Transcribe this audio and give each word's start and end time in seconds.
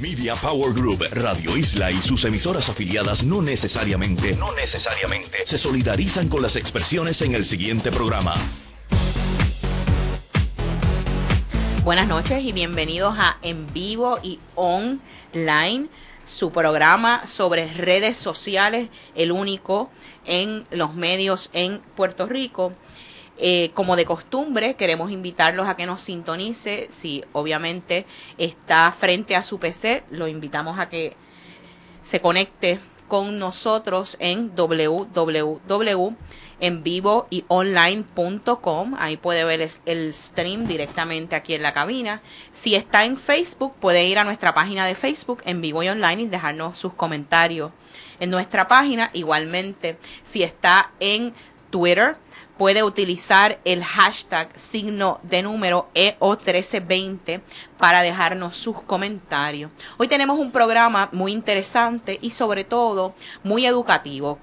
Media 0.00 0.34
Power 0.34 0.72
Group, 0.72 1.04
Radio 1.12 1.58
Isla 1.58 1.90
y 1.90 1.96
sus 1.98 2.24
emisoras 2.24 2.70
afiliadas 2.70 3.22
no 3.22 3.42
necesariamente, 3.42 4.34
se 5.44 5.58
solidarizan 5.58 6.28
con 6.28 6.40
las 6.40 6.56
expresiones 6.56 7.20
en 7.20 7.34
el 7.34 7.44
siguiente 7.44 7.92
programa. 7.92 8.32
Buenas 11.84 12.08
noches 12.08 12.42
y 12.42 12.52
bienvenidos 12.52 13.14
a 13.18 13.36
En 13.42 13.70
Vivo 13.74 14.18
y 14.22 14.38
Online, 14.54 15.88
su 16.24 16.50
programa 16.50 17.26
sobre 17.26 17.70
redes 17.70 18.16
sociales, 18.16 18.88
el 19.14 19.32
único 19.32 19.90
en 20.24 20.66
los 20.70 20.94
medios 20.94 21.50
en 21.52 21.78
Puerto 21.94 22.24
Rico. 22.24 22.72
Eh, 23.42 23.70
como 23.74 23.96
de 23.96 24.04
costumbre, 24.04 24.74
queremos 24.74 25.10
invitarlos 25.10 25.66
a 25.66 25.74
que 25.74 25.86
nos 25.86 26.02
sintonice. 26.02 26.88
Si 26.90 27.24
obviamente 27.32 28.06
está 28.38 28.94
frente 28.98 29.34
a 29.34 29.42
su 29.42 29.58
PC, 29.58 30.04
lo 30.10 30.28
invitamos 30.28 30.78
a 30.78 30.88
que 30.88 31.16
se 32.02 32.20
conecte 32.20 32.78
con 33.08 33.38
nosotros 33.38 34.16
en 34.20 34.54
www 34.54 36.16
en 36.60 36.82
vivo 36.82 37.26
y 37.30 37.44
online.com. 37.48 38.94
Ahí 38.98 39.16
puede 39.16 39.44
ver 39.44 39.68
el 39.86 40.14
stream 40.14 40.66
directamente 40.66 41.34
aquí 41.34 41.54
en 41.54 41.62
la 41.62 41.72
cabina. 41.72 42.22
Si 42.52 42.74
está 42.74 43.04
en 43.04 43.16
Facebook, 43.16 43.74
puede 43.80 44.06
ir 44.06 44.18
a 44.18 44.24
nuestra 44.24 44.54
página 44.54 44.86
de 44.86 44.94
Facebook 44.94 45.42
en 45.44 45.60
vivo 45.60 45.82
y 45.82 45.88
online 45.88 46.22
y 46.22 46.26
dejarnos 46.26 46.78
sus 46.78 46.92
comentarios 46.94 47.72
en 48.20 48.30
nuestra 48.30 48.68
página. 48.68 49.10
Igualmente, 49.12 49.98
si 50.22 50.42
está 50.42 50.92
en 51.00 51.34
Twitter, 51.70 52.16
puede 52.60 52.82
utilizar 52.82 53.58
el 53.64 53.82
hashtag 53.82 54.50
signo 54.54 55.18
de 55.22 55.42
número 55.42 55.88
EO1320 55.94 57.40
para 57.78 58.02
dejarnos 58.02 58.54
sus 58.54 58.82
comentarios. 58.82 59.70
Hoy 59.96 60.08
tenemos 60.08 60.38
un 60.38 60.52
programa 60.52 61.08
muy 61.10 61.32
interesante 61.32 62.18
y 62.20 62.32
sobre 62.32 62.64
todo 62.64 63.14
muy 63.42 63.64
educativo. 63.64 64.38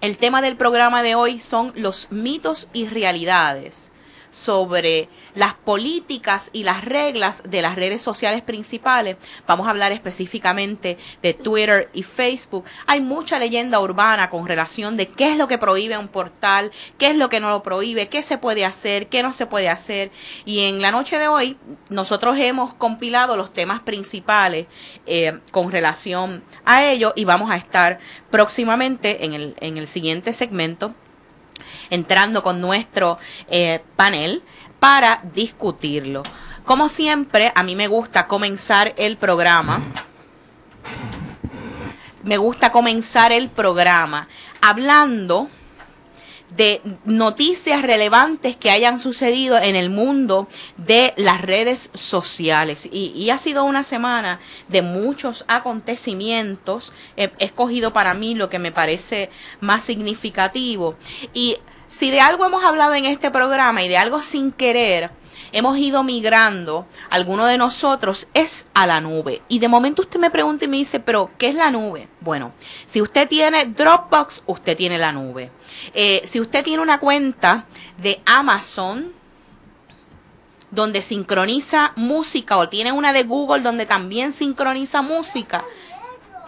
El 0.00 0.16
tema 0.16 0.42
del 0.42 0.56
programa 0.56 1.04
de 1.04 1.14
hoy 1.14 1.38
son 1.38 1.72
los 1.76 2.10
mitos 2.10 2.70
y 2.72 2.86
realidades 2.86 3.92
sobre 4.38 5.08
las 5.34 5.54
políticas 5.54 6.50
y 6.52 6.62
las 6.62 6.84
reglas 6.84 7.42
de 7.44 7.60
las 7.60 7.76
redes 7.76 8.00
sociales 8.00 8.42
principales. 8.42 9.16
Vamos 9.46 9.66
a 9.66 9.70
hablar 9.70 9.92
específicamente 9.92 10.96
de 11.22 11.34
Twitter 11.34 11.90
y 11.92 12.02
Facebook. 12.02 12.64
Hay 12.86 13.00
mucha 13.00 13.38
leyenda 13.38 13.80
urbana 13.80 14.30
con 14.30 14.46
relación 14.46 14.96
de 14.96 15.08
qué 15.08 15.32
es 15.32 15.36
lo 15.36 15.48
que 15.48 15.58
prohíbe 15.58 15.98
un 15.98 16.08
portal, 16.08 16.70
qué 16.96 17.08
es 17.08 17.16
lo 17.16 17.28
que 17.28 17.40
no 17.40 17.50
lo 17.50 17.62
prohíbe, 17.62 18.08
qué 18.08 18.22
se 18.22 18.38
puede 18.38 18.64
hacer, 18.64 19.08
qué 19.08 19.22
no 19.22 19.32
se 19.32 19.46
puede 19.46 19.68
hacer. 19.68 20.10
Y 20.44 20.64
en 20.64 20.80
la 20.80 20.90
noche 20.90 21.18
de 21.18 21.28
hoy 21.28 21.56
nosotros 21.90 22.38
hemos 22.38 22.74
compilado 22.74 23.36
los 23.36 23.52
temas 23.52 23.80
principales 23.80 24.66
eh, 25.06 25.38
con 25.50 25.72
relación 25.72 26.42
a 26.64 26.84
ello 26.84 27.12
y 27.16 27.24
vamos 27.24 27.50
a 27.50 27.56
estar 27.56 27.98
próximamente 28.30 29.24
en 29.24 29.34
el, 29.34 29.56
en 29.60 29.78
el 29.78 29.88
siguiente 29.88 30.32
segmento 30.32 30.94
entrando 31.90 32.42
con 32.42 32.60
nuestro 32.60 33.18
eh, 33.48 33.82
panel 33.96 34.42
para 34.80 35.20
discutirlo. 35.34 36.22
Como 36.64 36.88
siempre, 36.88 37.52
a 37.54 37.62
mí 37.62 37.74
me 37.76 37.88
gusta 37.88 38.26
comenzar 38.26 38.94
el 38.96 39.16
programa. 39.16 39.80
Me 42.22 42.36
gusta 42.36 42.70
comenzar 42.72 43.32
el 43.32 43.48
programa 43.48 44.28
hablando 44.60 45.48
de 46.50 46.80
noticias 47.04 47.82
relevantes 47.82 48.56
que 48.56 48.70
hayan 48.70 49.00
sucedido 49.00 49.58
en 49.58 49.76
el 49.76 49.90
mundo 49.90 50.48
de 50.76 51.12
las 51.16 51.42
redes 51.42 51.90
sociales. 51.94 52.88
Y, 52.90 53.28
ha 53.30 53.38
sido 53.38 53.64
una 53.64 53.84
semana 53.84 54.40
de 54.68 54.82
muchos 54.82 55.44
acontecimientos. 55.48 56.92
He, 57.16 57.30
escogido 57.38 57.92
para 57.92 58.14
mí 58.14 58.34
lo 58.34 58.48
que 58.48 58.58
me 58.58 58.72
parece 58.72 59.30
más 59.60 59.84
significativo. 59.84 60.96
Y 61.34 61.58
si 61.90 62.10
de 62.10 62.20
algo 62.20 62.46
hemos 62.46 62.64
hablado 62.64 62.94
en 62.94 63.04
este 63.04 63.30
programa 63.30 63.82
y 63.82 63.88
de 63.88 63.98
algo 63.98 64.22
sin 64.22 64.50
querer, 64.52 65.10
hemos 65.52 65.78
ido 65.78 66.02
migrando, 66.02 66.86
alguno 67.10 67.46
de 67.46 67.58
nosotros 67.58 68.28
es 68.34 68.66
a 68.74 68.86
la 68.86 69.00
nube. 69.00 69.42
Y 69.48 69.58
de 69.58 69.68
momento 69.68 70.02
usted 70.02 70.20
me 70.20 70.30
pregunta 70.30 70.64
y 70.64 70.68
me 70.68 70.76
dice, 70.76 71.00
pero 71.00 71.30
¿qué 71.38 71.48
es 71.48 71.54
la 71.54 71.70
nube? 71.70 72.08
Bueno, 72.20 72.52
si 72.86 73.00
usted 73.00 73.28
tiene 73.28 73.66
Dropbox, 73.66 74.42
usted 74.46 74.76
tiene 74.76 74.98
la 74.98 75.12
nube. 75.12 75.50
Eh, 75.94 76.22
si 76.24 76.40
usted 76.40 76.64
tiene 76.64 76.82
una 76.82 77.00
cuenta 77.00 77.66
de 77.98 78.20
Amazon, 78.26 79.12
donde 80.70 81.00
sincroniza 81.00 81.92
música, 81.96 82.58
o 82.58 82.68
tiene 82.68 82.92
una 82.92 83.12
de 83.12 83.22
Google 83.22 83.62
donde 83.62 83.86
también 83.86 84.32
sincroniza 84.32 85.02
música, 85.02 85.64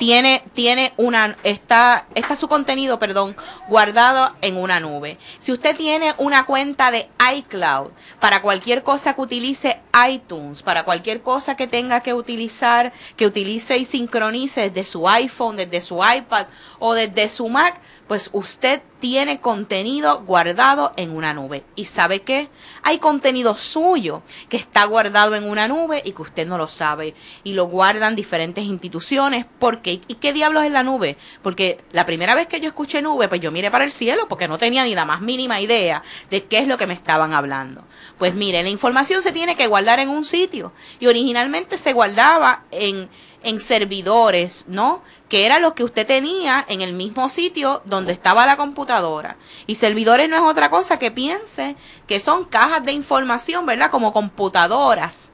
tiene, 0.00 0.43
tiene 0.55 0.94
una, 0.97 1.37
está, 1.44 2.06
está 2.15 2.34
su 2.34 2.49
contenido, 2.49 2.99
perdón, 2.99 3.37
guardado 3.69 4.34
en 4.41 4.56
una 4.56 4.81
nube. 4.81 5.19
Si 5.38 5.53
usted 5.53 5.77
tiene 5.77 6.15
una 6.16 6.47
cuenta 6.47 6.91
de 6.91 7.11
iCloud, 7.37 7.91
para 8.19 8.41
cualquier 8.41 8.83
cosa 8.83 9.12
que 9.12 9.21
utilice 9.21 9.78
iTunes, 10.09 10.62
para 10.62 10.84
cualquier 10.84 11.21
cosa 11.21 11.55
que 11.55 11.66
tenga 11.66 12.00
que 12.00 12.15
utilizar, 12.15 12.94
que 13.16 13.27
utilice 13.27 13.77
y 13.77 13.84
sincronice 13.84 14.71
desde 14.71 14.87
su 14.87 15.06
iPhone, 15.06 15.59
desde 15.59 15.83
su 15.83 15.97
iPad 16.03 16.47
o 16.78 16.94
desde 16.94 17.28
su 17.28 17.50
Mac, 17.50 17.78
pues 18.10 18.28
usted 18.32 18.82
tiene 18.98 19.41
contenido 19.41 20.22
guardado 20.22 20.93
en 20.97 21.12
una 21.12 21.32
nube. 21.32 21.62
¿Y 21.76 21.84
sabe 21.84 22.22
qué? 22.22 22.48
Hay 22.82 22.98
contenido 22.98 23.54
suyo 23.54 24.25
que 24.48 24.56
está 24.56 24.84
guardado 24.84 25.37
en 25.37 25.48
una 25.48 25.69
nube 25.69 26.03
y 26.04 26.10
que 26.10 26.22
usted 26.22 26.44
no 26.44 26.59
lo 26.59 26.66
sabe. 26.66 27.15
Y 27.44 27.53
lo 27.53 27.66
guardan 27.66 28.16
diferentes 28.16 28.65
instituciones. 28.65 29.47
¿Por 29.60 29.81
qué? 29.81 30.00
¿Y 30.09 30.16
qué 30.16 30.32
diablos 30.32 30.65
es 30.65 30.72
la 30.72 30.82
nube? 30.82 31.19
Porque 31.41 31.78
la 31.93 32.04
primera 32.04 32.34
vez 32.34 32.49
que 32.49 32.59
yo 32.59 32.66
escuché 32.66 33.00
nube, 33.00 33.28
pues 33.28 33.41
yo 33.41 33.53
miré 33.53 33.70
para 33.70 33.84
el 33.84 33.93
cielo 33.93 34.26
porque 34.28 34.49
no 34.49 34.59
tenía 34.59 34.82
ni 34.82 34.97
la 34.97 35.04
más 35.04 35.20
mínima 35.20 35.60
idea 35.60 36.03
de 36.31 36.47
qué 36.47 36.59
es 36.59 36.66
lo 36.66 36.78
que 36.78 36.88
me 36.88 36.94
estaban 36.94 37.32
hablando. 37.32 37.84
Pues 38.19 38.34
mire, 38.34 38.65
la 38.65 38.70
información 38.70 39.22
se 39.22 39.31
tiene 39.31 39.54
que 39.54 39.69
guardar 39.69 40.00
en 40.00 40.09
un 40.09 40.25
sitio. 40.25 40.72
Y 40.99 41.06
originalmente 41.06 41.78
se 41.78 41.93
guardaba 41.93 42.65
en 42.72 43.09
en 43.43 43.61
servidores, 43.61 44.67
¿no? 44.69 45.03
Que 45.28 45.47
era 45.47 45.59
lo 45.59 45.75
que 45.75 45.84
usted 45.84 46.06
tenía 46.06 46.65
en 46.69 46.81
el 46.81 46.93
mismo 46.93 47.28
sitio 47.28 47.83
donde 47.84 48.12
estaba 48.12 48.47
la 48.47 48.56
computadora. 48.56 49.37
Y 49.67 49.77
servidores 49.77 50.28
no 50.28 50.37
es 50.37 50.43
otra 50.43 50.71
cosa 50.71 50.99
que 50.99 51.11
piense 51.11 51.77
que 52.06 52.21
son 52.21 52.45
cajas 52.45 52.84
de 52.84 52.93
información, 52.93 53.67
¿verdad? 53.67 53.91
Como 53.91 54.12
computadoras. 54.12 55.31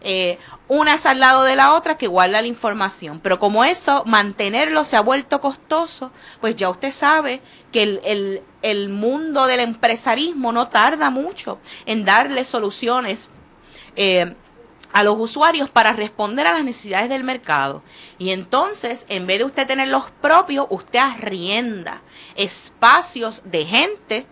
Eh, 0.00 0.38
unas 0.68 1.06
al 1.06 1.18
lado 1.18 1.42
de 1.42 1.56
la 1.56 1.74
otra 1.74 1.98
que 1.98 2.06
guarda 2.06 2.40
la 2.40 2.46
información. 2.46 3.20
Pero 3.20 3.38
como 3.38 3.64
eso, 3.64 4.04
mantenerlo 4.06 4.84
se 4.84 4.96
ha 4.96 5.00
vuelto 5.00 5.40
costoso, 5.40 6.12
pues 6.40 6.54
ya 6.54 6.70
usted 6.70 6.92
sabe 6.92 7.40
que 7.72 7.82
el, 7.82 8.00
el, 8.04 8.42
el 8.62 8.88
mundo 8.90 9.46
del 9.46 9.60
empresarismo 9.60 10.52
no 10.52 10.68
tarda 10.68 11.10
mucho 11.10 11.58
en 11.86 12.04
darle 12.04 12.44
soluciones 12.44 13.30
eh, 13.96 14.34
a 14.92 15.02
los 15.02 15.16
usuarios 15.18 15.68
para 15.68 15.92
responder 15.92 16.46
a 16.46 16.52
las 16.52 16.64
necesidades 16.64 17.08
del 17.08 17.24
mercado. 17.24 17.82
Y 18.18 18.30
entonces, 18.30 19.06
en 19.08 19.26
vez 19.26 19.38
de 19.38 19.44
usted 19.44 19.66
tener 19.66 19.88
los 19.88 20.10
propios, 20.22 20.66
usted 20.70 20.98
arrienda 20.98 22.02
espacios 22.34 23.42
de 23.44 23.64
gente 23.66 24.26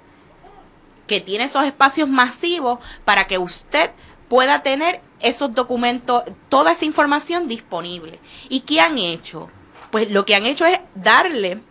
que 1.06 1.21
tiene 1.21 1.44
esos 1.44 1.65
espacios 1.65 2.09
masivos 2.09 2.78
para 3.05 3.27
que 3.27 3.39
usted 3.39 3.91
pueda 4.28 4.62
tener 4.62 5.00
esos 5.21 5.55
documentos, 5.55 6.25
toda 6.49 6.73
esa 6.73 6.84
información 6.84 7.49
disponible. 7.49 8.19
¿Y 8.49 8.61
qué 8.61 8.81
han 8.81 8.99
hecho? 8.99 9.49
Pues 9.91 10.11
lo 10.11 10.25
que 10.25 10.34
han 10.34 10.47
hecho 10.47 10.67
es 10.67 10.81
darle 10.94 11.62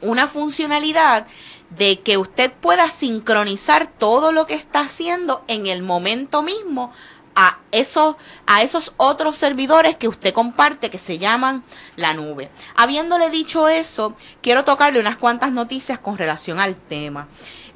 una 0.00 0.28
funcionalidad 0.28 1.26
de 1.70 2.00
que 2.00 2.16
usted 2.16 2.52
pueda 2.52 2.90
sincronizar 2.90 3.86
todo 3.86 4.32
lo 4.32 4.46
que 4.46 4.54
está 4.54 4.80
haciendo 4.80 5.44
en 5.46 5.66
el 5.66 5.82
momento 5.82 6.42
mismo 6.42 6.92
a 7.34 7.58
esos, 7.70 8.16
a 8.46 8.62
esos 8.62 8.92
otros 8.96 9.36
servidores 9.36 9.96
que 9.96 10.08
usted 10.08 10.34
comparte 10.34 10.90
que 10.90 10.98
se 10.98 11.18
llaman 11.18 11.64
la 11.96 12.14
nube. 12.14 12.50
Habiéndole 12.76 13.30
dicho 13.30 13.68
eso, 13.68 14.14
quiero 14.40 14.64
tocarle 14.64 15.00
unas 15.00 15.16
cuantas 15.16 15.52
noticias 15.52 15.98
con 15.98 16.18
relación 16.18 16.58
al 16.58 16.74
tema. 16.74 17.28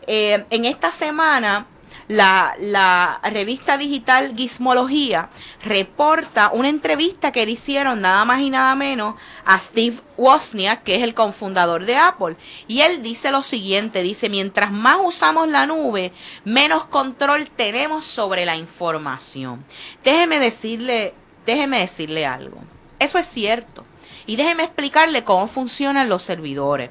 Eh, 0.06 0.44
en 0.50 0.64
esta 0.64 0.90
semana 0.90 1.66
la, 2.08 2.54
la 2.58 3.20
revista 3.24 3.78
digital 3.78 4.34
Gizmología 4.36 5.30
reporta 5.64 6.50
una 6.52 6.68
entrevista 6.68 7.32
que 7.32 7.46
le 7.46 7.52
hicieron 7.52 8.00
nada 8.00 8.24
más 8.24 8.40
y 8.40 8.50
nada 8.50 8.74
menos 8.74 9.14
a 9.44 9.58
Steve 9.58 9.96
Wozniak, 10.16 10.82
que 10.82 10.96
es 10.96 11.02
el 11.02 11.14
cofundador 11.14 11.84
de 11.86 11.96
Apple. 11.96 12.36
Y 12.68 12.80
él 12.80 13.02
dice 13.02 13.30
lo 13.30 13.42
siguiente, 13.42 14.02
dice, 14.02 14.28
mientras 14.28 14.70
más 14.70 14.98
usamos 15.02 15.48
la 15.48 15.66
nube, 15.66 16.12
menos 16.44 16.84
control 16.84 17.48
tenemos 17.50 18.04
sobre 18.04 18.44
la 18.44 18.56
información. 18.56 19.64
Déjeme 20.02 20.38
decirle, 20.38 21.14
déjeme 21.46 21.80
decirle 21.80 22.26
algo. 22.26 22.58
Eso 22.98 23.18
es 23.18 23.26
cierto. 23.26 23.84
Y 24.26 24.36
déjeme 24.36 24.64
explicarle 24.64 25.24
cómo 25.24 25.46
funcionan 25.46 26.08
los 26.08 26.22
servidores. 26.22 26.90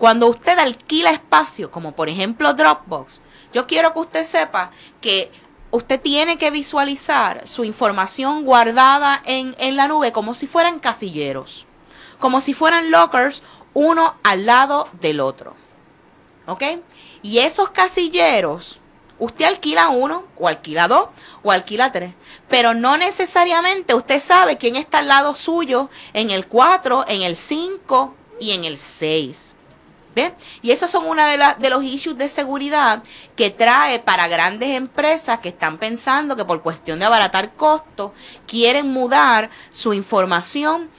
Cuando 0.00 0.28
usted 0.28 0.58
alquila 0.58 1.10
espacio, 1.10 1.70
como 1.70 1.92
por 1.92 2.08
ejemplo 2.08 2.54
Dropbox, 2.54 3.20
yo 3.52 3.66
quiero 3.66 3.92
que 3.92 3.98
usted 3.98 4.24
sepa 4.24 4.70
que 5.02 5.30
usted 5.70 6.00
tiene 6.00 6.38
que 6.38 6.50
visualizar 6.50 7.46
su 7.46 7.64
información 7.64 8.46
guardada 8.46 9.20
en, 9.26 9.54
en 9.58 9.76
la 9.76 9.88
nube 9.88 10.10
como 10.10 10.32
si 10.32 10.46
fueran 10.46 10.78
casilleros, 10.78 11.66
como 12.18 12.40
si 12.40 12.54
fueran 12.54 12.90
lockers 12.90 13.42
uno 13.74 14.14
al 14.22 14.46
lado 14.46 14.88
del 15.02 15.20
otro. 15.20 15.54
¿Ok? 16.46 16.62
Y 17.20 17.40
esos 17.40 17.68
casilleros, 17.68 18.80
usted 19.18 19.44
alquila 19.44 19.90
uno, 19.90 20.24
o 20.38 20.48
alquila 20.48 20.88
dos, 20.88 21.10
o 21.42 21.52
alquila 21.52 21.92
tres. 21.92 22.14
Pero 22.48 22.72
no 22.72 22.96
necesariamente 22.96 23.94
usted 23.94 24.18
sabe 24.18 24.56
quién 24.56 24.76
está 24.76 25.00
al 25.00 25.08
lado 25.08 25.34
suyo 25.34 25.90
en 26.14 26.30
el 26.30 26.46
4, 26.46 27.04
en 27.06 27.20
el 27.20 27.36
5 27.36 28.14
y 28.40 28.52
en 28.52 28.64
el 28.64 28.78
6. 28.78 29.56
Y 30.62 30.70
esos 30.70 30.90
son 30.90 31.06
uno 31.06 31.24
de, 31.24 31.38
de 31.58 31.70
los 31.70 31.84
issues 31.84 32.16
de 32.16 32.28
seguridad 32.28 33.02
que 33.36 33.50
trae 33.50 33.98
para 33.98 34.28
grandes 34.28 34.76
empresas 34.76 35.38
que 35.38 35.50
están 35.50 35.78
pensando 35.78 36.36
que 36.36 36.44
por 36.44 36.62
cuestión 36.62 36.98
de 36.98 37.04
abaratar 37.04 37.54
costos 37.54 38.12
quieren 38.46 38.92
mudar 38.92 39.50
su 39.70 39.94
información 39.94 40.90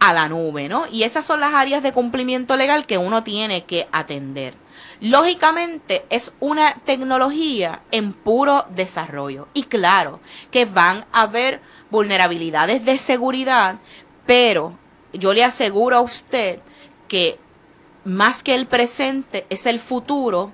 a 0.00 0.12
la 0.12 0.28
nube, 0.28 0.68
¿no? 0.68 0.86
Y 0.90 1.02
esas 1.02 1.24
son 1.24 1.40
las 1.40 1.54
áreas 1.54 1.82
de 1.82 1.92
cumplimiento 1.92 2.56
legal 2.56 2.86
que 2.86 2.98
uno 2.98 3.22
tiene 3.22 3.64
que 3.64 3.86
atender. 3.92 4.54
Lógicamente 5.00 6.04
es 6.10 6.34
una 6.40 6.74
tecnología 6.74 7.82
en 7.90 8.12
puro 8.12 8.64
desarrollo 8.70 9.48
y 9.54 9.64
claro 9.64 10.20
que 10.50 10.64
van 10.64 11.04
a 11.12 11.22
haber 11.22 11.60
vulnerabilidades 11.90 12.84
de 12.84 12.98
seguridad, 12.98 13.76
pero 14.26 14.78
yo 15.12 15.32
le 15.32 15.44
aseguro 15.44 15.96
a 15.96 16.00
usted 16.00 16.60
que 17.08 17.38
más 18.04 18.42
que 18.42 18.54
el 18.54 18.66
presente 18.66 19.46
es 19.50 19.66
el 19.66 19.80
futuro 19.80 20.52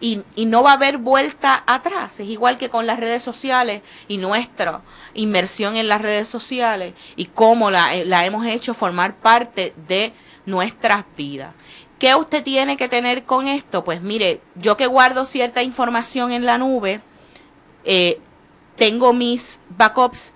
y, 0.00 0.22
no 0.36 0.62
va 0.62 0.72
a 0.72 0.74
haber 0.74 0.98
vuelta 0.98 1.62
atrás. 1.66 2.20
Es 2.20 2.28
igual 2.28 2.58
que 2.58 2.68
con 2.68 2.86
las 2.86 3.00
redes 3.00 3.22
sociales 3.22 3.82
y 4.08 4.18
nuestra 4.18 4.82
inmersión 5.14 5.76
en 5.76 5.88
las 5.88 6.02
redes 6.02 6.28
sociales 6.28 6.94
y 7.16 7.26
cómo 7.26 7.70
la, 7.70 7.94
la 8.04 8.26
hemos 8.26 8.46
hecho 8.46 8.74
formar 8.74 9.16
parte 9.16 9.74
de 9.88 10.12
nuestras 10.44 11.04
vidas. 11.16 11.54
¿Qué 11.98 12.14
usted 12.14 12.42
tiene 12.42 12.76
que 12.76 12.88
tener 12.88 13.24
con 13.24 13.46
esto? 13.46 13.82
Pues 13.82 14.02
mire, 14.02 14.42
yo 14.54 14.76
que 14.76 14.86
guardo 14.86 15.24
cierta 15.24 15.62
información 15.62 16.30
en 16.30 16.44
la 16.44 16.58
nube, 16.58 17.00
eh, 17.84 18.20
tengo 18.76 19.14
mis 19.14 19.58
backups 19.70 20.34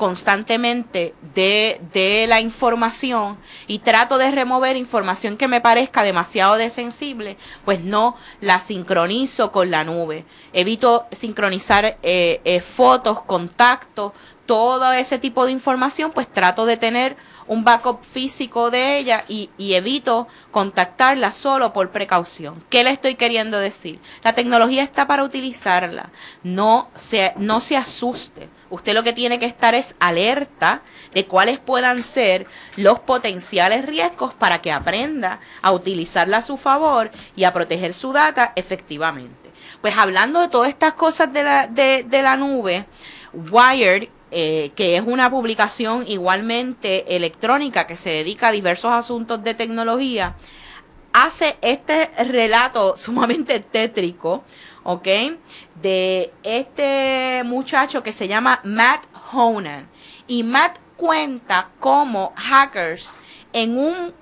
constantemente 0.00 1.14
de, 1.34 1.78
de, 1.92 2.24
la 2.26 2.40
información 2.40 3.36
y 3.66 3.80
trato 3.80 4.16
de 4.16 4.30
remover 4.30 4.78
información 4.78 5.36
que 5.36 5.46
me 5.46 5.60
parezca 5.60 6.02
demasiado 6.02 6.56
desensible, 6.56 7.36
pues 7.66 7.84
no 7.84 8.16
la 8.40 8.60
sincronizo 8.60 9.52
con 9.52 9.70
la 9.70 9.84
nube. 9.84 10.24
Evito 10.54 11.06
sincronizar 11.12 11.98
eh, 12.02 12.40
eh, 12.44 12.62
fotos, 12.62 13.20
contactos, 13.24 14.12
todo 14.50 14.92
ese 14.94 15.20
tipo 15.20 15.46
de 15.46 15.52
información, 15.52 16.10
pues 16.10 16.26
trato 16.26 16.66
de 16.66 16.76
tener 16.76 17.16
un 17.46 17.62
backup 17.62 18.02
físico 18.02 18.72
de 18.72 18.98
ella 18.98 19.24
y, 19.28 19.48
evito 19.58 20.26
contactarla 20.50 21.30
solo 21.30 21.72
por 21.72 21.92
precaución. 21.92 22.60
¿Qué 22.68 22.82
le 22.82 22.90
estoy 22.90 23.14
queriendo 23.14 23.60
decir? 23.60 24.00
La 24.24 24.32
tecnología 24.32 24.82
está 24.82 25.06
para 25.06 25.22
utilizarla. 25.22 26.10
No 26.42 26.90
se, 26.96 27.32
no 27.36 27.60
se 27.60 27.76
asuste. 27.76 28.48
Usted 28.70 28.92
lo 28.92 29.04
que 29.04 29.12
tiene 29.12 29.38
que 29.38 29.46
estar 29.46 29.76
es 29.76 29.94
alerta 30.00 30.82
de 31.14 31.26
cuáles 31.26 31.60
puedan 31.60 32.02
ser 32.02 32.48
los 32.74 32.98
potenciales 32.98 33.86
riesgos 33.86 34.34
para 34.34 34.60
que 34.60 34.72
aprenda 34.72 35.38
a 35.62 35.70
utilizarla 35.70 36.38
a 36.38 36.42
su 36.42 36.56
favor 36.56 37.12
y 37.36 37.44
a 37.44 37.52
proteger 37.52 37.94
su 37.94 38.12
data 38.12 38.52
efectivamente. 38.56 39.52
Pues 39.80 39.96
hablando 39.96 40.40
de 40.40 40.48
todas 40.48 40.70
estas 40.70 40.94
cosas 40.94 41.32
de 41.32 41.44
la, 41.44 41.68
de, 41.68 42.02
de 42.02 42.22
la 42.22 42.36
nube, 42.36 42.84
Wired 43.32 44.08
eh, 44.30 44.72
que 44.76 44.96
es 44.96 45.02
una 45.06 45.30
publicación 45.30 46.04
igualmente 46.06 47.16
electrónica 47.16 47.86
que 47.86 47.96
se 47.96 48.10
dedica 48.10 48.48
a 48.48 48.52
diversos 48.52 48.92
asuntos 48.92 49.42
de 49.42 49.54
tecnología, 49.54 50.36
hace 51.12 51.56
este 51.60 52.10
relato 52.24 52.96
sumamente 52.96 53.60
tétrico, 53.60 54.44
¿ok? 54.84 55.08
De 55.82 56.32
este 56.42 57.42
muchacho 57.44 58.02
que 58.02 58.12
se 58.12 58.28
llama 58.28 58.60
Matt 58.64 59.04
Honan. 59.32 59.88
Y 60.26 60.44
Matt 60.44 60.78
cuenta 60.96 61.70
cómo 61.80 62.32
hackers 62.36 63.12
en 63.52 63.78
un 63.78 64.12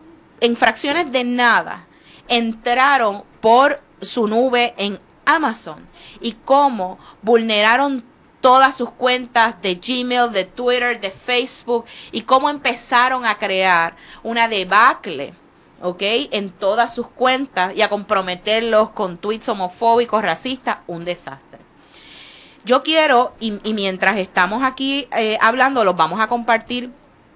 en 0.40 0.56
fracciones 0.56 1.10
de 1.10 1.25
nada 1.25 1.87
entraron 2.28 3.25
por 3.40 3.81
su 4.00 4.28
nube 4.28 4.75
en 4.76 4.99
Amazon 5.25 5.87
y 6.20 6.32
cómo 6.32 6.99
vulneraron 7.22 8.05
todas 8.40 8.76
sus 8.76 8.90
cuentas 8.90 9.61
de 9.62 9.75
Gmail, 9.76 10.31
de 10.32 10.44
Twitter, 10.44 11.00
de 11.00 11.11
Facebook 11.11 11.85
y 12.12 12.23
cómo 12.23 12.50
empezaron 12.50 13.25
a 13.25 13.38
crear 13.38 13.96
una 14.23 14.49
debacle. 14.49 15.35
¿ok? 15.81 16.02
En 16.32 16.50
todas 16.50 16.94
sus 16.94 17.08
cuentas 17.08 17.75
y 17.76 17.82
a 17.82 17.88
comprometerlos 17.88 18.90
con 18.90 19.17
tweets 19.17 19.49
homofóbicos, 19.49 20.23
racistas, 20.23 20.79
un 20.87 21.05
desastre. 21.05 21.61
Yo 22.64 22.82
quiero, 22.82 23.32
y, 23.40 23.52
mientras 23.73 24.19
estamos 24.19 24.62
aquí 24.62 25.08
eh, 25.17 25.38
hablando, 25.41 25.84
los 25.84 25.96
vamos 25.96 26.20
a 26.20 26.26
compartir 26.26 26.91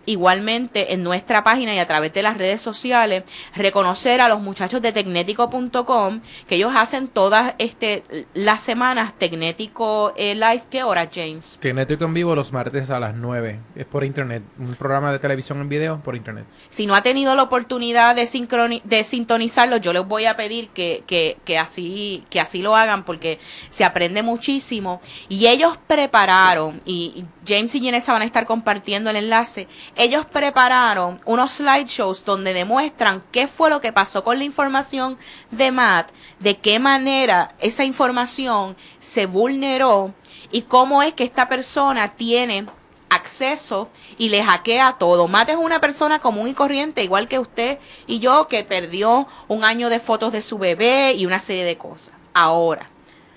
igualmente 0.06 0.93
en 0.93 1.02
nuestra 1.02 1.44
página 1.44 1.75
y 1.75 1.78
a 1.78 1.87
través 1.87 2.12
de 2.12 2.22
las 2.22 2.37
redes 2.37 2.60
sociales 2.60 3.25
reconocer 3.54 4.20
a 4.20 4.28
los 4.28 4.40
muchachos 4.40 4.82
de 4.82 4.93
tecnético.com 4.93 6.20
que 6.46 6.56
ellos 6.56 6.72
hacen 6.75 7.08
todas 7.08 7.54
este 7.58 8.04
las 8.34 8.62
semanas 8.62 9.14
Tecnético 9.19 10.12
eh, 10.16 10.34
Live. 10.34 10.62
¿qué 10.70 10.82
hora 10.82 11.08
James? 11.12 11.58
Tecnético 11.60 12.04
en 12.04 12.14
vivo 12.14 12.34
los 12.34 12.52
martes 12.52 12.90
a 12.90 13.00
las 13.00 13.14
9 13.14 13.60
es 13.76 13.87
por 13.87 14.04
internet. 14.04 14.43
Un 14.58 14.75
programa 14.75 15.12
de 15.12 15.19
televisión 15.19 15.60
en 15.60 15.69
video 15.69 16.00
por 16.00 16.16
internet. 16.16 16.44
Si 16.70 16.87
no 16.87 16.94
ha 16.94 17.02
tenido 17.02 17.34
la 17.34 17.43
oportunidad 17.43 18.16
de, 18.16 18.81
de 18.84 19.05
sintonizarlo 19.05 19.76
yo 19.76 19.93
les 19.93 20.06
voy 20.06 20.26
a 20.26 20.37
pedir 20.37 20.69
que, 20.69 21.05
que, 21.06 21.38
que 21.44 21.58
así 21.58 22.25
que 22.31 22.40
así 22.40 22.62
lo 22.62 22.76
hagan 22.76 23.05
porque 23.05 23.38
se 23.70 23.84
aprende 23.84 24.22
muchísimo. 24.22 25.00
Y 25.28 25.46
ellos 25.46 25.78
prepararon 25.87 26.81
y 26.84 27.25
James 27.46 27.75
y 27.75 27.81
Ginesa 27.81 28.12
van 28.12 28.22
a 28.22 28.25
estar 28.25 28.46
compartiendo 28.46 29.10
el 29.10 29.16
enlace 29.16 29.69
ellos 29.96 30.26
prepararon 30.26 31.20
unos 31.24 31.52
slideshows 31.52 32.24
donde 32.24 32.54
demuestran 32.54 33.22
qué 33.30 33.46
fue 33.46 33.70
lo 33.70 33.80
que 33.80 33.92
pasó 33.92 34.24
con 34.24 34.38
la 34.38 34.44
información 34.44 35.18
de 35.50 35.70
Matt, 35.70 36.10
de 36.38 36.58
qué 36.58 36.78
manera 36.78 37.54
esa 37.60 37.84
información 37.84 38.76
se 39.00 39.26
vulneró 39.26 40.14
y 40.50 40.62
cómo 40.62 41.02
es 41.02 41.12
que 41.12 41.24
esta 41.24 41.48
persona 41.48 42.14
tiene 42.14 42.66
acceso 43.10 43.90
y 44.19 44.31
le 44.31 44.43
hackea 44.43 44.96
todo. 44.98 45.28
Matt 45.28 45.50
es 45.50 45.56
una 45.56 45.81
persona 45.81 46.19
común 46.19 46.48
y 46.48 46.55
corriente, 46.55 47.05
igual 47.05 47.28
que 47.28 47.38
usted 47.38 47.78
y 48.06 48.19
yo, 48.19 48.48
que 48.48 48.64
perdió 48.64 49.26
un 49.48 49.64
año 49.64 49.90
de 49.90 50.00
fotos 50.00 50.32
de 50.32 50.43
su 50.43 50.58
bebé 50.58 51.12
y 51.12 51.26
una 51.26 51.40
serie 51.40 51.64
de 51.64 51.76
cosas. 51.76 52.14
Ahora, 52.34 52.88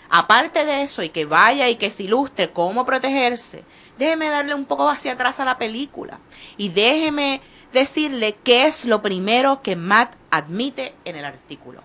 aparte 0.10 0.66
de 0.66 0.84
eso, 0.84 1.04
y 1.04 1.10
que 1.10 1.26
vaya 1.26 1.68
y 1.68 1.76
que 1.76 1.92
se 1.92 2.04
ilustre 2.04 2.52
cómo 2.52 2.86
protegerse, 2.86 3.66
déjeme 3.98 4.30
darle 4.30 4.54
un 4.54 4.66
poco 4.66 4.90
hacia 4.90 5.14
atrás 5.14 5.40
a 5.40 5.46
la 5.46 5.58
película 5.58 6.20
y 6.58 6.70
déjeme 6.70 7.42
decirle 7.74 8.38
qué 8.44 8.66
es 8.66 8.86
lo 8.86 9.02
primero 9.02 9.62
que 9.62 9.76
Matt 9.76 10.16
admite 10.32 10.96
en 11.06 11.16
el 11.16 11.26
artículo. 11.26 11.82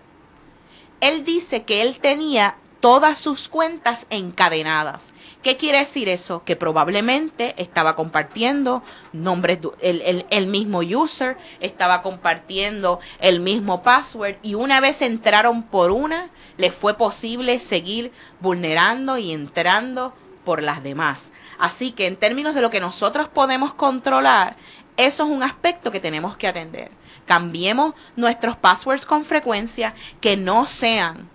Él 1.01 1.25
dice 1.25 1.63
que 1.63 1.81
él 1.81 1.99
tenía 1.99 2.55
todas 2.79 3.19
sus 3.19 3.47
cuentas 3.47 4.07
encadenadas. 4.09 5.13
¿Qué 5.43 5.57
quiere 5.57 5.79
decir 5.79 6.09
eso? 6.09 6.43
Que 6.43 6.55
probablemente 6.55 7.55
estaba 7.57 7.95
compartiendo 7.95 8.83
nombres, 9.13 9.59
el, 9.81 10.25
el, 10.29 10.47
mismo 10.47 10.79
user, 10.79 11.37
estaba 11.61 12.01
compartiendo 12.01 12.99
el 13.19 13.39
mismo 13.39 13.81
password 13.81 14.35
y 14.43 14.55
una 14.55 14.81
vez 14.81 15.01
entraron 15.01 15.63
por 15.63 15.91
una, 15.91 16.29
le 16.57 16.71
fue 16.71 16.95
posible 16.95 17.57
seguir 17.59 18.11
vulnerando 18.39 19.17
y 19.17 19.31
entrando 19.31 20.13
por 20.43 20.61
las 20.61 20.83
demás. 20.83 21.31
Así 21.61 21.91
que 21.91 22.07
en 22.07 22.15
términos 22.15 22.55
de 22.55 22.61
lo 22.61 22.71
que 22.71 22.79
nosotros 22.79 23.29
podemos 23.29 23.75
controlar, 23.75 24.57
eso 24.97 25.23
es 25.25 25.29
un 25.29 25.43
aspecto 25.43 25.91
que 25.91 25.99
tenemos 25.99 26.35
que 26.35 26.47
atender. 26.47 26.89
Cambiemos 27.27 27.93
nuestros 28.15 28.57
passwords 28.57 29.05
con 29.05 29.25
frecuencia, 29.25 29.93
que 30.19 30.37
no 30.37 30.65
sean 30.65 31.29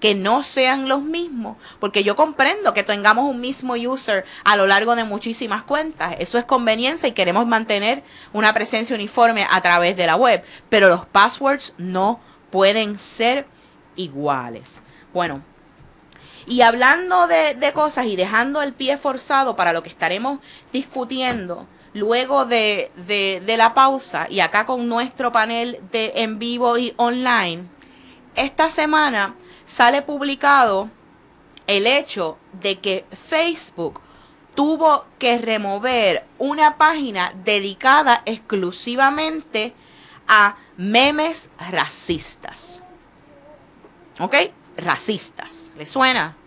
que 0.00 0.14
no 0.14 0.44
sean 0.44 0.88
los 0.88 1.02
mismos, 1.02 1.56
porque 1.80 2.04
yo 2.04 2.14
comprendo 2.14 2.72
que 2.72 2.84
tengamos 2.84 3.24
un 3.24 3.40
mismo 3.40 3.74
user 3.74 4.24
a 4.44 4.56
lo 4.56 4.68
largo 4.68 4.94
de 4.94 5.02
muchísimas 5.02 5.64
cuentas, 5.64 6.14
eso 6.20 6.38
es 6.38 6.44
conveniencia 6.44 7.08
y 7.08 7.12
queremos 7.12 7.48
mantener 7.48 8.04
una 8.32 8.54
presencia 8.54 8.94
uniforme 8.94 9.44
a 9.50 9.60
través 9.60 9.96
de 9.96 10.06
la 10.06 10.14
web, 10.14 10.44
pero 10.68 10.88
los 10.88 11.04
passwords 11.06 11.74
no 11.78 12.20
pueden 12.50 12.96
ser 12.96 13.46
iguales. 13.96 14.80
Bueno, 15.12 15.42
y 16.48 16.62
hablando 16.62 17.26
de, 17.26 17.72
cosas 17.74 18.06
y 18.06 18.16
dejando 18.16 18.62
el 18.62 18.72
pie 18.72 18.96
forzado 18.96 19.54
para 19.54 19.72
lo 19.72 19.82
que 19.82 19.90
estaremos 19.90 20.38
discutiendo 20.72 21.66
luego 21.92 22.46
de, 22.46 22.90
de, 23.06 23.56
la 23.56 23.74
pausa 23.74 24.26
y 24.30 24.40
acá 24.40 24.64
con 24.64 24.88
nuestro 24.88 25.30
panel 25.30 25.78
de 25.92 26.12
en 26.16 26.38
vivo 26.38 26.78
y 26.78 26.94
online, 26.96 27.68
esta 28.34 28.70
semana 28.70 29.34
sale 29.66 30.00
publicado 30.02 30.90
el 31.66 31.86
hecho 31.86 32.38
de 32.52 32.78
que 32.78 33.04
Facebook 33.28 34.00
tuvo 34.54 35.04
que 35.18 35.38
remover 35.38 36.24
una 36.38 36.78
página 36.78 37.32
dedicada 37.44 38.22
exclusivamente 38.24 39.74
a 40.26 40.56
memes 40.78 41.50
racistas. 41.70 42.82
¿Ok? 44.18 44.34
Racistas. 44.76 45.72
¿Le 45.76 45.86
suena? 45.86 46.37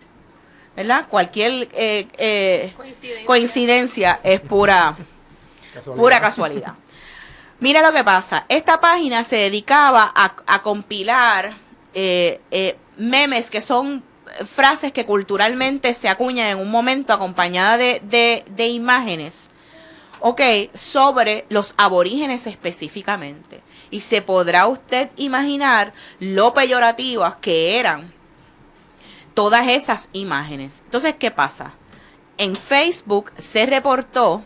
¿Verdad? 0.76 1.08
Cualquier 1.10 1.70
eh, 1.74 2.08
eh, 2.18 2.74
coincidencia. 3.26 4.20
es 4.24 4.40
pura 4.40 4.96
Pura 5.84 6.20
casualidad. 6.20 6.74
Mira 7.60 7.82
lo 7.82 7.94
que 7.94 8.04
pasa. 8.04 8.46
Esta 8.50 8.82
página 8.82 9.24
se 9.24 9.38
dedicaba 9.38 10.12
a, 10.14 10.62
compilar 10.64 11.54
eh, 11.94 12.42
eh, 12.52 12.78
memes 12.98 13.50
que 13.50 13.62
son 13.62 14.04
frases 14.54 14.92
que 14.92 15.06
culturalmente 15.06 15.94
se 15.94 16.10
acuñan 16.10 16.48
en 16.48 16.58
un 16.58 16.72
momento 16.72 17.14
acompañada 17.14 17.78
de, 17.78 18.44
de 18.50 18.68
imágenes. 18.68 19.50
Ok, 20.20 20.42
sobre 20.74 21.46
los 21.50 21.74
aborígenes 21.78 22.48
específicamente. 22.48 23.62
Y 23.90 24.02
se 24.02 24.22
podrá 24.22 24.68
usted 24.68 25.10
imaginar 25.18 25.94
lo 26.20 26.54
peyorativas 26.54 27.36
que 27.42 27.80
eran 27.80 28.14
todas 29.42 29.68
esas 29.68 30.10
imágenes. 30.14 30.84
Entonces, 30.86 31.16
¿qué 31.18 31.32
pasa? 31.32 31.74
En 32.38 32.56
Facebook 32.56 33.32
se 33.40 33.66
reportó 33.66 34.44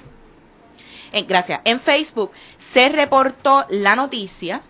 gracias, 1.27 1.59
en 1.65 1.81
Facebook 1.81 2.31
se 2.57 2.87
reportó 2.87 3.65
la 3.69 3.97
noticia, 3.97 4.61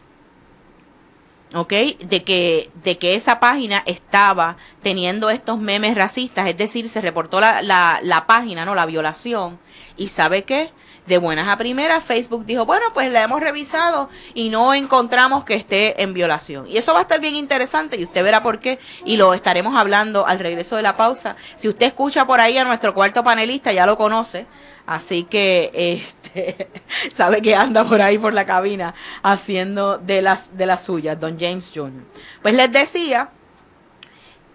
¿ok? 1.53 1.73
De 1.99 2.23
que, 2.23 2.71
de 2.83 2.97
que 2.97 3.13
esa 3.13 3.39
página 3.39 3.83
estaba 3.85 4.57
teniendo 4.81 5.29
estos 5.29 5.59
memes 5.59 5.93
racistas, 5.93 6.47
es 6.47 6.57
decir, 6.57 6.89
se 6.89 7.01
reportó 7.01 7.39
la, 7.39 7.61
la, 7.61 7.99
la 8.01 8.25
página, 8.25 8.65
¿no? 8.65 8.73
La 8.73 8.87
violación. 8.87 9.59
¿Y 9.95 10.07
sabe 10.07 10.43
qué? 10.43 10.71
De 11.05 11.17
buenas 11.17 11.47
a 11.47 11.57
primeras, 11.57 12.03
Facebook 12.03 12.45
dijo, 12.45 12.65
bueno, 12.65 12.85
pues 12.93 13.11
la 13.11 13.23
hemos 13.23 13.39
revisado 13.39 14.09
y 14.33 14.49
no 14.49 14.73
encontramos 14.73 15.43
que 15.43 15.53
esté 15.53 16.01
en 16.01 16.13
violación. 16.13 16.67
Y 16.67 16.77
eso 16.77 16.93
va 16.93 16.99
a 16.99 17.01
estar 17.03 17.19
bien 17.19 17.35
interesante 17.35 17.99
y 17.99 18.03
usted 18.03 18.23
verá 18.23 18.41
por 18.41 18.59
qué 18.59 18.79
y 19.03 19.17
lo 19.17 19.33
estaremos 19.33 19.75
hablando 19.75 20.25
al 20.25 20.39
regreso 20.39 20.75
de 20.75 20.81
la 20.81 20.97
pausa. 20.97 21.35
Si 21.55 21.67
usted 21.67 21.87
escucha 21.87 22.25
por 22.25 22.39
ahí 22.39 22.57
a 22.57 22.63
nuestro 22.63 22.93
cuarto 22.93 23.23
panelista, 23.23 23.71
ya 23.71 23.85
lo 23.85 23.97
conoce. 23.97 24.45
Así 24.87 25.23
que 25.23 25.71
este 25.73 26.69
sabe 27.13 27.41
que 27.41 27.55
anda 27.55 27.83
por 27.83 28.01
ahí 28.01 28.17
por 28.17 28.33
la 28.33 28.45
cabina 28.45 28.93
haciendo 29.23 29.97
de 29.97 30.21
las 30.21 30.55
de 30.57 30.65
las 30.65 30.83
suyas, 30.83 31.19
Don 31.19 31.39
James 31.39 31.71
Jr. 31.73 32.03
Pues 32.41 32.53
les 32.53 32.71
decía 32.71 33.29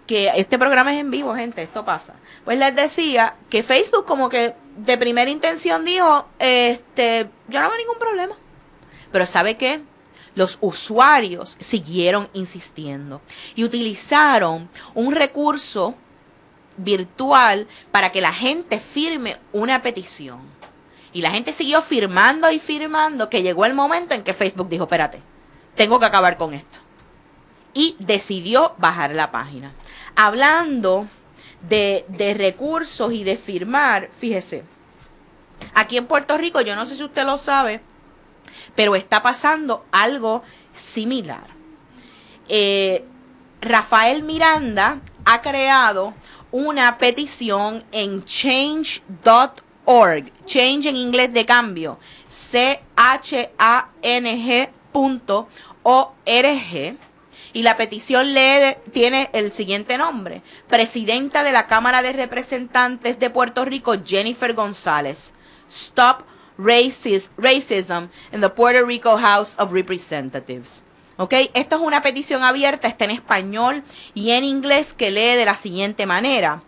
que 0.07 0.31
este 0.35 0.57
programa 0.57 0.93
es 0.93 0.99
en 0.99 1.11
vivo, 1.11 1.35
gente, 1.35 1.61
esto 1.61 1.85
pasa. 1.85 2.15
Pues 2.43 2.57
les 2.57 2.75
decía 2.75 3.35
que 3.49 3.63
Facebook 3.63 4.05
como 4.05 4.29
que 4.29 4.55
de 4.77 4.97
primera 4.97 5.29
intención 5.29 5.85
dijo, 5.85 6.27
este, 6.39 7.29
yo 7.47 7.61
no 7.61 7.69
veo 7.69 7.77
ningún 7.77 7.99
problema. 7.99 8.35
Pero 9.11 9.25
¿sabe 9.25 9.57
qué? 9.57 9.81
Los 10.35 10.57
usuarios 10.61 11.57
siguieron 11.59 12.29
insistiendo 12.33 13.21
y 13.55 13.63
utilizaron 13.63 14.69
un 14.93 15.13
recurso 15.13 15.95
virtual 16.77 17.67
para 17.91 18.11
que 18.11 18.21
la 18.21 18.33
gente 18.33 18.79
firme 18.79 19.37
una 19.51 19.81
petición. 19.81 20.39
Y 21.13 21.21
la 21.21 21.31
gente 21.31 21.51
siguió 21.51 21.81
firmando 21.81 22.49
y 22.49 22.59
firmando 22.59 23.29
que 23.29 23.41
llegó 23.41 23.65
el 23.65 23.73
momento 23.73 24.15
en 24.15 24.23
que 24.23 24.33
Facebook 24.33 24.69
dijo, 24.69 24.85
espérate, 24.85 25.21
tengo 25.75 25.99
que 25.99 26.05
acabar 26.05 26.37
con 26.37 26.53
esto. 26.53 26.79
Y 27.73 27.97
decidió 27.99 28.75
bajar 28.77 29.13
la 29.13 29.31
página. 29.31 29.73
Hablando 30.15 31.07
de, 31.67 32.05
de 32.07 32.33
recursos 32.33 33.13
y 33.13 33.23
de 33.23 33.37
firmar, 33.37 34.09
fíjese, 34.17 34.63
aquí 35.73 35.97
en 35.97 36.07
Puerto 36.07 36.37
Rico, 36.37 36.61
yo 36.61 36.75
no 36.75 36.85
sé 36.85 36.95
si 36.95 37.03
usted 37.03 37.25
lo 37.25 37.37
sabe, 37.37 37.81
pero 38.75 38.95
está 38.95 39.21
pasando 39.21 39.85
algo 39.91 40.43
similar. 40.73 41.47
Eh, 42.47 43.05
Rafael 43.61 44.23
Miranda 44.23 44.99
ha 45.25 45.41
creado 45.41 46.13
una 46.51 46.97
petición 46.97 47.83
en 47.91 48.25
change.org, 48.25 49.53
change 50.45 50.89
en 50.89 50.95
inglés 50.95 51.31
de 51.33 51.45
cambio, 51.45 51.99
C-H-A-N-G.org 52.27 53.51
y 57.53 57.63
la 57.63 57.77
petición 57.77 58.33
lee, 58.33 58.77
tiene 58.91 59.29
el 59.33 59.53
siguiente 59.53 59.97
nombre. 59.97 60.41
Presidenta 60.67 61.43
de 61.43 61.51
la 61.51 61.67
Cámara 61.67 62.01
de 62.01 62.13
Representantes 62.13 63.19
de 63.19 63.29
Puerto 63.29 63.65
Rico, 63.65 63.95
Jennifer 64.05 64.53
González. 64.53 65.33
Stop 65.69 66.25
Racism 66.57 68.09
in 68.31 68.41
the 68.41 68.49
Puerto 68.49 68.85
Rico 68.85 69.17
House 69.17 69.55
of 69.57 69.71
Representatives. 69.71 70.83
¿Ok? 71.17 71.33
Esto 71.53 71.75
es 71.75 71.81
una 71.81 72.01
petición 72.01 72.43
abierta, 72.43 72.87
está 72.87 73.05
en 73.05 73.11
español 73.11 73.83
y 74.13 74.31
en 74.31 74.43
inglés 74.43 74.93
que 74.93 75.11
lee 75.11 75.35
de 75.35 75.45
la 75.45 75.55
siguiente 75.55 76.05
manera. 76.05 76.63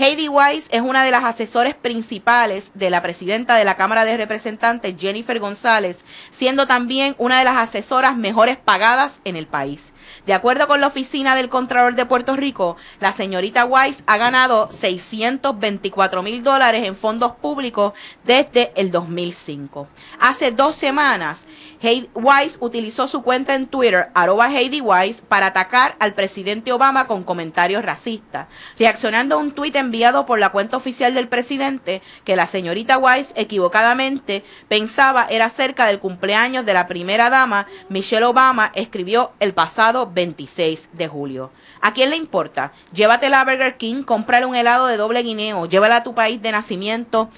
Heidi 0.00 0.28
Weiss 0.28 0.68
es 0.70 0.80
una 0.80 1.02
de 1.02 1.10
las 1.10 1.24
asesores 1.24 1.74
principales 1.74 2.70
de 2.74 2.88
la 2.88 3.02
presidenta 3.02 3.56
de 3.56 3.64
la 3.64 3.76
Cámara 3.76 4.04
de 4.04 4.16
Representantes, 4.16 4.94
Jennifer 4.96 5.40
González, 5.40 6.04
siendo 6.30 6.68
también 6.68 7.16
una 7.18 7.40
de 7.40 7.44
las 7.44 7.56
asesoras 7.56 8.16
mejores 8.16 8.56
pagadas 8.56 9.20
en 9.24 9.34
el 9.34 9.48
país. 9.48 9.92
De 10.24 10.34
acuerdo 10.34 10.68
con 10.68 10.80
la 10.80 10.86
oficina 10.86 11.34
del 11.34 11.48
Contralor 11.48 11.96
de 11.96 12.06
Puerto 12.06 12.36
Rico, 12.36 12.76
la 13.00 13.12
señorita 13.12 13.64
Weiss 13.64 14.04
ha 14.06 14.18
ganado 14.18 14.70
624 14.70 16.22
mil 16.22 16.44
dólares 16.44 16.86
en 16.86 16.94
fondos 16.94 17.32
públicos 17.32 17.92
desde 18.24 18.70
el 18.76 18.92
2005. 18.92 19.88
Hace 20.20 20.52
dos 20.52 20.76
semanas, 20.76 21.46
Heidi 21.80 22.08
Weiss 22.14 22.58
utilizó 22.60 23.08
su 23.08 23.22
cuenta 23.22 23.56
en 23.56 23.66
Twitter, 23.66 24.10
arroba 24.14 24.48
Heidi 24.48 24.80
Weiss, 24.80 25.22
para 25.22 25.46
atacar 25.46 25.96
al 25.98 26.14
presidente 26.14 26.72
Obama 26.72 27.08
con 27.08 27.24
comentarios 27.24 27.84
racistas, 27.84 28.46
reaccionando 28.78 29.34
a 29.34 29.38
un 29.38 29.50
tuit 29.50 29.74
enviado 29.88 30.26
por 30.26 30.38
la 30.38 30.50
cuenta 30.50 30.76
oficial 30.76 31.14
del 31.14 31.28
presidente 31.28 32.02
que 32.24 32.36
la 32.36 32.46
señorita 32.46 32.98
Weiss 32.98 33.32
equivocadamente 33.36 34.44
pensaba 34.68 35.26
era 35.30 35.46
acerca 35.46 35.86
del 35.86 35.98
cumpleaños 35.98 36.66
de 36.66 36.74
la 36.74 36.86
primera 36.88 37.30
dama, 37.30 37.66
Michelle 37.88 38.26
Obama, 38.26 38.70
escribió 38.74 39.32
el 39.40 39.54
pasado 39.54 40.10
26 40.12 40.90
de 40.92 41.08
julio. 41.08 41.50
¿A 41.80 41.94
quién 41.94 42.10
le 42.10 42.16
importa? 42.16 42.72
Llévatela 42.92 43.40
a 43.40 43.44
Burger 43.44 43.78
King, 43.78 44.02
cómprale 44.02 44.44
un 44.44 44.54
helado 44.54 44.88
de 44.88 44.98
doble 44.98 45.22
guineo, 45.22 45.66
llévala 45.66 45.96
a 45.96 46.02
tu 46.02 46.14
país 46.14 46.42
de 46.42 46.52
nacimiento 46.52 47.30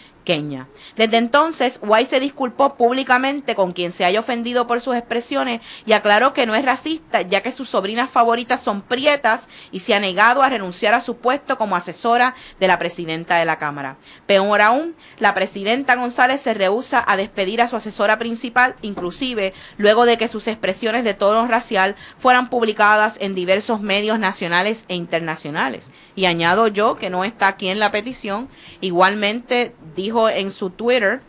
desde 0.96 1.16
entonces, 1.16 1.80
White 1.82 2.10
se 2.10 2.20
disculpó 2.20 2.76
públicamente 2.76 3.54
con 3.54 3.72
quien 3.72 3.92
se 3.92 4.04
haya 4.04 4.20
ofendido 4.20 4.66
por 4.66 4.80
sus 4.80 4.94
expresiones 4.94 5.60
y 5.86 5.92
aclaró 5.92 6.32
que 6.32 6.46
no 6.46 6.54
es 6.54 6.64
racista, 6.64 7.22
ya 7.22 7.42
que 7.42 7.50
sus 7.50 7.68
sobrinas 7.68 8.10
favoritas 8.10 8.62
son 8.62 8.82
prietas 8.82 9.48
y 9.72 9.80
se 9.80 9.94
ha 9.94 10.00
negado 10.00 10.42
a 10.42 10.48
renunciar 10.48 10.94
a 10.94 11.00
su 11.00 11.16
puesto 11.16 11.58
como 11.58 11.74
asesora 11.74 12.34
de 12.60 12.68
la 12.68 12.78
presidenta 12.78 13.38
de 13.38 13.44
la 13.44 13.58
Cámara. 13.58 13.96
Peor 14.26 14.60
aún, 14.60 14.94
la 15.18 15.34
presidenta 15.34 15.96
González 15.96 16.40
se 16.40 16.54
rehúsa 16.54 17.04
a 17.06 17.16
despedir 17.16 17.60
a 17.60 17.68
su 17.68 17.76
asesora 17.76 18.18
principal, 18.18 18.76
inclusive 18.82 19.52
luego 19.78 20.06
de 20.06 20.16
que 20.16 20.28
sus 20.28 20.46
expresiones 20.46 21.02
de 21.02 21.14
tono 21.14 21.46
racial 21.48 21.96
fueran 22.18 22.50
publicadas 22.50 23.16
en 23.20 23.34
diversos 23.34 23.80
medios 23.80 24.18
nacionales 24.18 24.84
e 24.88 24.94
internacionales. 24.94 25.90
Y 26.20 26.26
añado 26.26 26.68
yo, 26.68 26.96
que 26.96 27.08
no 27.08 27.24
está 27.24 27.48
aquí 27.48 27.68
en 27.68 27.78
la 27.78 27.90
petición, 27.90 28.50
igualmente 28.82 29.74
dijo 29.96 30.28
en 30.28 30.50
su 30.50 30.68
Twitter 30.68 31.22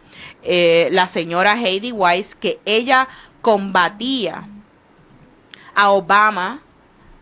eh, 0.44 0.90
la 0.92 1.08
señora 1.08 1.58
Heidi 1.58 1.94
Weiss 1.94 2.36
que 2.36 2.60
ella 2.66 3.08
combatía 3.42 4.50
a 5.76 5.92
Obama 5.92 6.62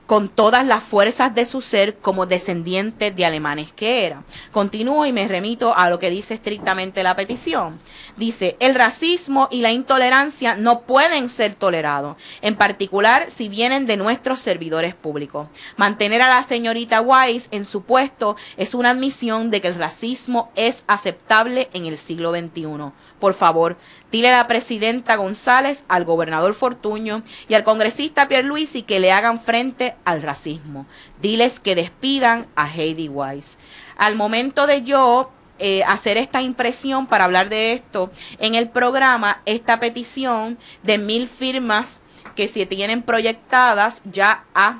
con 0.10 0.28
todas 0.28 0.66
las 0.66 0.84
fuerzas 0.84 1.36
de 1.36 1.46
su 1.46 1.62
ser 1.62 1.98
como 1.98 2.26
descendiente 2.26 3.12
de 3.12 3.26
alemanes 3.28 3.72
que 3.72 4.08
era. 4.08 4.24
Continúo 4.52 5.06
y 5.06 5.12
me 5.12 5.28
remito 5.28 5.78
a 5.78 5.88
lo 5.88 6.00
que 6.00 6.10
dice 6.10 6.34
estrictamente 6.34 7.04
la 7.04 7.16
petición. 7.16 7.80
Dice, 8.18 8.58
el 8.60 8.74
racismo 8.74 9.48
y 9.52 9.62
la 9.62 9.72
intolerancia 9.72 10.56
no 10.56 10.82
pueden 10.82 11.30
ser 11.30 11.54
tolerados, 11.54 12.18
en 12.42 12.56
particular 12.56 13.28
si 13.30 13.50
vienen 13.50 13.86
de 13.86 13.98
nuestros 13.98 14.40
servidores 14.40 14.96
públicos. 14.96 15.46
Mantener 15.78 16.24
a 16.24 16.30
la 16.30 16.42
señorita 16.42 17.02
Weiss 17.02 17.48
en 17.52 17.64
su 17.64 17.84
puesto 17.84 18.36
es 18.58 18.74
una 18.74 18.90
admisión 18.90 19.52
de 19.52 19.62
que 19.62 19.68
el 19.68 19.76
racismo 19.76 20.52
es 20.56 20.84
aceptable 20.88 21.70
en 21.72 21.86
el 21.86 22.00
siglo 22.00 22.32
XXI. 22.32 22.94
Por 23.20 23.34
favor, 23.34 23.78
dile 24.12 24.30
a 24.30 24.38
la 24.38 24.48
presidenta 24.48 25.16
González, 25.18 25.84
al 25.88 26.06
gobernador 26.06 26.54
Fortuño 26.54 27.24
y 27.48 27.54
al 27.54 27.64
congresista 27.64 28.28
Pierluisi 28.28 28.84
que 28.84 29.00
le 29.00 29.12
hagan 29.12 29.42
frente 29.42 29.96
al 30.06 30.22
racismo. 30.22 30.86
Diles 31.22 31.60
que 31.60 31.76
despidan 31.76 32.48
a 32.56 32.70
Heidi 32.70 33.10
Weiss. 33.10 33.58
Al 33.98 34.16
momento 34.16 34.68
de 34.68 34.84
yo 34.84 35.32
eh, 35.60 35.84
hacer 35.84 36.18
esta 36.18 36.42
impresión 36.42 37.06
para 37.06 37.26
hablar 37.26 37.50
de 37.50 37.74
esto 37.74 38.12
en 38.38 38.56
el 38.56 38.70
programa, 38.70 39.42
esta 39.46 39.80
petición 39.82 40.58
de 40.84 40.98
mil 40.98 41.28
firmas 41.28 42.02
que 42.36 42.48
se 42.48 42.66
tienen 42.66 43.02
proyectadas 43.02 44.02
ya 44.06 44.46
ha 44.56 44.80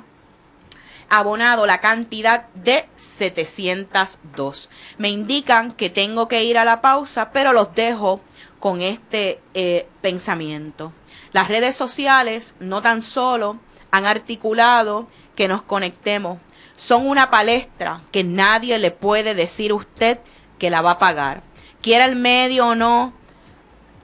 abonado 1.10 1.66
la 1.66 1.80
cantidad 1.80 2.46
de 2.54 2.88
702. 2.96 4.70
Me 4.96 5.10
indican 5.10 5.72
que 5.72 5.90
tengo 5.90 6.28
que 6.28 6.44
ir 6.44 6.56
a 6.56 6.64
la 6.64 6.80
pausa, 6.80 7.30
pero 7.32 7.52
los 7.52 7.74
dejo 7.74 8.20
con 8.60 8.82
este 8.82 9.40
eh, 9.54 9.88
pensamiento. 10.00 10.92
Las 11.32 11.48
redes 11.48 11.74
sociales 11.74 12.54
no 12.60 12.82
tan 12.82 13.02
solo 13.02 13.58
han 13.90 14.06
articulado 14.06 15.08
que 15.34 15.48
nos 15.48 15.62
conectemos, 15.62 16.38
son 16.76 17.08
una 17.08 17.30
palestra 17.30 18.00
que 18.12 18.24
nadie 18.24 18.78
le 18.78 18.90
puede 18.90 19.34
decir 19.34 19.72
a 19.72 19.74
usted 19.74 20.18
que 20.58 20.70
la 20.70 20.82
va 20.82 20.92
a 20.92 20.98
pagar. 20.98 21.42
Quiera 21.82 22.04
el 22.04 22.16
medio 22.16 22.68
o 22.68 22.74
no 22.74 23.12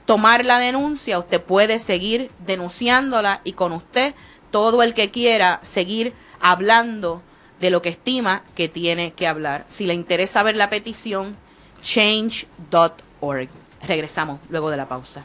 tomar 0.05 0.45
la 0.45 0.59
denuncia, 0.59 1.19
usted 1.19 1.41
puede 1.41 1.79
seguir 1.79 2.31
denunciándola 2.39 3.41
y 3.43 3.53
con 3.53 3.71
usted 3.73 4.15
todo 4.51 4.81
el 4.83 4.93
que 4.93 5.11
quiera 5.11 5.61
seguir 5.63 6.13
hablando 6.39 7.21
de 7.59 7.69
lo 7.69 7.81
que 7.81 7.89
estima 7.89 8.43
que 8.55 8.69
tiene 8.69 9.11
que 9.13 9.27
hablar. 9.27 9.65
Si 9.69 9.85
le 9.85 9.93
interesa 9.93 10.43
ver 10.43 10.55
la 10.55 10.69
petición, 10.69 11.35
change.org. 11.81 13.49
Regresamos 13.81 14.39
luego 14.49 14.69
de 14.69 14.77
la 14.77 14.87
pausa. 14.87 15.23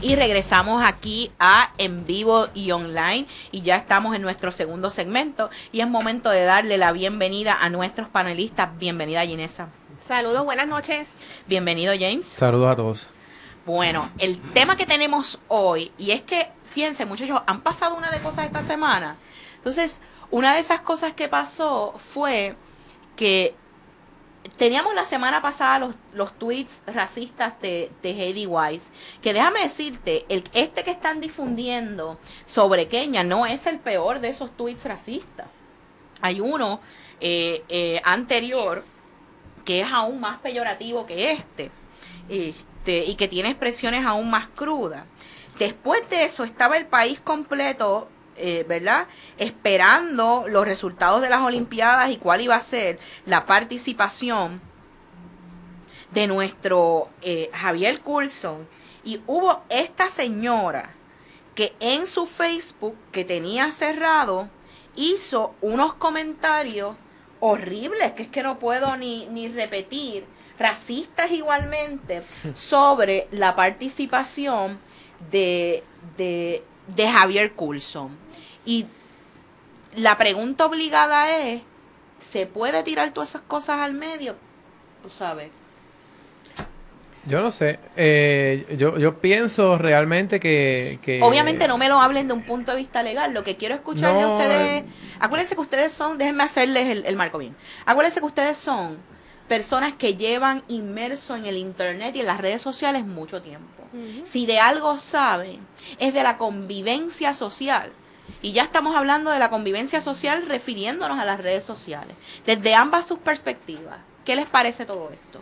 Y 0.00 0.14
regresamos 0.14 0.82
aquí 0.84 1.32
a 1.40 1.72
en 1.76 2.06
vivo 2.06 2.46
y 2.54 2.70
online 2.70 3.26
y 3.50 3.62
ya 3.62 3.76
estamos 3.76 4.14
en 4.14 4.22
nuestro 4.22 4.52
segundo 4.52 4.90
segmento 4.90 5.50
y 5.72 5.80
es 5.80 5.88
momento 5.88 6.30
de 6.30 6.44
darle 6.44 6.78
la 6.78 6.92
bienvenida 6.92 7.58
a 7.60 7.68
nuestros 7.68 8.08
panelistas. 8.08 8.78
Bienvenida 8.78 9.26
Ginesa. 9.26 9.68
Saludos, 10.06 10.44
buenas 10.44 10.68
noches. 10.68 11.14
Bienvenido 11.48 11.92
James. 11.98 12.26
Saludos 12.26 12.70
a 12.70 12.76
todos. 12.76 13.10
Bueno, 13.66 14.10
el 14.18 14.40
tema 14.52 14.76
que 14.76 14.86
tenemos 14.86 15.40
hoy, 15.48 15.92
y 15.98 16.12
es 16.12 16.22
que, 16.22 16.48
fíjense 16.70 17.04
muchachos, 17.04 17.42
han 17.46 17.60
pasado 17.60 17.96
una 17.96 18.10
de 18.10 18.20
cosas 18.20 18.46
esta 18.46 18.66
semana. 18.66 19.16
Entonces, 19.56 20.00
una 20.30 20.54
de 20.54 20.60
esas 20.60 20.80
cosas 20.80 21.12
que 21.12 21.28
pasó 21.28 21.94
fue 21.98 22.56
que 23.16 23.54
teníamos 24.56 24.94
la 24.94 25.04
semana 25.04 25.42
pasada 25.42 25.78
los, 25.78 25.94
los 26.12 26.32
tweets 26.38 26.82
racistas 26.86 27.60
de, 27.60 27.90
de 28.02 28.10
Heidi 28.10 28.46
Weiss, 28.46 28.90
que 29.20 29.32
déjame 29.32 29.60
decirte, 29.60 30.24
el, 30.28 30.44
este 30.52 30.84
que 30.84 30.90
están 30.90 31.20
difundiendo 31.20 32.18
sobre 32.44 32.88
Kenia 32.88 33.24
no 33.24 33.46
es 33.46 33.66
el 33.66 33.78
peor 33.78 34.20
de 34.20 34.28
esos 34.28 34.56
tweets 34.56 34.84
racistas. 34.84 35.46
Hay 36.20 36.40
uno 36.40 36.80
eh, 37.20 37.64
eh, 37.68 38.00
anterior 38.04 38.84
que 39.64 39.82
es 39.82 39.88
aún 39.92 40.20
más 40.20 40.38
peyorativo 40.38 41.04
que 41.04 41.32
este, 41.32 41.70
este, 42.28 43.04
y 43.04 43.14
que 43.16 43.28
tiene 43.28 43.50
expresiones 43.50 44.04
aún 44.04 44.30
más 44.30 44.48
crudas. 44.48 45.04
Después 45.58 46.08
de 46.08 46.24
eso 46.24 46.44
estaba 46.44 46.76
el 46.76 46.86
país 46.86 47.20
completo 47.20 48.08
eh, 48.38 48.64
¿verdad? 48.68 49.06
Esperando 49.36 50.44
los 50.48 50.66
resultados 50.66 51.20
de 51.20 51.30
las 51.30 51.40
Olimpiadas 51.40 52.10
y 52.10 52.16
cuál 52.16 52.40
iba 52.40 52.54
a 52.54 52.60
ser 52.60 52.98
la 53.26 53.46
participación 53.46 54.60
de 56.10 56.26
nuestro 56.26 57.10
eh, 57.22 57.50
Javier 57.52 58.00
Coulson. 58.00 58.66
Y 59.04 59.20
hubo 59.26 59.62
esta 59.68 60.08
señora 60.08 60.90
que 61.54 61.74
en 61.80 62.06
su 62.06 62.26
Facebook, 62.26 62.96
que 63.12 63.24
tenía 63.24 63.72
cerrado, 63.72 64.48
hizo 64.94 65.54
unos 65.60 65.94
comentarios 65.94 66.96
horribles, 67.40 68.12
que 68.12 68.24
es 68.24 68.28
que 68.28 68.42
no 68.42 68.58
puedo 68.58 68.96
ni, 68.96 69.26
ni 69.26 69.48
repetir, 69.48 70.24
racistas 70.58 71.30
igualmente, 71.30 72.22
sobre 72.54 73.28
la 73.30 73.54
participación 73.54 74.78
de, 75.30 75.82
de, 76.16 76.62
de 76.88 77.08
Javier 77.08 77.52
Coulson. 77.54 78.16
Y 78.68 78.84
la 79.96 80.18
pregunta 80.18 80.66
obligada 80.66 81.34
es, 81.38 81.62
¿se 82.20 82.44
puede 82.44 82.82
tirar 82.82 83.14
todas 83.14 83.30
esas 83.30 83.40
cosas 83.40 83.78
al 83.78 83.94
medio? 83.94 84.36
Tú 85.02 85.08
sabes. 85.08 85.48
Yo 87.24 87.40
no 87.40 87.50
sé. 87.50 87.78
Eh, 87.96 88.76
yo, 88.76 88.98
yo 88.98 89.20
pienso 89.22 89.78
realmente 89.78 90.38
que, 90.38 90.98
que, 91.00 91.22
Obviamente 91.22 91.66
no 91.66 91.78
me 91.78 91.88
lo 91.88 91.98
hablen 91.98 92.28
de 92.28 92.34
un 92.34 92.42
punto 92.42 92.72
de 92.72 92.76
vista 92.76 93.02
legal. 93.02 93.32
Lo 93.32 93.42
que 93.42 93.56
quiero 93.56 93.74
escuchar 93.74 94.14
de 94.14 94.26
ustedes... 94.26 94.84
Acuérdense 95.18 95.54
que 95.54 95.62
ustedes 95.62 95.90
son... 95.94 96.18
Déjenme 96.18 96.42
hacerles 96.42 96.90
el, 96.90 97.06
el 97.06 97.16
marco 97.16 97.38
bien. 97.38 97.56
Acuérdense 97.86 98.20
que 98.20 98.26
ustedes 98.26 98.58
son 98.58 98.98
personas 99.48 99.94
que 99.94 100.14
llevan 100.14 100.62
inmerso 100.68 101.34
en 101.36 101.46
el 101.46 101.56
internet 101.56 102.14
y 102.16 102.20
en 102.20 102.26
las 102.26 102.38
redes 102.38 102.60
sociales 102.60 103.06
mucho 103.06 103.40
tiempo. 103.40 103.66
Si 104.24 104.44
de 104.44 104.58
algo 104.58 104.98
saben, 104.98 105.66
es 105.98 106.12
de 106.12 106.22
la 106.22 106.36
convivencia 106.36 107.32
social. 107.32 107.92
Y 108.42 108.52
ya 108.52 108.62
estamos 108.62 108.94
hablando 108.96 109.30
de 109.30 109.38
la 109.38 109.50
convivencia 109.50 110.00
social 110.00 110.44
refiriéndonos 110.46 111.18
a 111.18 111.24
las 111.24 111.40
redes 111.40 111.64
sociales. 111.64 112.14
Desde 112.46 112.74
ambas 112.74 113.06
sus 113.06 113.18
perspectivas, 113.18 113.98
¿qué 114.24 114.36
les 114.36 114.46
parece 114.46 114.86
todo 114.86 115.10
esto? 115.12 115.40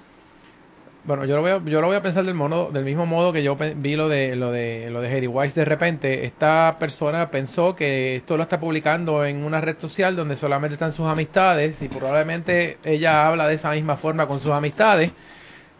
Bueno, 1.07 1.25
yo 1.25 1.37
lo 1.37 1.43
voy 1.43 1.53
a, 1.53 1.63
yo 1.65 1.81
lo 1.81 1.87
voy 1.87 1.95
a 1.95 2.03
pensar 2.03 2.25
del 2.25 2.35
modo, 2.35 2.73
del 2.73 2.85
mismo 2.85 3.07
modo 3.07 3.33
que 3.33 3.41
yo 3.45 3.57
vi 3.57 3.95
lo 3.95 4.09
de 4.09 4.35
lo 4.35 4.51
de 4.51 4.91
lo 4.91 5.01
de 5.01 5.09
Heidi 5.09 5.29
Weiss 5.29 5.55
de 5.55 5.65
repente. 5.65 6.25
Esta 6.25 6.77
persona 6.81 7.31
pensó 7.31 7.77
que 7.77 8.17
esto 8.17 8.37
lo 8.37 8.43
está 8.43 8.59
publicando 8.59 9.25
en 9.25 9.45
una 9.45 9.61
red 9.61 9.77
social 9.79 10.17
donde 10.17 10.37
solamente 10.37 10.75
están 10.75 10.93
sus 10.93 11.07
amistades 11.07 11.81
y 11.81 11.89
probablemente 11.89 12.79
ella 12.83 13.29
habla 13.29 13.47
de 13.47 13.55
esa 13.55 13.71
misma 13.71 13.97
forma 13.97 14.27
con 14.27 14.41
sus 14.41 14.51
amistades. 14.51 15.13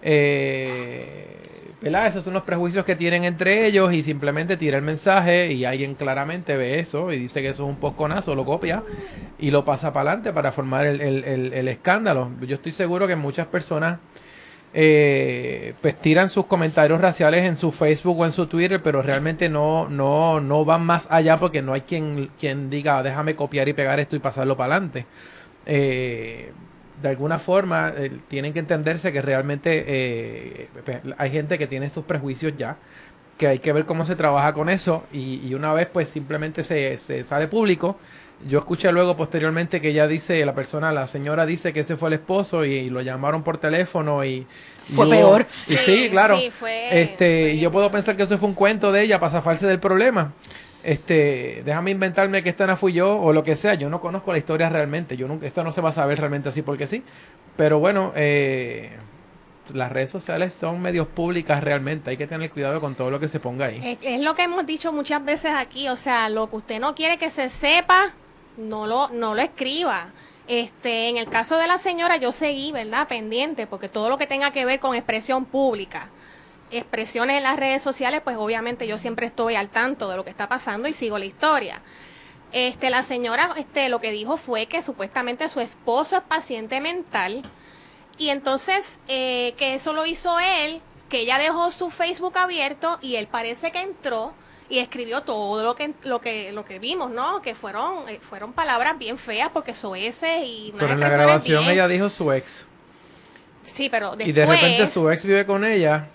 Eh, 0.01 1.46
¿verdad? 1.87 2.09
Esos 2.09 2.25
son 2.25 2.35
los 2.35 2.43
prejuicios 2.43 2.85
que 2.85 2.97
tienen 2.97 3.25
entre 3.25 3.67
ellos 3.67 3.93
y 3.93 4.03
simplemente 4.03 4.57
tira 4.57 4.77
el 4.79 4.85
mensaje 4.85 5.53
y 5.53 5.65
alguien 5.65 5.95
claramente 5.95 6.57
ve 6.57 6.79
eso 6.81 7.13
y 7.13 7.19
dice 7.19 7.43
que 7.43 7.49
eso 7.49 7.65
es 7.65 7.69
un 7.71 7.77
posconazo, 7.77 8.35
lo 8.35 8.45
copia 8.45 8.83
y 9.39 9.51
lo 9.51 9.65
pasa 9.65 9.93
para 9.93 10.11
adelante 10.11 10.33
para 10.33 10.53
formar 10.53 10.87
el, 10.87 11.01
el- 11.01 11.53
el- 11.53 11.69
escándalo. 11.69 12.31
Yo 12.47 12.57
estoy 12.57 12.73
seguro 12.73 13.07
que 13.07 13.17
muchas 13.17 13.47
personas 13.47 13.99
eh, 14.75 15.75
pues 15.81 15.97
tiran 16.01 16.29
sus 16.29 16.47
comentarios 16.47 17.01
raciales 17.01 17.45
en 17.45 17.57
su 17.57 17.73
Facebook 17.73 18.21
o 18.21 18.25
en 18.27 18.33
su 18.33 18.47
Twitter, 18.47 18.83
pero 18.83 19.03
realmente 19.03 19.49
no, 19.49 19.89
no, 19.89 20.41
no 20.41 20.65
van 20.65 20.85
más 20.85 21.07
allá 21.11 21.39
porque 21.39 21.63
no 21.63 21.73
hay 21.73 21.83
quien, 21.83 22.31
quien 22.39 22.69
diga 22.71 23.03
déjame 23.03 23.35
copiar 23.37 23.69
y 23.69 23.73
pegar 23.73 24.01
esto 24.01 24.17
y 24.17 24.19
pasarlo 24.19 24.57
para 24.57 24.75
adelante. 24.75 25.07
Eh, 25.67 26.53
de 27.03 27.09
alguna 27.09 27.39
forma 27.39 27.93
eh, 27.97 28.11
tienen 28.29 28.53
que 28.53 28.59
entenderse 28.61 29.13
que 29.13 29.23
realmente 29.23 29.85
eh, 29.87 30.69
hay 31.19 31.31
gente 31.31 31.59
que 31.59 31.67
tiene 31.67 31.87
estos 31.87 32.05
prejuicios 32.05 32.55
ya, 32.57 32.77
que 33.39 33.47
hay 33.49 33.59
que 33.59 33.73
ver 33.73 33.85
cómo 33.85 34.07
se 34.07 34.17
trabaja 34.17 34.53
con 34.55 34.69
eso 34.69 35.05
y, 35.13 35.47
y 35.47 35.55
una 35.55 35.75
vez 35.75 35.89
pues 35.93 36.09
simplemente 36.09 36.65
se, 36.65 36.97
se 36.99 37.23
sale 37.23 37.49
público. 37.49 37.99
Yo 38.47 38.59
escuché 38.59 38.93
luego 38.93 39.17
posteriormente 39.17 39.81
que 39.81 39.89
ella 39.89 40.07
dice, 40.07 40.45
la 40.45 40.55
persona, 40.55 40.93
la 40.93 41.07
señora 41.07 41.47
dice 41.47 41.73
que 41.73 41.81
ese 41.81 41.97
fue 41.97 42.11
el 42.11 42.15
esposo 42.15 42.67
y, 42.67 42.73
y 42.75 42.91
lo 42.91 43.01
llamaron 43.01 43.43
por 43.43 43.57
teléfono 43.57 44.25
y... 44.27 44.47
Fue 44.95 45.07
y 45.07 45.11
peor. 45.11 45.47
Y 45.69 45.77
sí, 45.77 45.77
Sí, 45.79 46.09
claro. 46.11 46.39
sí, 46.39 46.51
fue- 46.51 47.03
este, 47.03 47.17
fue 47.17 47.51
y 47.53 47.61
yo 47.61 47.73
puedo 47.73 47.91
pensar 47.91 48.15
que 48.15 48.23
eso 48.25 48.37
fue 48.37 48.49
un 48.49 48.55
cuento 48.55 48.93
de 48.93 49.03
ella 49.03 49.19
para 49.19 49.33
zafarse 49.33 49.67
del 49.67 49.81
problema. 49.81 50.33
Este, 50.87 51.63
déjame 51.65 51.91
inventarme 51.91 52.45
que 52.45 52.49
esta 52.49 52.65
no 52.65 52.77
fui 52.77 52.93
yo 52.93 53.19
o 53.19 53.33
lo 53.33 53.43
que 53.43 53.57
sea. 53.57 53.75
Yo 53.75 53.91
no 53.91 54.01
conozco 54.01 54.31
la 54.31 54.39
historia 54.39 54.69
realmente. 54.69 55.17
Yo 55.17 55.27
nunca, 55.27 55.45
esto 55.45 55.65
no 55.65 55.73
se 55.73 55.81
va 55.81 55.89
a 55.89 55.93
saber 55.93 56.21
realmente 56.21 56.49
así 56.49 56.63
porque 56.63 56.87
sí. 56.87 57.03
Pero 57.57 57.81
bueno, 57.81 58.13
eh, 58.15 58.93
las 59.75 59.91
redes 59.91 60.11
sociales 60.11 60.55
son 60.55 60.81
medios 60.81 61.09
públicas 61.09 61.61
realmente. 61.65 62.11
Hay 62.11 62.17
que 62.17 62.29
tener 62.29 62.53
cuidado 62.53 62.81
con 62.81 62.95
todo 62.95 63.11
lo 63.11 63.19
que 63.19 63.27
se 63.27 63.41
ponga 63.41 63.67
ahí. 63.67 63.81
Es, 63.83 63.99
es 64.01 64.21
lo 64.21 64.37
que 64.37 64.45
hemos 64.45 64.65
dicho 64.65 64.93
muchas 64.93 65.25
veces 65.25 65.51
aquí, 65.57 65.89
o 65.89 65.97
sea, 65.97 66.29
lo 66.29 66.49
que 66.49 66.55
usted 66.55 66.79
no 66.79 66.95
quiere 66.95 67.19
que 67.19 67.33
se 67.33 67.51
sepa, 67.51 68.15
no 68.57 68.87
lo, 68.87 69.09
no 69.09 69.35
lo 69.35 69.43
escriba. 69.43 70.11
Este, 70.47 71.09
en 71.09 71.17
el 71.17 71.29
caso 71.29 71.59
de 71.59 71.67
la 71.67 71.79
señora, 71.79 72.17
yo 72.17 72.31
seguí, 72.31 72.71
¿verdad? 72.71 73.09
Pendiente, 73.09 73.67
porque 73.67 73.89
todo 73.89 74.09
lo 74.09 74.19
que 74.19 74.29
tenga 74.29 74.53
que 74.53 74.65
ver 74.65 74.79
con 74.79 74.95
expresión 74.95 75.47
pública, 75.47 76.11
expresiones 76.71 77.37
en 77.37 77.43
las 77.43 77.57
redes 77.57 77.83
sociales, 77.83 78.21
pues 78.25 78.37
obviamente 78.37 78.87
yo 78.87 78.99
siempre 78.99 79.27
estoy 79.27 79.55
al 79.55 79.69
tanto 79.69 80.09
de 80.09 80.17
lo 80.17 80.25
que 80.25 80.31
está 80.31 80.49
pasando 80.49 80.89
y 80.89 80.93
sigo 80.93 81.19
la 81.19 81.25
historia. 81.25 81.81
Este, 82.53 82.91
la 82.91 83.05
señora, 83.05 83.51
este, 83.57 83.89
lo 83.89 84.01
que 84.01 84.11
dijo 84.13 84.37
fue 84.37 84.67
que 84.67 84.83
supuestamente 84.83 85.49
su 85.49 85.61
esposo 85.61 86.17
es 86.17 86.23
paciente 86.23 86.81
mental 86.81 87.43
y 88.19 88.31
entonces 88.31 88.97
eh, 89.09 89.55
que 89.59 89.75
eso 89.75 89.93
lo 89.93 90.07
hizo 90.07 90.39
él, 90.39 90.81
que 91.09 91.19
ella 91.21 91.39
dejó 91.39 91.71
su 91.71 91.91
Facebook 91.91 92.39
abierto 92.39 92.99
y 93.03 93.17
él 93.17 93.27
parece 93.27 93.73
que 93.73 93.81
entró 93.81 94.33
y 94.69 94.79
escribió 94.79 95.21
todo 95.23 95.63
lo 95.63 95.77
que 95.77 95.93
lo 96.03 96.21
que 96.21 96.51
lo 96.53 96.65
que 96.65 96.79
vimos, 96.79 97.11
¿no? 97.11 97.41
Que 97.41 97.55
fueron 97.55 98.09
eh, 98.09 98.19
fueron 98.21 98.53
palabras 98.53 98.99
bien 98.99 99.19
feas 99.19 99.51
porque 99.53 99.75
soeces 99.75 100.43
y 100.45 100.73
Pero 100.77 100.93
en 100.93 101.01
la 101.01 101.09
grabación 101.09 101.61
bien- 101.65 101.75
ella 101.75 101.89
dijo 101.89 102.09
su 102.11 102.33
ex. 102.33 102.67
Sí, 103.67 103.89
pero 103.91 104.11
después 104.11 104.29
Y 104.29 104.33
de 104.33 104.47
repente 104.47 104.87
su 104.87 105.11
ex 105.11 105.25
vive 105.25 105.45
con 105.47 105.65
ella. 105.65 106.09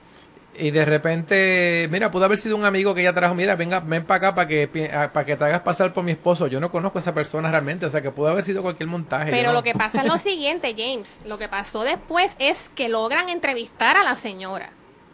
Y 0.53 0.71
de 0.71 0.83
repente, 0.83 1.87
mira, 1.89 2.11
pudo 2.11 2.25
haber 2.25 2.37
sido 2.37 2.57
un 2.57 2.65
amigo 2.65 2.93
que 2.93 3.01
ella 3.01 3.13
trajo, 3.13 3.33
mira, 3.33 3.55
venga, 3.55 3.79
ven 3.79 4.03
para 4.05 4.17
acá 4.17 4.35
para 4.35 4.47
que, 4.49 4.91
ah, 4.93 5.09
para 5.13 5.25
que 5.25 5.37
te 5.37 5.45
hagas 5.45 5.61
pasar 5.61 5.93
por 5.93 6.03
mi 6.03 6.11
esposo. 6.11 6.47
Yo 6.47 6.59
no 6.59 6.69
conozco 6.71 6.97
a 6.97 7.01
esa 7.01 7.13
persona 7.13 7.49
realmente, 7.49 7.85
o 7.85 7.89
sea 7.89 8.01
que 8.01 8.11
pudo 8.11 8.27
haber 8.27 8.43
sido 8.43 8.61
cualquier 8.61 8.89
montaje. 8.89 9.31
Pero 9.31 9.49
no- 9.49 9.53
lo 9.53 9.63
que 9.63 9.73
pasa 9.73 10.01
es 10.01 10.07
lo 10.07 10.17
siguiente, 10.17 10.75
James. 10.77 11.19
Lo 11.25 11.37
que 11.37 11.47
pasó 11.47 11.83
después 11.83 12.35
es 12.37 12.69
que 12.75 12.89
logran 12.89 13.29
entrevistar 13.29 13.95
a 13.95 14.03
la 14.03 14.17
señora. 14.17 14.71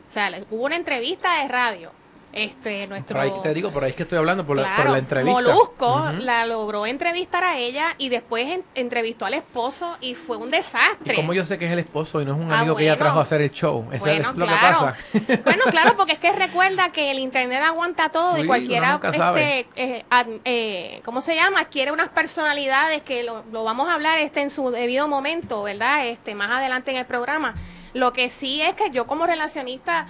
O 0.10 0.13
sea, 0.13 0.32
hubo 0.50 0.65
una 0.65 0.76
entrevista 0.76 1.41
de 1.43 1.47
radio. 1.50 1.91
Este 2.38 2.88
nuestro 2.88 3.15
Por 3.15 3.23
ahí 3.26 3.32
te 3.43 3.54
digo, 3.54 3.71
por 3.71 3.84
ahí 3.84 3.89
es 3.91 3.95
que 3.95 4.04
estoy 4.04 4.17
hablando, 4.17 4.45
por, 4.45 4.58
la, 4.58 4.76
por 4.76 4.89
la 4.89 4.97
entrevista. 4.97 5.41
Molusco 5.41 6.06
la 6.19 6.45
logró 6.45 6.86
entrevistar 6.86 7.43
a 7.43 7.58
ella 7.58 7.88
y 7.97 8.10
después 8.10 8.47
en- 8.47 8.63
entrevistó 8.76 9.26
al 9.26 9.34
esposo 9.34 9.97
y 10.02 10.15
fue 10.15 10.38
un 10.38 10.50
¿Y 10.50 10.52
desastre. 10.52 11.15
cómo 11.15 11.34
yo 11.34 11.45
sé 11.45 11.58
que 11.58 11.65
es 11.65 11.71
el 11.71 11.80
esposo 11.80 12.21
y 12.21 12.26
no 12.26 12.34
es 12.34 12.38
un 12.39 12.52
Ah, 12.52 12.60
amigo 12.60 12.76
que 12.76 12.84
ella 12.84 12.97
trajo 12.97 13.19
a 13.19 13.23
hacer 13.23 13.41
el 13.41 13.52
show? 13.52 13.88
Eso 13.91 14.06
Bueno, 14.06 14.30
es 14.32 14.36
lo 14.36 14.45
claro. 14.45 14.93
que 15.13 15.19
pasa. 15.21 15.41
Bueno, 15.43 15.63
claro, 15.69 15.95
porque 15.97 16.13
es 16.13 16.19
que 16.19 16.32
recuerda 16.34 16.89
que 16.91 17.12
el 17.12 17.19
internet 17.19 17.62
aguanta 17.63 18.10
todo 18.10 18.36
Sí, 18.36 18.41
y 18.41 18.45
cualquiera, 18.45 19.00
este, 19.04 19.67
eh, 19.76 20.06
ad- 20.10 20.28
eh, 20.45 21.02
¿cómo 21.06 21.21
se 21.21 21.36
llama? 21.36 21.62
Adquiere 21.62 21.91
unas 21.91 22.10
personalidades 22.10 23.02
que 23.02 23.23
lo, 23.23 23.43
lo 23.52 23.63
vamos 23.63 23.88
a 23.89 23.93
hablar 23.95 24.17
este 24.19 24.41
en 24.41 24.50
su 24.50 24.69
debido 24.71 25.08
momento, 25.08 25.63
¿verdad? 25.63 26.08
Este, 26.08 26.36
más 26.36 26.50
adelante 26.52 26.91
en 26.91 26.97
el 26.97 27.06
programa. 27.06 27.56
Lo 27.93 28.13
que 28.13 28.30
sí 28.30 28.62
es 28.62 28.73
que 28.76 28.91
yo 28.91 29.08
como 29.08 29.26
relacionista 29.26 30.06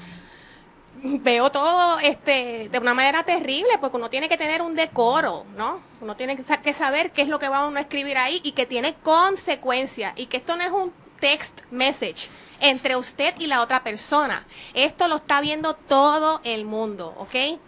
veo 1.24 1.50
todo 1.52 2.00
este 2.00 2.70
de 2.70 2.80
una 2.80 2.94
manera 2.94 3.24
terrible 3.24 3.70
porque 3.80 3.98
uno 3.98 4.10
tiene 4.10 4.28
que 4.30 4.38
tener 4.38 4.62
un 4.62 4.76
decoro, 4.76 5.46
¿no? 5.56 5.80
Uno 6.02 6.16
tiene 6.16 6.36
que 6.36 6.44
sa- 6.44 6.62
que 6.62 6.74
saber 6.74 7.12
qué 7.12 7.22
es 7.24 7.28
lo 7.28 7.40
que 7.40 7.50
va 7.50 7.68
uno 7.68 7.78
a 7.78 7.82
escribir 7.82 8.18
ahí 8.18 8.40
y 8.44 8.52
que 8.54 8.66
tiene 8.66 8.96
consecuencias 9.04 10.14
y 10.16 10.28
que 10.28 10.38
esto 10.38 10.56
no 10.56 10.64
es 10.64 10.72
un 10.72 10.92
text 11.20 11.62
message 11.72 12.28
entre 12.60 12.96
usted 12.96 13.34
y 13.40 13.48
la 13.48 13.62
otra 13.62 13.84
persona. 13.84 14.46
Esto 14.74 15.08
lo 15.08 15.18
está 15.18 15.42
viendo 15.42 15.74
todo 15.74 16.42
el 16.44 16.66
mundo, 16.66 17.14
¿ok? 17.18 17.60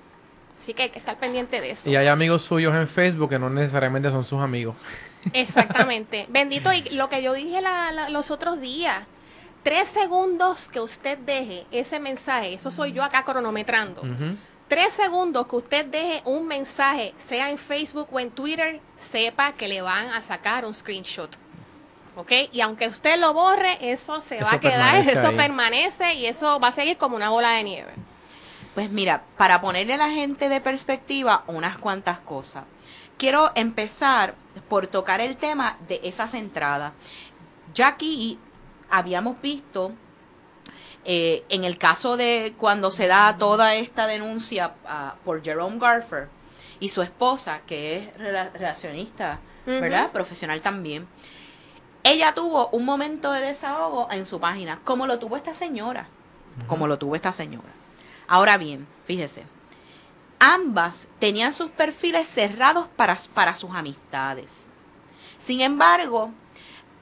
Así 0.62 0.74
que 0.74 0.84
hay 0.84 0.90
que 0.90 1.00
estar 1.00 1.18
pendiente 1.18 1.62
de 1.62 1.72
eso. 1.72 1.90
Y 1.90 1.96
hay 1.96 2.08
amigos 2.08 2.44
suyos 2.44 2.76
en 2.76 2.88
Facebook 2.88 3.30
que 3.30 3.40
no 3.40 3.50
necesariamente 3.50 4.10
son 4.10 4.24
sus 4.26 4.40
amigos. 4.42 4.76
Exactamente. 5.34 6.26
Bendito, 6.30 6.72
y 6.74 6.82
lo 6.92 7.10
que 7.10 7.22
yo 7.24 7.34
dije 7.34 7.62
la- 7.62 7.92
la- 7.92 8.10
los 8.10 8.30
otros 8.32 8.60
días, 8.62 9.04
tres 9.64 9.90
segundos 9.90 10.68
que 10.68 10.80
usted 10.80 11.18
deje 11.20 11.66
ese 11.72 12.00
mensaje, 12.00 12.54
eso 12.54 12.72
soy 12.72 12.94
yo 12.94 13.04
acá 13.04 13.24
cronometrando. 13.24 14.02
Tres 14.68 14.94
segundos 14.94 15.48
que 15.48 15.56
usted 15.56 15.86
deje 15.86 16.22
un 16.26 16.46
mensaje, 16.46 17.14
sea 17.18 17.50
en 17.50 17.58
Facebook 17.58 18.08
o 18.12 18.20
en 18.20 18.30
Twitter, 18.30 18.80
sepa 18.98 19.54
que 19.54 19.68
le 19.68 19.82
van 19.82 20.10
a 20.10 20.22
sacar 20.22 20.66
un 20.66 20.74
screenshot. 20.74 21.36
¿Ok? 22.16 22.32
Y 22.52 22.62
aunque 22.62 22.88
usted 22.88 23.18
lo 23.18 23.34
borre, 23.34 23.78
eso 23.92 24.22
se 24.22 24.44
va 24.44 24.54
a 24.54 24.60
quedar, 24.60 24.92
permanece 24.92 25.12
eso 25.14 25.28
ahí. 25.28 25.36
permanece 25.36 26.14
y 26.16 26.26
eso 26.26 26.60
va 26.60 26.68
a 26.68 26.72
seguir 26.72 26.98
como 26.98 27.16
una 27.16 27.30
bola 27.30 27.52
de 27.52 27.64
nieve. 27.64 27.94
Pues 28.76 28.92
mira, 28.92 29.24
para 29.38 29.62
ponerle 29.62 29.94
a 29.94 29.98
la 29.98 30.10
gente 30.10 30.50
de 30.50 30.62
perspectiva 30.62 31.44
unas 31.48 31.78
cuantas 31.78 32.20
cosas. 32.20 32.66
Quiero 33.18 33.52
empezar 33.56 34.36
por 34.68 34.88
tocar 34.88 35.20
el 35.22 35.36
tema 35.36 35.78
de 35.88 36.00
esas 36.04 36.34
entradas. 36.34 36.94
Ya 37.74 37.88
aquí 37.88 38.38
habíamos 38.90 39.42
visto, 39.42 39.92
eh, 41.06 41.44
en 41.50 41.64
el 41.64 41.78
caso 41.78 42.18
de 42.18 42.54
cuando 42.58 42.92
se 42.92 43.08
da 43.08 43.38
toda 43.38 43.76
esta 43.76 44.08
denuncia 44.08 44.74
ah, 44.86 45.16
por 45.24 45.44
Jerome 45.44 45.78
Garfer 45.80 46.28
y 46.80 46.90
su 46.90 47.02
esposa, 47.02 47.62
que 47.66 47.98
es 47.98 48.14
rela- 48.18 48.52
relacionista. 48.54 49.40
¿verdad? 49.66 50.12
Profesional 50.12 50.62
también. 50.62 51.08
Ella 52.02 52.34
tuvo 52.34 52.70
un 52.70 52.86
momento 52.86 53.32
de 53.32 53.42
desahogo 53.42 54.08
en 54.10 54.26
su 54.26 54.40
página, 54.40 54.80
como 54.84 55.06
lo 55.06 55.20
tuvo 55.20 55.36
esta 55.36 55.54
señora, 55.54 56.08
como 56.66 56.88
lo 56.88 56.98
tuvo 56.98 57.16
esta 57.16 57.32
señora. 57.34 57.68
Ahora 58.28 58.58
bien, 58.58 58.88
fíjese, 59.06 59.44
ambas 60.40 61.08
tenían 61.20 61.54
sus 61.54 61.70
perfiles 61.70 62.28
cerrados 62.28 62.88
para, 62.96 63.16
para 63.36 63.54
sus 63.54 63.72
amistades. 63.76 64.68
Sin 65.38 65.62
embargo, 65.62 66.32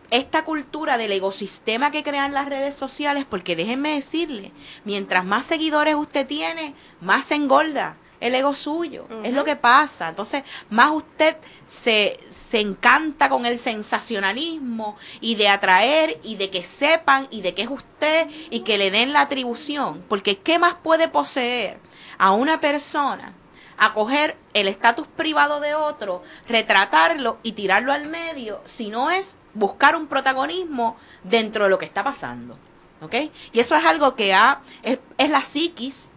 esta 0.10 0.46
cultura 0.46 0.98
del 0.98 1.12
ecosistema 1.12 1.92
que 1.92 2.04
crean 2.04 2.34
las 2.34 2.48
redes 2.48 2.76
sociales, 2.76 3.26
porque 3.30 3.56
déjenme 3.56 3.96
decirle, 3.96 4.52
mientras 4.86 5.26
más 5.26 5.46
seguidores 5.46 5.96
usted 5.96 6.26
tiene, 6.26 6.74
más 7.02 7.26
se 7.26 7.36
engorda 7.36 7.98
el 8.20 8.36
ego 8.36 8.56
suyo. 8.56 9.08
Es 9.24 9.34
lo 9.34 9.44
que 9.44 9.56
pasa. 9.56 10.10
Entonces, 10.10 10.44
más 10.70 10.92
usted 10.92 11.38
se, 11.66 12.20
se 12.32 12.60
encanta 12.60 13.30
con 13.30 13.46
el 13.46 13.60
sensacionalismo 13.60 14.98
y 15.22 15.36
de 15.36 15.50
atraer 15.50 16.20
y 16.24 16.36
de 16.36 16.50
que 16.50 16.64
sepan 16.64 17.28
y 17.30 17.42
de 17.42 17.54
que 17.54 17.64
es 17.64 17.70
usted 17.70 18.28
y 18.50 18.62
que 18.62 18.78
le 18.78 18.92
den 18.92 19.14
la 19.14 19.22
atribución. 19.22 20.04
Porque 20.08 20.38
¿qué 20.38 20.60
más 20.60 20.76
puede 20.76 21.08
poseer 21.08 21.80
a 22.18 22.32
una 22.32 22.60
persona? 22.60 23.34
a 23.80 23.94
coger 23.94 24.36
el 24.56 24.68
estatus 24.68 25.08
privado 25.08 25.60
de 25.60 25.76
otro, 25.76 26.24
retratarlo 26.50 27.38
y 27.44 27.52
tirarlo 27.52 27.94
al 27.94 28.08
medio, 28.08 28.60
si 28.66 28.90
no 28.90 29.12
es 29.12 29.38
buscar 29.58 29.96
un 29.96 30.08
protagonismo 30.08 30.98
dentro 31.24 31.66
de 31.66 31.70
lo 31.70 31.78
que 31.78 31.86
está 31.86 32.04
pasando. 32.04 32.58
¿Ok? 33.02 33.14
Y 33.54 33.60
eso 33.60 33.76
es 33.76 33.86
algo 33.86 34.16
que 34.16 34.34
ha, 34.34 34.62
es, 34.82 35.00
la 35.30 35.42
psiquis 35.42 36.10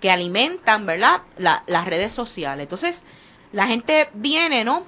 que 0.00 0.10
alimentan, 0.10 0.86
¿verdad? 0.86 1.22
La- 1.36 1.64
las 1.66 1.86
redes 1.86 2.12
sociales. 2.12 2.64
Entonces, 2.64 3.04
la 3.52 3.66
gente 3.66 4.08
viene, 4.14 4.62
¿no? 4.64 4.84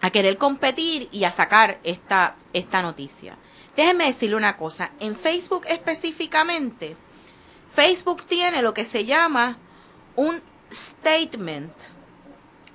A 0.00 0.10
querer 0.10 0.38
competir 0.38 1.08
y 1.10 1.24
a 1.24 1.32
sacar 1.32 1.78
esta, 1.82 2.36
esta 2.52 2.82
noticia. 2.82 3.36
Déjenme 3.74 4.06
decirle 4.06 4.36
una 4.36 4.56
cosa. 4.56 4.92
En 5.00 5.16
Facebook 5.16 5.64
específicamente, 5.68 6.96
Facebook 7.74 8.24
tiene 8.24 8.62
lo 8.62 8.72
que 8.72 8.84
se 8.84 9.04
llama 9.04 9.58
un 10.14 10.40
statement. 10.72 11.72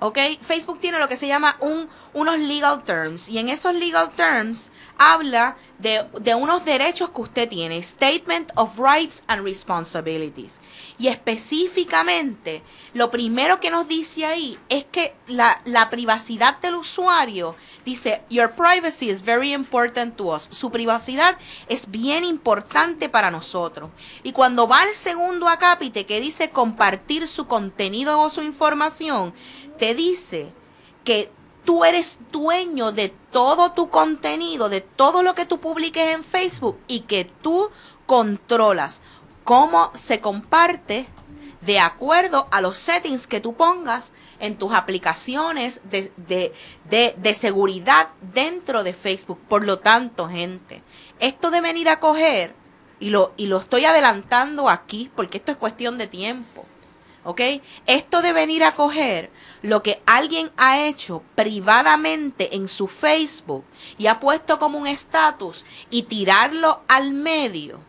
¿Ok? 0.04 0.18
Facebook 0.42 0.80
tiene 0.80 0.98
lo 0.98 1.08
que 1.08 1.16
se 1.16 1.28
llama 1.28 1.58
un, 1.60 1.88
unos 2.14 2.40
legal 2.40 2.84
terms. 2.84 3.30
Y 3.30 3.38
en 3.38 3.50
esos 3.50 3.76
legal 3.76 4.10
terms 4.10 4.72
habla 4.98 5.58
de, 5.78 6.08
de 6.20 6.34
unos 6.34 6.66
derechos 6.66 7.12
que 7.12 7.22
usted 7.22 7.48
tiene. 7.48 7.84
Statement 7.84 8.52
of 8.56 8.80
Rights 8.80 9.22
and 9.28 9.44
Responsibilities. 9.44 10.60
Y 10.98 11.08
específicamente, 11.08 12.64
lo 12.96 13.12
primero 13.12 13.60
que 13.60 13.70
nos 13.70 13.88
dice 13.88 14.26
ahí 14.26 14.58
es 14.70 14.86
que 14.86 15.14
la, 15.28 15.62
la 15.66 15.92
privacidad 15.92 16.60
del 16.62 16.76
usuario 16.78 17.56
dice, 17.86 18.24
Your 18.32 18.52
privacy 18.52 19.12
is 19.12 19.22
very 19.24 19.54
important 19.54 20.18
to 20.18 20.34
us. 20.34 20.48
Su 20.50 20.72
privacidad 20.72 21.38
es 21.70 21.92
bien 21.92 22.24
importante 22.24 23.08
para 23.08 23.30
nosotros. 23.30 23.92
Y 24.24 24.32
cuando 24.32 24.68
va 24.68 24.82
al 24.82 24.96
segundo 24.96 25.48
acápite 25.48 26.08
que 26.08 26.20
dice 26.20 26.50
compartir 26.50 27.28
su 27.28 27.46
contenido 27.46 28.20
o 28.20 28.32
su 28.32 28.42
información, 28.42 29.34
te 29.82 29.96
dice 29.96 30.54
que 31.04 31.32
tú 31.66 31.84
eres 31.84 32.20
dueño 32.32 32.92
de 32.92 33.10
todo 33.32 33.72
tu 33.72 33.90
contenido, 33.90 34.70
de 34.70 34.82
todo 34.82 35.24
lo 35.24 35.34
que 35.34 35.48
tú 35.48 35.60
publiques 35.60 36.14
en 36.14 36.24
Facebook 36.24 36.78
y 36.88 37.00
que 37.00 37.26
tú 37.26 37.72
controlas 38.06 39.02
cómo 39.44 39.90
se 39.96 40.22
comparte 40.22 41.08
de 41.62 41.80
acuerdo 41.80 42.48
a 42.52 42.62
los 42.62 42.78
settings 42.78 43.26
que 43.26 43.42
tú 43.42 43.56
pongas 43.56 44.12
en 44.40 44.56
tus 44.56 44.72
aplicaciones 44.72 45.82
de, 45.86 46.14
de, 46.16 46.54
de, 47.18 47.34
seguridad 47.34 48.10
dentro 48.22 48.84
de 48.84 48.94
Facebook. 48.94 49.40
Por 49.50 49.66
lo 49.66 49.80
tanto, 49.80 50.30
gente, 50.30 50.84
esto 51.20 51.50
de 51.50 51.60
venir 51.60 51.90
a 51.90 52.00
coger, 52.00 52.54
y 53.00 53.10
lo, 53.10 53.34
y 53.36 53.48
lo 53.48 53.58
estoy 53.58 53.86
adelantando 53.86 54.70
aquí 54.70 55.10
porque 55.16 55.40
esto 55.40 55.52
es 55.52 55.58
cuestión 55.58 55.98
de 55.98 56.06
tiempo, 56.06 56.68
¿ok? 57.24 57.42
Esto 57.88 58.22
de 58.22 58.32
venir 58.32 58.64
a 58.64 58.76
coger 58.76 59.32
lo 59.62 59.84
que 59.84 60.02
alguien 60.06 60.52
ha 60.58 60.80
hecho 60.82 61.24
privadamente 61.36 62.56
en 62.56 62.68
su 62.68 62.88
Facebook 62.88 63.64
y 63.98 64.08
ha 64.08 64.20
puesto 64.20 64.60
como 64.60 64.78
un 64.78 64.88
estatus 64.88 65.66
y 65.90 66.04
tirarlo 66.04 66.82
al 66.88 67.12
medio 67.12 67.80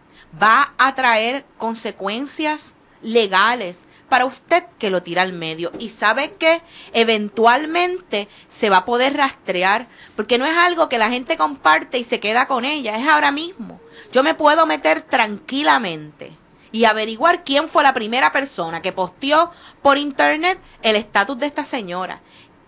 va 0.41 0.73
a 0.79 0.95
traer 0.95 1.45
consecuencias 1.59 2.75
legales 3.03 3.87
para 4.09 4.27
usted 4.27 4.65
que 4.79 4.91
lo 4.91 5.03
tira 5.03 5.23
al 5.23 5.33
medio. 5.33 5.73
Y 5.79 5.89
sabe 5.89 6.33
que 6.35 6.63
eventualmente 6.93 8.29
se 8.49 8.71
va 8.71 8.79
a 8.79 8.85
poder 8.85 9.17
rastrear 9.17 9.87
porque 10.17 10.39
no 10.39 10.47
es 10.47 10.57
algo 10.57 10.89
que 10.89 10.99
la 10.99 11.11
gente 11.11 11.37
comparte 11.37 11.99
y 11.99 12.05
se 12.05 12.21
queda 12.21 12.47
con 12.47 12.65
ella, 12.65 12.97
es 12.97 13.09
ahora 13.09 13.31
mismo. 13.31 13.81
Yo 14.13 14.23
me 14.23 14.35
puedo 14.35 14.67
meter 14.67 15.03
tranquilamente 15.03 16.42
y 16.73 16.87
averiguar 16.87 17.45
quién 17.45 17.69
fue 17.69 17.83
la 17.83 17.95
primera 17.95 18.33
persona 18.33 18.83
que 18.83 18.93
posteó 18.93 19.51
por 19.83 19.99
internet 19.99 20.59
el 20.83 20.97
estatus 20.97 21.39
de 21.39 21.47
esta 21.47 21.65
señora, 21.65 22.21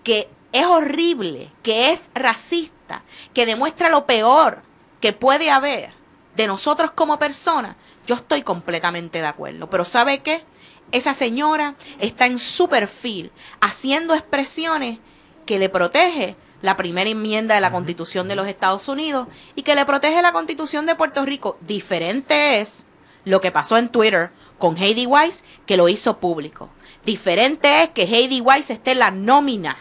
que 0.05 0.29
es 0.53 0.67
horrible, 0.67 1.51
que 1.63 1.93
es 1.93 2.11
racista, 2.15 3.03
que 3.33 3.47
demuestra 3.47 3.89
lo 3.89 4.07
peor 4.07 4.63
que 5.01 5.13
puede 5.13 5.51
haber 5.51 5.93
de 6.37 6.47
nosotros 6.47 6.93
como 6.93 7.19
personas, 7.19 7.77
yo 8.07 8.15
estoy 8.17 8.43
completamente 8.43 9.21
de 9.21 9.27
acuerdo. 9.27 9.71
Pero 9.71 9.85
¿sabe 9.85 10.19
qué? 10.19 10.45
Esa 10.93 11.15
señora 11.15 11.75
está 11.99 12.27
en 12.27 12.39
su 12.39 12.69
perfil 12.69 13.33
haciendo 13.61 14.15
expresiones 14.15 14.99
que 15.47 15.59
le 15.59 15.69
protege 15.69 16.37
la 16.63 16.77
primera 16.77 17.11
enmienda 17.11 17.55
de 17.55 17.61
la 17.61 17.71
Constitución 17.71 18.29
de 18.29 18.37
los 18.37 18.47
Estados 18.47 18.89
Unidos 18.89 19.29
y 19.55 19.63
que 19.63 19.75
le 19.75 19.85
protege 19.85 20.23
la 20.23 20.33
Constitución 20.33 20.87
de 20.87 20.95
Puerto 20.95 21.25
Rico. 21.25 21.59
Diferente 21.61 22.61
es 22.61 22.87
lo 23.25 23.41
que 23.41 23.51
pasó 23.51 23.77
en 23.77 23.89
Twitter 23.89 24.31
con 24.59 24.77
Heidi 24.77 25.07
Weiss, 25.07 25.45
que 25.67 25.77
lo 25.77 25.89
hizo 25.89 26.19
público. 26.19 26.71
Diferente 27.05 27.83
es 27.83 27.91
que 27.91 28.03
Heidi 28.03 28.41
Weiss 28.41 28.71
esté 28.71 28.93
en 28.93 29.01
la 29.01 29.11
nómina 29.11 29.77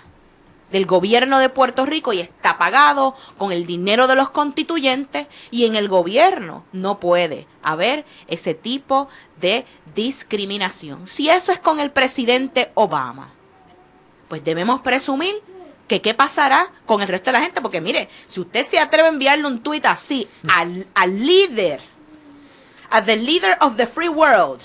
del 0.73 0.85
gobierno 0.87 1.37
de 1.37 1.49
Puerto 1.49 1.85
Rico 1.85 2.13
y 2.13 2.19
está 2.19 2.57
pagado 2.57 3.15
con 3.37 3.51
el 3.51 3.67
dinero 3.67 4.07
de 4.07 4.15
los 4.15 4.31
constituyentes 4.31 5.27
y 5.51 5.65
en 5.65 5.75
el 5.75 5.87
gobierno 5.87 6.65
no 6.73 6.99
puede 6.99 7.47
haber 7.61 8.05
ese 8.27 8.55
tipo 8.55 9.07
de 9.39 9.65
discriminación. 9.93 11.07
Si 11.07 11.29
eso 11.29 11.51
es 11.51 11.59
con 11.59 11.79
el 11.79 11.91
presidente 11.91 12.71
Obama, 12.73 13.29
pues 14.27 14.43
debemos 14.43 14.81
presumir 14.81 15.35
que 15.87 16.01
qué 16.01 16.15
pasará 16.15 16.71
con 16.87 17.01
el 17.01 17.07
resto 17.07 17.29
de 17.29 17.37
la 17.37 17.43
gente, 17.43 17.61
porque 17.61 17.79
mire, 17.79 18.09
si 18.25 18.39
usted 18.39 18.65
se 18.65 18.79
atreve 18.79 19.09
a 19.09 19.11
enviarle 19.11 19.45
un 19.45 19.61
tuit 19.61 19.85
así 19.85 20.27
al, 20.49 20.87
al 20.95 21.23
líder, 21.23 21.81
a 22.93 23.01
the 23.01 23.15
leader 23.15 23.57
of 23.59 23.75
the 23.75 23.87
free 23.87 24.07
world, 24.07 24.61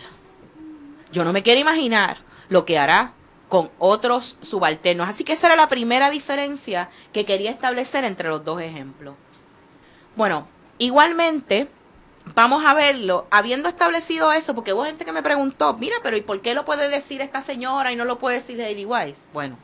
yo 1.11 1.25
no 1.25 1.33
me 1.33 1.43
quiero 1.43 1.61
imaginar 1.63 2.19
lo 2.51 2.67
que 2.67 2.79
hará 2.79 3.15
con 3.49 3.71
otros 3.79 4.37
subalternos. 4.43 5.09
Así 5.09 5.25
que 5.25 5.33
esa 5.33 5.47
era 5.47 5.57
la 5.57 5.71
primera 5.71 6.11
diferencia 6.11 6.91
que 7.15 7.25
quería 7.25 7.51
establecer 7.51 8.05
entre 8.05 8.29
los 8.29 8.45
dos 8.45 8.61
ejemplos. 8.61 9.15
Bueno, 10.15 10.47
igualmente, 10.77 11.69
vamos 12.35 12.67
a 12.67 12.75
verlo, 12.75 13.27
habiendo 13.31 13.67
establecido 13.67 14.31
eso, 14.31 14.55
porque 14.55 14.75
hubo 14.75 14.85
gente 14.85 15.07
que 15.07 15.13
me 15.13 15.23
preguntó, 15.23 15.73
mira, 15.79 15.97
pero 16.03 16.19
¿y 16.19 16.21
por 16.21 16.43
qué 16.43 16.53
lo 16.53 16.67
puede 16.67 16.91
decir 16.91 17.23
esta 17.23 17.41
señora 17.41 17.93
y 17.93 17.97
no 17.97 18.05
lo 18.05 18.19
puede 18.19 18.41
decir 18.41 18.59
Lady 18.59 18.85
Wise? 18.85 19.23
Bueno, 19.33 19.57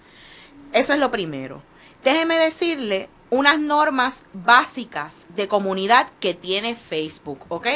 eso 0.72 0.94
es 0.94 0.98
lo 0.98 1.10
primero. 1.10 1.62
Déjeme 2.02 2.36
decirle 2.36 3.10
unas 3.30 3.58
normas 3.58 4.26
básicas 4.32 5.26
de 5.34 5.48
comunidad 5.48 6.06
que 6.20 6.34
tiene 6.34 6.74
Facebook, 6.74 7.46
¿ok? 7.48 7.66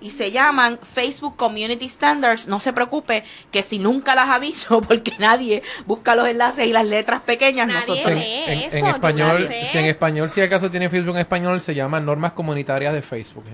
Y 0.00 0.10
se 0.10 0.30
llaman 0.30 0.78
Facebook 0.94 1.36
Community 1.36 1.88
Standards. 1.88 2.46
No 2.48 2.60
se 2.60 2.72
preocupe 2.72 3.24
que 3.50 3.62
si 3.62 3.78
nunca 3.78 4.14
las 4.14 4.28
ha 4.28 4.38
visto, 4.38 4.80
porque 4.88 5.12
nadie 5.18 5.62
busca 5.86 6.14
los 6.14 6.28
enlaces 6.28 6.66
y 6.66 6.72
las 6.72 6.84
letras 6.84 7.22
pequeñas, 7.22 7.66
Nadie 7.68 7.80
nosotros... 7.80 8.12
En, 8.12 8.18
en- 8.18 8.58
eso, 8.60 8.76
en 8.76 8.86
español, 8.86 9.48
si 9.70 9.78
en 9.78 9.84
español, 9.86 10.30
si 10.30 10.40
acaso 10.42 10.70
tiene 10.70 10.90
Facebook 10.90 11.14
en 11.14 11.20
español, 11.22 11.62
se 11.62 11.74
llama 11.74 11.98
normas 12.00 12.32
comunitarias 12.32 12.92
de 12.92 13.00
Facebook. 13.02 13.44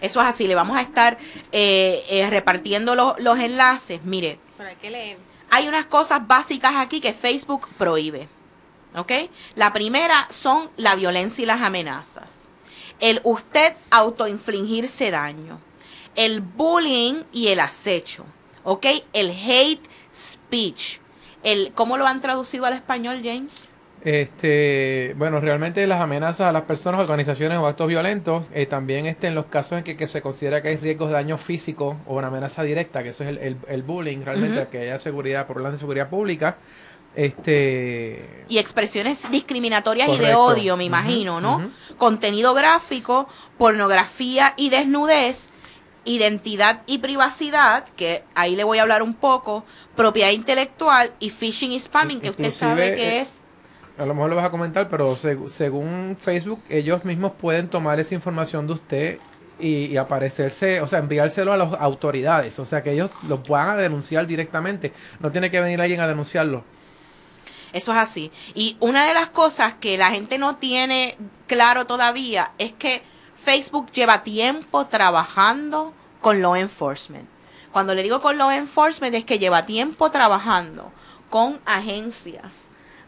Eso 0.00 0.20
es 0.20 0.26
así, 0.26 0.46
le 0.46 0.54
vamos 0.54 0.76
a 0.76 0.80
estar 0.82 1.16
eh, 1.52 2.04
eh, 2.08 2.28
repartiendo 2.30 2.94
los- 2.94 3.18
los 3.20 3.38
enlaces. 3.38 4.02
Mire, 4.04 4.38
Pero 4.56 4.70
hay 4.70 4.76
que 4.76 4.90
leer. 4.90 5.18
hay 5.50 5.68
unas 5.68 5.84
cosas 5.86 6.26
básicas 6.26 6.74
aquí 6.76 7.00
que 7.00 7.12
Facebook 7.12 7.68
prohíbe. 7.78 8.28
¿Ok? 8.96 9.12
La 9.54 9.72
primera 9.72 10.26
son 10.30 10.70
la 10.76 10.94
violencia 10.96 11.42
y 11.42 11.46
las 11.46 11.60
amenazas. 11.60 12.48
El 12.98 13.20
usted 13.24 13.74
autoinfligirse 13.90 15.10
daño. 15.10 15.60
El 16.14 16.40
bullying 16.40 17.24
y 17.32 17.48
el 17.48 17.60
acecho. 17.60 18.24
¿Ok? 18.64 18.86
El 19.12 19.30
hate 19.30 19.86
speech. 20.14 20.98
El, 21.42 21.72
¿Cómo 21.74 21.96
lo 21.98 22.06
han 22.06 22.20
traducido 22.22 22.64
al 22.64 22.72
español, 22.72 23.20
James? 23.22 23.68
Este, 24.02 25.14
bueno, 25.18 25.40
realmente 25.40 25.84
las 25.86 26.00
amenazas 26.00 26.48
a 26.48 26.52
las 26.52 26.62
personas, 26.62 27.00
organizaciones 27.00 27.58
o 27.58 27.66
actos 27.66 27.88
violentos, 27.88 28.48
eh, 28.54 28.66
también 28.66 29.06
este, 29.06 29.26
en 29.26 29.34
los 29.34 29.46
casos 29.46 29.78
en 29.78 29.84
que, 29.84 29.96
que 29.96 30.06
se 30.06 30.22
considera 30.22 30.62
que 30.62 30.68
hay 30.68 30.76
riesgos 30.76 31.08
de 31.08 31.14
daño 31.14 31.36
físico 31.38 31.96
o 32.06 32.16
una 32.16 32.28
amenaza 32.28 32.62
directa, 32.62 33.02
que 33.02 33.08
eso 33.10 33.24
es 33.24 33.30
el, 33.30 33.38
el- 33.38 33.56
el 33.68 33.82
bullying, 33.82 34.22
realmente, 34.24 34.68
que 34.70 34.78
haya 34.78 34.98
seguridad, 35.00 35.46
problemas 35.46 35.72
de 35.72 35.78
seguridad 35.78 36.08
pública, 36.08 36.56
este, 37.16 38.44
y 38.48 38.58
expresiones 38.58 39.28
discriminatorias 39.30 40.08
y 40.08 40.18
de 40.18 40.34
odio, 40.34 40.76
me 40.76 40.84
imagino, 40.84 41.40
¿no? 41.40 41.70
Contenido 41.98 42.54
gráfico, 42.54 43.28
pornografía 43.58 44.54
y 44.56 44.68
desnudez, 44.68 45.50
identidad 46.04 46.82
y 46.86 46.98
privacidad, 46.98 47.84
que 47.96 48.22
ahí 48.34 48.54
le 48.54 48.62
voy 48.64 48.78
a 48.78 48.82
hablar 48.82 49.02
un 49.02 49.14
poco, 49.14 49.64
propiedad 49.96 50.30
intelectual 50.30 51.10
y 51.18 51.30
phishing 51.30 51.72
y 51.72 51.80
spamming, 51.80 52.20
que 52.20 52.30
usted 52.30 52.50
sabe 52.52 52.94
que 52.94 53.08
eh, 53.18 53.20
es 53.22 53.28
a 53.98 54.04
lo 54.04 54.14
mejor 54.14 54.28
lo 54.30 54.36
vas 54.36 54.44
a 54.44 54.50
comentar, 54.50 54.88
pero 54.90 55.16
seg- 55.16 55.48
según 55.48 56.16
Facebook, 56.20 56.60
ellos 56.68 57.04
mismos 57.04 57.32
pueden 57.32 57.68
tomar 57.68 57.98
esa 57.98 58.14
información 58.14 58.66
de 58.66 58.72
usted 58.74 59.18
y, 59.58 59.86
y 59.86 59.96
aparecerse, 59.96 60.82
o 60.82 60.86
sea, 60.86 60.98
enviárselo 60.98 61.50
a 61.52 61.56
las 61.56 61.72
autoridades, 61.80 62.58
o 62.58 62.66
sea, 62.66 62.82
que 62.82 62.92
ellos 62.92 63.10
lo 63.26 63.38
van 63.38 63.70
a 63.70 63.76
denunciar 63.76 64.26
directamente, 64.26 64.92
no 65.18 65.32
tiene 65.32 65.50
que 65.50 65.60
venir 65.62 65.80
alguien 65.80 66.00
a 66.00 66.06
denunciarlo. 66.06 66.62
Eso 67.76 67.92
es 67.92 67.98
así. 67.98 68.32
Y 68.54 68.78
una 68.80 69.04
de 69.06 69.12
las 69.12 69.28
cosas 69.28 69.74
que 69.74 69.98
la 69.98 70.10
gente 70.10 70.38
no 70.38 70.56
tiene 70.56 71.18
claro 71.46 71.86
todavía 71.86 72.52
es 72.56 72.72
que 72.72 73.02
Facebook 73.44 73.92
lleva 73.92 74.22
tiempo 74.22 74.86
trabajando 74.86 75.92
con 76.22 76.40
law 76.40 76.56
enforcement. 76.56 77.28
Cuando 77.72 77.94
le 77.94 78.02
digo 78.02 78.22
con 78.22 78.38
law 78.38 78.50
enforcement 78.50 79.14
es 79.14 79.26
que 79.26 79.38
lleva 79.38 79.66
tiempo 79.66 80.10
trabajando 80.10 80.90
con 81.28 81.60
agencias, 81.66 82.54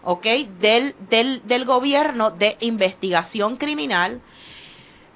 ¿ok? 0.04 0.26
Del, 0.60 0.94
del, 1.08 1.40
del 1.46 1.64
gobierno 1.64 2.30
de 2.30 2.58
investigación 2.60 3.56
criminal. 3.56 4.20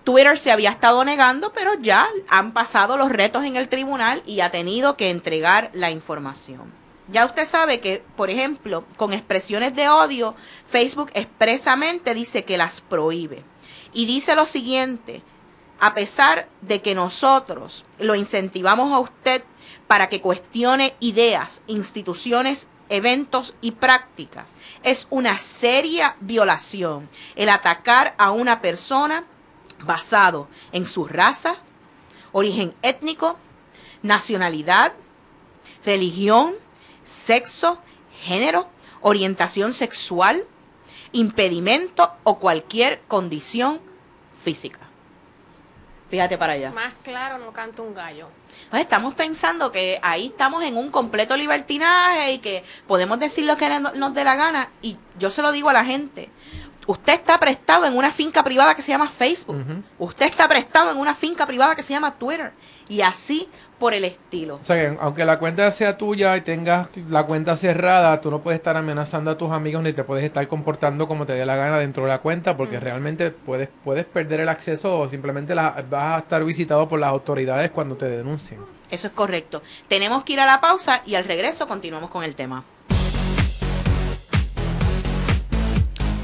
Twitter 0.03 0.39
se 0.39 0.51
había 0.51 0.71
estado 0.71 1.05
negando, 1.05 1.53
pero 1.53 1.75
ya 1.75 2.09
han 2.29 2.53
pasado 2.53 2.97
los 2.97 3.11
retos 3.11 3.45
en 3.45 3.57
el 3.57 3.69
tribunal 3.69 4.23
y 4.25 4.41
ha 4.41 4.51
tenido 4.51 4.97
que 4.97 5.11
entregar 5.11 5.69
la 5.75 5.91
información. 5.91 6.82
Ya 7.13 7.27
usted 7.27 7.47
sabe 7.47 7.81
que, 7.81 8.03
por 8.17 8.31
ejemplo, 8.31 8.85
con 8.97 9.13
expresiones 9.13 9.77
de 9.77 9.89
odio, 9.89 10.35
Facebook 10.69 11.11
expresamente 11.13 12.15
dice 12.15 12.45
que 12.45 12.57
las 12.57 12.81
prohíbe. 12.81 13.45
Y 13.93 14.07
dice 14.07 14.35
lo 14.35 14.47
siguiente, 14.47 15.23
a 15.79 15.93
pesar 15.93 16.49
de 16.63 16.81
que 16.81 16.95
nosotros 16.95 17.85
lo 17.99 18.15
incentivamos 18.15 18.93
a 18.93 18.99
usted 18.99 19.45
para 19.87 20.09
que 20.09 20.23
cuestione 20.23 20.95
ideas, 21.01 21.61
instituciones, 21.67 22.69
eventos 22.89 23.55
y 23.61 23.73
prácticas, 23.73 24.57
es 24.83 25.07
una 25.11 25.39
seria 25.39 26.17
violación 26.21 27.11
el 27.37 27.51
atacar 27.51 28.15
a 28.17 28.31
una 28.31 28.63
persona 28.63 29.25
basado 29.85 30.49
en 30.73 30.87
su 30.87 31.07
raza, 31.07 31.57
origen 32.33 32.75
étnico, 32.81 33.37
nacionalidad, 34.03 34.93
religión, 35.85 36.55
sexo, 37.13 37.79
género, 38.25 38.69
orientación 39.03 39.73
sexual, 39.75 40.45
impedimento 41.13 42.13
o 42.25 42.39
cualquier 42.39 43.01
condición 43.09 43.81
física. 44.43 44.79
Fíjate 46.09 46.37
para 46.37 46.53
allá. 46.55 46.71
Más 46.73 46.93
claro 47.03 47.39
no 47.39 47.53
canta 47.53 47.81
un 47.83 47.95
gallo. 47.95 48.29
Pues 48.71 48.83
estamos 48.83 49.15
pensando 49.15 49.73
que 49.73 49.99
ahí 50.03 50.27
estamos 50.27 50.63
en 50.63 50.77
un 50.77 50.91
completo 50.91 51.37
libertinaje 51.39 52.33
y 52.33 52.39
que 52.39 52.65
podemos 52.87 53.19
decir 53.19 53.45
lo 53.47 53.57
que 53.57 53.69
no- 53.81 53.93
nos 53.93 54.13
dé 54.13 54.23
la 54.25 54.37
gana. 54.37 54.69
Y 54.83 54.99
yo 55.19 55.31
se 55.31 55.41
lo 55.41 55.53
digo 55.53 55.71
a 55.71 55.73
la 55.73 55.85
gente. 55.87 56.29
Usted 56.87 57.13
está 57.15 57.39
prestado 57.39 57.87
en 57.87 57.97
una 57.97 58.11
finca 58.13 58.43
privada 58.43 58.75
que 58.75 58.83
se 58.83 58.91
llama 58.91 59.09
Facebook. 59.09 59.57
Usted 59.99 60.27
está 60.27 60.49
prestado 60.49 60.91
en 60.91 60.99
una 60.99 61.15
finca 61.15 61.47
privada 61.47 61.77
que 61.77 61.83
se 61.83 61.93
llama 61.93 62.15
Twitter. 62.15 62.53
Y 62.89 63.01
así 63.01 63.49
por 63.79 63.95
el 63.95 64.05
estilo. 64.05 64.57
O 64.61 64.65
sea, 64.65 64.77
que 64.77 64.99
aunque 65.01 65.25
la 65.25 65.39
cuenta 65.39 65.71
sea 65.71 65.97
tuya 65.97 66.37
y 66.37 66.41
tengas 66.43 66.89
la 67.09 67.25
cuenta 67.25 67.57
cerrada, 67.57 68.21
tú 68.21 68.31
no 68.31 68.41
puedes 68.43 68.59
estar 68.59 68.77
amenazando 68.77 69.31
a 69.31 69.39
tus 69.39 69.51
amigos 69.51 69.83
ni 69.83 69.93
te 69.93 70.05
puedes 70.05 70.25
estar 70.25 70.47
comportando 70.49 71.07
como 71.09 71.25
te 71.25 71.33
dé 71.33 71.47
la 71.47 71.57
gana 71.57 71.79
dentro 71.79 72.03
de 72.03 72.11
la 72.11 72.19
cuenta 72.19 72.57
porque 72.57 72.79
realmente 72.81 73.31
puedes, 73.31 73.69
puedes 73.85 74.05
perder 74.05 74.41
el 74.41 74.49
acceso 74.49 74.99
o 74.99 75.09
simplemente 75.09 75.55
la- 75.55 75.85
vas 75.89 76.17
a 76.17 76.19
estar 76.19 76.45
visitado 76.45 76.89
por 76.89 76.99
las 77.01 77.11
autoridades 77.11 77.71
cuando 77.71 77.95
te 77.97 78.09
denuncien. 78.09 78.61
Eso 78.91 79.07
es 79.07 79.13
correcto. 79.15 79.63
Tenemos 79.89 80.23
que 80.25 80.35
ir 80.35 80.41
a 80.41 80.47
la 80.47 80.61
pausa 80.61 81.03
y 81.07 81.15
al 81.15 81.25
regreso 81.25 81.67
continuamos 81.67 82.11
con 82.11 82.25
el 82.25 82.35
tema. 82.35 82.63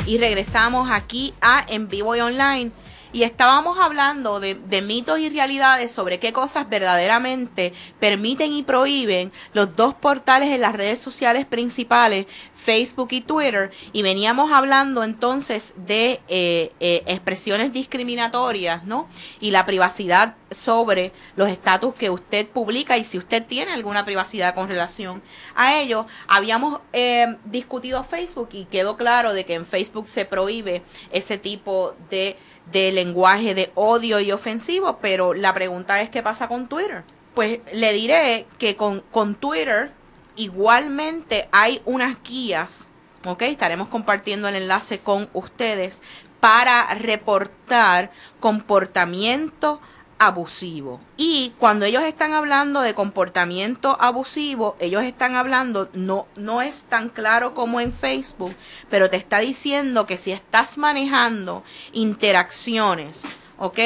Y 0.08 0.16
regresamos 0.16 0.90
aquí 0.90 1.34
a 1.42 1.66
En 1.68 1.86
Vivo 1.86 2.16
y 2.16 2.20
Online. 2.20 2.72
Y 3.12 3.22
estábamos 3.22 3.78
hablando 3.78 4.40
de, 4.40 4.54
de 4.54 4.82
mitos 4.82 5.18
y 5.18 5.28
realidades 5.28 5.92
sobre 5.92 6.18
qué 6.18 6.32
cosas 6.32 6.68
verdaderamente 6.68 7.72
permiten 8.00 8.52
y 8.52 8.62
prohíben 8.62 9.32
los 9.52 9.74
dos 9.76 9.94
portales 9.94 10.50
en 10.50 10.60
las 10.60 10.74
redes 10.74 10.98
sociales 10.98 11.46
principales, 11.46 12.26
Facebook 12.54 13.08
y 13.12 13.20
Twitter. 13.20 13.70
Y 13.92 14.02
veníamos 14.02 14.52
hablando 14.52 15.02
entonces 15.02 15.72
de 15.76 16.20
eh, 16.28 16.72
eh, 16.80 17.02
expresiones 17.06 17.72
discriminatorias, 17.72 18.84
¿no? 18.84 19.08
Y 19.40 19.50
la 19.50 19.64
privacidad 19.64 20.34
sobre 20.50 21.12
los 21.36 21.48
estatus 21.48 21.94
que 21.94 22.10
usted 22.10 22.46
publica 22.46 22.96
y 22.96 23.04
si 23.04 23.18
usted 23.18 23.44
tiene 23.44 23.72
alguna 23.72 24.04
privacidad 24.04 24.54
con 24.54 24.68
relación 24.68 25.22
a 25.54 25.78
ello. 25.78 26.06
Habíamos 26.26 26.80
eh, 26.92 27.36
discutido 27.44 28.04
Facebook 28.04 28.48
y 28.52 28.64
quedó 28.64 28.96
claro 28.96 29.32
de 29.32 29.44
que 29.44 29.54
en 29.54 29.66
Facebook 29.66 30.08
se 30.08 30.24
prohíbe 30.24 30.82
ese 31.12 31.38
tipo 31.38 31.94
de, 32.10 32.36
de 32.72 32.92
lenguaje 32.92 33.54
de 33.54 33.70
odio 33.74 34.20
y 34.20 34.32
ofensivo, 34.32 34.98
pero 35.00 35.34
la 35.34 35.54
pregunta 35.54 36.00
es 36.00 36.10
qué 36.10 36.22
pasa 36.22 36.48
con 36.48 36.68
Twitter. 36.68 37.04
Pues 37.34 37.60
le 37.72 37.92
diré 37.92 38.46
que 38.58 38.76
con, 38.76 39.00
con 39.10 39.34
Twitter 39.34 39.92
igualmente 40.36 41.48
hay 41.52 41.82
unas 41.84 42.22
guías, 42.22 42.88
¿ok? 43.24 43.42
Estaremos 43.42 43.88
compartiendo 43.88 44.48
el 44.48 44.56
enlace 44.56 45.00
con 45.00 45.28
ustedes 45.32 46.02
para 46.40 46.94
reportar 46.94 48.10
comportamiento 48.40 49.80
abusivo. 50.18 51.00
Y 51.16 51.52
cuando 51.58 51.84
ellos 51.84 52.02
están 52.02 52.32
hablando 52.32 52.80
de 52.80 52.94
comportamiento 52.94 53.96
abusivo, 54.00 54.76
ellos 54.80 55.02
están 55.04 55.34
hablando, 55.34 55.88
no, 55.92 56.26
no 56.36 56.60
es 56.60 56.82
tan 56.82 57.08
claro 57.08 57.54
como 57.54 57.80
en 57.80 57.92
Facebook, 57.92 58.54
pero 58.90 59.10
te 59.10 59.16
está 59.16 59.38
diciendo 59.38 60.06
que 60.06 60.16
si 60.16 60.32
estás 60.32 60.76
manejando 60.78 61.62
interacciones, 61.92 63.22
¿ok? 63.58 63.78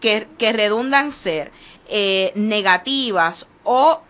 Que, 0.00 0.28
que 0.38 0.52
redundan 0.52 1.12
ser 1.12 1.52
eh, 1.88 2.32
negativas 2.34 3.46
o 3.62 4.02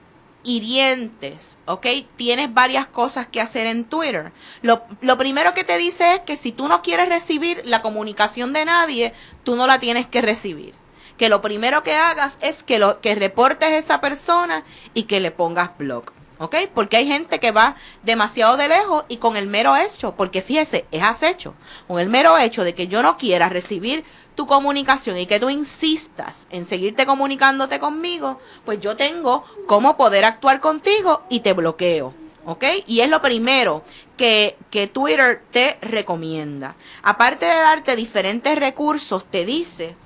hirientes, 0.45 1.59
¿ok? 1.67 1.87
Tienes 2.17 2.55
varias 2.55 2.87
cosas 2.87 3.27
que 3.27 3.41
hacer 3.41 3.67
en 3.67 3.85
Twitter. 3.85 4.33
Lo, 4.63 4.83
lo, 5.01 5.19
primero 5.19 5.55
que 5.55 5.65
te 5.65 5.77
dice 5.77 6.15
es 6.15 6.21
que 6.21 6.37
si 6.37 6.53
tú 6.53 6.69
no 6.69 6.83
quieres 6.83 7.09
recibir 7.09 7.63
la 7.65 7.83
comunicación 7.83 8.53
de 8.53 8.65
nadie, 8.65 9.13
tú 9.43 9.57
no 9.57 9.67
la 9.67 9.81
tienes 9.81 10.07
que 10.07 10.23
recibir 10.23 10.75
que 11.17 11.29
lo 11.29 11.43
primero 11.43 11.83
que 11.83 11.95
hagas 11.95 12.39
es 12.41 12.63
que, 12.63 12.79
lo, 12.79 13.01
que 13.01 13.15
reportes 13.15 13.69
a 13.69 13.79
esa 13.79 14.01
persona 14.01 14.65
y 14.95 15.05
que 15.05 15.21
le 15.21 15.31
pongas 15.31 15.77
blog. 15.79 16.13
¿Ok? 16.39 16.55
Porque 16.75 16.99
hay 16.99 17.07
gente 17.07 17.41
que 17.41 17.51
va 17.51 17.77
demasiado 18.03 18.59
de 18.59 18.69
lejos 18.69 19.05
y 19.09 19.17
con 19.17 19.37
el 19.37 19.47
mero 19.47 19.75
hecho, 19.75 20.15
porque 20.17 20.43
fíjese, 20.43 20.85
es 20.91 21.03
acecho, 21.03 21.55
con 21.89 21.99
el 21.99 22.11
mero 22.11 22.37
hecho 22.37 22.63
de 22.63 22.75
que 22.75 22.89
yo 22.89 23.03
no 23.03 23.17
quiera 23.17 23.49
recibir 23.49 24.05
tu 24.35 24.47
comunicación 24.47 25.17
y 25.17 25.25
que 25.25 25.41
tú 25.41 25.49
insistas 25.49 26.47
en 26.51 26.67
seguirte 26.67 27.07
comunicándote 27.07 27.79
conmigo, 27.79 28.39
pues 28.67 28.81
yo 28.81 28.97
tengo 28.99 29.45
cómo 29.67 29.97
poder 29.97 30.27
actuar 30.27 30.61
contigo 30.61 31.23
y 31.31 31.41
te 31.41 31.55
bloqueo. 31.55 32.13
¿ok? 32.45 32.65
Y 32.87 33.01
es 33.01 33.09
lo 33.09 33.23
primero 33.23 33.83
que, 34.19 34.57
que, 34.71 34.87
Twitter 34.87 35.43
te 35.51 35.79
recomienda. 35.81 36.77
Aparte 37.03 37.47
de 37.47 37.55
darte 37.55 37.97
diferentes 37.97 38.59
recursos, 38.59 39.25
te 39.25 39.45
dice 39.47 39.97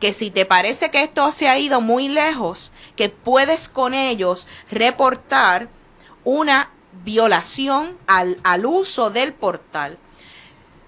que 0.00 0.12
si 0.12 0.30
te 0.30 0.44
parece 0.44 0.90
que 0.90 1.02
esto 1.02 1.32
se 1.32 1.48
ha 1.48 1.58
ido 1.58 1.80
muy 1.80 2.08
lejos, 2.08 2.72
que 2.96 3.08
puedes 3.08 3.68
con 3.68 3.94
ellos 3.94 4.46
reportar 4.70 5.68
una 6.24 6.70
violación 7.04 7.96
al, 8.06 8.38
al 8.42 8.66
uso 8.66 9.10
del 9.10 9.32
portal. 9.32 9.98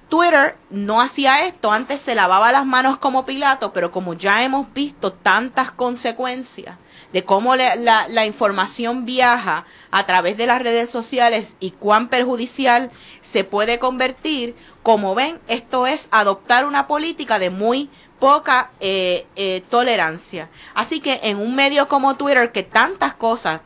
Twitter 0.08 0.56
no 0.70 1.02
hacía 1.02 1.44
esto, 1.44 1.70
antes 1.70 2.00
se 2.00 2.14
lavaba 2.14 2.50
las 2.50 2.64
manos 2.64 2.98
como 2.98 3.26
Pilato, 3.26 3.74
pero 3.74 3.92
como 3.92 4.14
ya 4.14 4.42
hemos 4.42 4.72
visto 4.72 5.12
tantas 5.12 5.70
consecuencias 5.70 6.76
de 7.12 7.24
cómo 7.24 7.56
la, 7.56 7.76
la, 7.76 8.08
la, 8.08 8.26
información 8.26 9.04
viaja 9.04 9.66
a 9.90 10.06
través 10.06 10.36
de 10.36 10.46
las 10.46 10.62
redes 10.62 10.90
sociales 10.90 11.56
y 11.60 11.72
cuán 11.72 12.08
perjudicial 12.08 12.90
se 13.20 13.44
puede 13.44 13.78
convertir, 13.78 14.56
como 14.82 15.14
ven, 15.14 15.40
esto 15.46 15.86
es 15.86 16.08
adoptar 16.10 16.66
una 16.66 16.86
política 16.86 17.38
de 17.38 17.50
muy 17.50 17.90
poca 18.18 18.70
eh, 18.80 19.26
eh, 19.36 19.62
tolerancia. 19.70 20.50
Así 20.74 21.00
que 21.00 21.20
en 21.22 21.38
un 21.38 21.54
medio 21.54 21.88
como 21.88 22.16
Twitter, 22.16 22.52
que 22.52 22.62
tantas 22.62 23.14
cosas, 23.14 23.60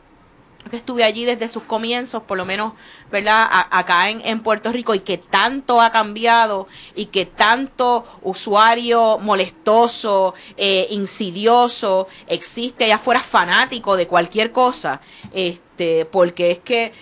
que 0.69 0.77
estuve 0.77 1.03
allí 1.03 1.25
desde 1.25 1.47
sus 1.47 1.63
comienzos, 1.63 2.23
por 2.23 2.37
lo 2.37 2.45
menos, 2.45 2.73
¿verdad? 3.11 3.47
acá 3.69 4.09
en, 4.09 4.39
Puerto 4.41 4.71
Rico, 4.71 4.95
y 4.95 4.99
que 4.99 5.17
tanto 5.17 5.81
ha 5.81 5.91
cambiado 5.91 6.67
y 6.95 7.07
que 7.07 7.25
tanto 7.25 8.05
usuario 8.21 9.17
molestoso, 9.19 10.33
eh, 10.55 10.87
insidioso 10.89 12.07
existe 12.27 12.85
allá 12.85 12.95
afuera 12.95 13.19
fanático 13.19 13.97
de 13.97 14.07
cualquier 14.07 14.51
cosa, 14.51 15.01
este, 15.33 16.05
porque 16.05 16.51
es 16.51 16.59
que 16.59 16.93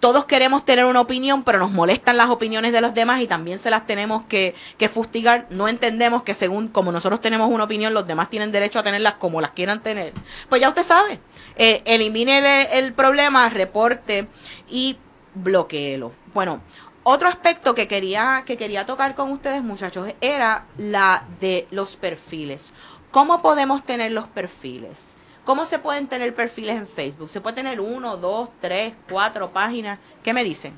todos 0.00 0.24
queremos 0.24 0.64
tener 0.64 0.86
una 0.86 1.00
opinión, 1.00 1.42
pero 1.44 1.58
nos 1.58 1.70
molestan 1.70 2.16
las 2.16 2.30
opiniones 2.30 2.72
de 2.72 2.80
los 2.80 2.94
demás 2.94 3.20
y 3.20 3.26
también 3.26 3.58
se 3.58 3.70
las 3.70 3.86
tenemos 3.86 4.24
que, 4.24 4.54
que, 4.78 4.88
fustigar. 4.88 5.46
No 5.50 5.68
entendemos 5.68 6.22
que 6.22 6.34
según 6.34 6.68
como 6.68 6.90
nosotros 6.90 7.20
tenemos 7.20 7.48
una 7.50 7.64
opinión, 7.64 7.94
los 7.94 8.06
demás 8.06 8.30
tienen 8.30 8.50
derecho 8.50 8.78
a 8.78 8.82
tenerlas 8.82 9.14
como 9.14 9.40
las 9.40 9.50
quieran 9.50 9.82
tener. 9.82 10.12
Pues 10.48 10.60
ya 10.60 10.68
usted 10.68 10.82
sabe, 10.82 11.20
eh, 11.56 11.82
elimine 11.84 12.78
el, 12.78 12.94
problema, 12.94 13.48
reporte 13.50 14.26
y 14.68 14.96
bloqueelo. 15.34 16.12
Bueno, 16.32 16.62
otro 17.02 17.28
aspecto 17.28 17.74
que 17.74 17.86
quería, 17.86 18.44
que 18.46 18.56
quería 18.56 18.86
tocar 18.86 19.14
con 19.14 19.30
ustedes, 19.30 19.62
muchachos, 19.62 20.08
era 20.20 20.64
la 20.78 21.24
de 21.40 21.66
los 21.70 21.96
perfiles. 21.96 22.72
¿Cómo 23.10 23.42
podemos 23.42 23.84
tener 23.84 24.12
los 24.12 24.26
perfiles? 24.28 25.09
¿Cómo 25.50 25.66
se 25.66 25.80
pueden 25.80 26.06
tener 26.06 26.32
perfiles 26.32 26.76
en 26.76 26.86
Facebook? 26.86 27.28
¿Se 27.28 27.40
puede 27.40 27.56
tener 27.56 27.80
uno, 27.80 28.16
dos, 28.16 28.50
tres, 28.60 28.92
cuatro 29.10 29.50
páginas? 29.50 29.98
¿Qué 30.22 30.32
me 30.32 30.44
dicen? 30.44 30.72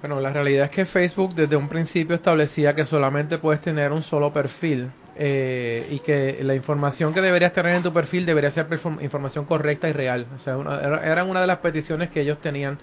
Bueno, 0.00 0.20
la 0.20 0.32
realidad 0.32 0.64
es 0.64 0.70
que 0.72 0.84
Facebook 0.84 1.32
desde 1.36 1.54
un 1.54 1.68
principio 1.68 2.16
establecía 2.16 2.74
que 2.74 2.84
solamente 2.84 3.38
puedes 3.38 3.60
tener 3.60 3.92
un 3.92 4.02
solo 4.02 4.32
perfil 4.32 4.90
eh, 5.14 5.86
y 5.92 6.00
que 6.00 6.40
la 6.42 6.56
información 6.56 7.14
que 7.14 7.20
deberías 7.20 7.52
tener 7.52 7.76
en 7.76 7.84
tu 7.84 7.92
perfil 7.92 8.26
debería 8.26 8.50
ser 8.50 8.66
información 9.00 9.44
correcta 9.44 9.88
y 9.88 9.92
real. 9.92 10.26
O 10.34 10.40
sea, 10.40 10.56
una, 10.56 10.80
eran 10.80 11.30
una 11.30 11.40
de 11.40 11.46
las 11.46 11.58
peticiones 11.58 12.10
que 12.10 12.22
ellos 12.22 12.40
tenían. 12.40 12.80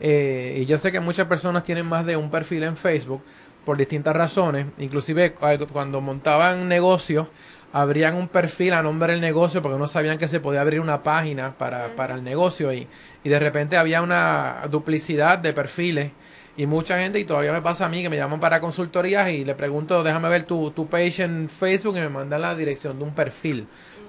Eh, 0.00 0.60
y 0.62 0.64
yo 0.64 0.78
sé 0.78 0.90
que 0.90 1.00
muchas 1.00 1.26
personas 1.26 1.62
tienen 1.62 1.86
más 1.86 2.06
de 2.06 2.16
un 2.16 2.30
perfil 2.30 2.62
en 2.62 2.78
Facebook 2.78 3.22
por 3.66 3.76
distintas 3.76 4.16
razones. 4.16 4.64
Inclusive 4.78 5.34
cuando 5.34 6.00
montaban 6.00 6.68
negocios 6.68 7.26
abrían 7.74 8.14
un 8.14 8.28
perfil 8.28 8.72
a 8.72 8.84
nombre 8.84 9.14
del 9.14 9.20
negocio 9.20 9.60
porque 9.60 9.78
no 9.78 9.88
sabían 9.88 10.16
que 10.16 10.28
se 10.28 10.38
podía 10.38 10.60
abrir 10.60 10.78
una 10.78 11.02
página 11.02 11.58
para, 11.58 11.96
para 11.96 12.14
el 12.14 12.22
negocio 12.22 12.72
y, 12.72 12.86
y 13.24 13.28
de 13.28 13.40
repente 13.40 13.76
había 13.76 14.00
una 14.00 14.62
duplicidad 14.70 15.38
de 15.40 15.52
perfiles 15.52 16.12
y 16.56 16.66
mucha 16.66 17.00
gente, 17.00 17.18
y 17.18 17.24
todavía 17.24 17.52
me 17.52 17.62
pasa 17.62 17.86
a 17.86 17.88
mí, 17.88 18.00
que 18.00 18.08
me 18.08 18.16
llaman 18.16 18.38
para 18.38 18.60
consultorías 18.60 19.28
y 19.28 19.44
le 19.44 19.56
pregunto, 19.56 20.04
déjame 20.04 20.28
ver 20.28 20.44
tu, 20.44 20.70
tu 20.70 20.86
page 20.86 21.24
en 21.24 21.48
Facebook 21.48 21.96
y 21.96 22.00
me 22.00 22.08
mandan 22.08 22.42
la 22.42 22.54
dirección 22.54 22.96
de 22.96 23.04
un 23.04 23.12
perfil. 23.12 23.66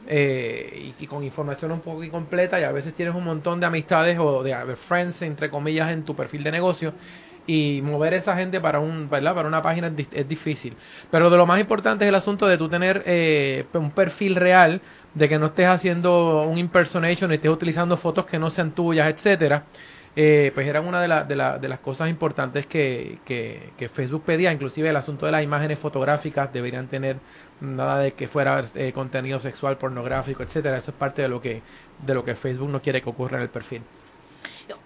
Eh, 0.07 0.93
y, 0.99 1.03
y, 1.03 1.07
con 1.07 1.23
información 1.23 1.71
un 1.71 1.79
poco 1.79 2.03
incompleta 2.03 2.59
y 2.59 2.63
a 2.63 2.71
veces 2.71 2.93
tienes 2.93 3.15
un 3.15 3.23
montón 3.23 3.59
de 3.59 3.65
amistades 3.65 4.19
o 4.19 4.43
de, 4.43 4.53
de 4.53 4.75
friends, 4.75 5.23
entre 5.23 5.49
comillas, 5.49 5.91
en 5.91 6.03
tu 6.03 6.15
perfil 6.15 6.43
de 6.43 6.51
negocio 6.51 6.93
y 7.47 7.81
mover 7.83 8.13
esa 8.13 8.35
gente 8.35 8.59
para 8.59 8.79
un 8.79 9.09
¿verdad? 9.09 9.35
para 9.35 9.47
una 9.47 9.61
página 9.61 9.91
es, 9.95 10.07
es, 10.11 10.27
difícil. 10.27 10.75
Pero 11.11 11.29
de 11.29 11.37
lo 11.37 11.45
más 11.45 11.59
importante 11.59 12.05
es 12.05 12.09
el 12.09 12.15
asunto 12.15 12.47
de 12.47 12.57
tú 12.57 12.69
tener 12.69 13.03
eh, 13.05 13.65
un 13.73 13.91
perfil 13.91 14.35
real 14.35 14.81
de 15.13 15.29
que 15.29 15.39
no 15.39 15.47
estés 15.47 15.67
haciendo 15.67 16.43
un 16.43 16.57
impersonation 16.57 17.31
estés 17.31 17.51
utilizando 17.51 17.95
fotos 17.97 18.25
que 18.25 18.39
no 18.39 18.49
sean 18.49 18.71
tuyas 18.71 19.07
etcétera. 19.09 19.63
Eh, 20.17 20.53
pues 20.55 20.65
era 20.65 20.79
una 20.79 21.01
de, 21.01 21.09
la, 21.09 21.25
de, 21.25 21.35
la, 21.35 21.57
de, 21.57 21.67
las 21.67 21.79
cosas 21.79 22.09
importantes 22.09 22.65
que, 22.67 23.19
que, 23.25 23.73
que, 23.77 23.89
Facebook 23.89 24.23
pedía. 24.23 24.53
Inclusive 24.53 24.87
el 24.87 24.95
asunto 24.95 25.25
de 25.25 25.33
las 25.33 25.43
imágenes 25.43 25.77
fotográficas 25.77 26.53
deberían 26.53 26.87
tener 26.87 27.17
nada 27.59 27.99
de 27.99 28.13
que 28.13 28.29
fuera 28.29 28.63
eh, 28.75 28.93
contenido 28.93 29.39
sexual 29.39 29.77
pornográfico 29.77 30.41
etcétera. 30.41 30.77
Eso 30.77 30.91
es 30.91 30.97
parte 30.97 31.21
de 31.21 31.27
lo 31.27 31.41
que 31.41 31.61
de 32.05 32.13
lo 32.13 32.23
que 32.23 32.35
Facebook 32.35 32.69
no 32.69 32.81
quiere 32.81 33.01
que 33.01 33.09
ocurra 33.09 33.37
en 33.37 33.43
el 33.43 33.49
perfil 33.49 33.81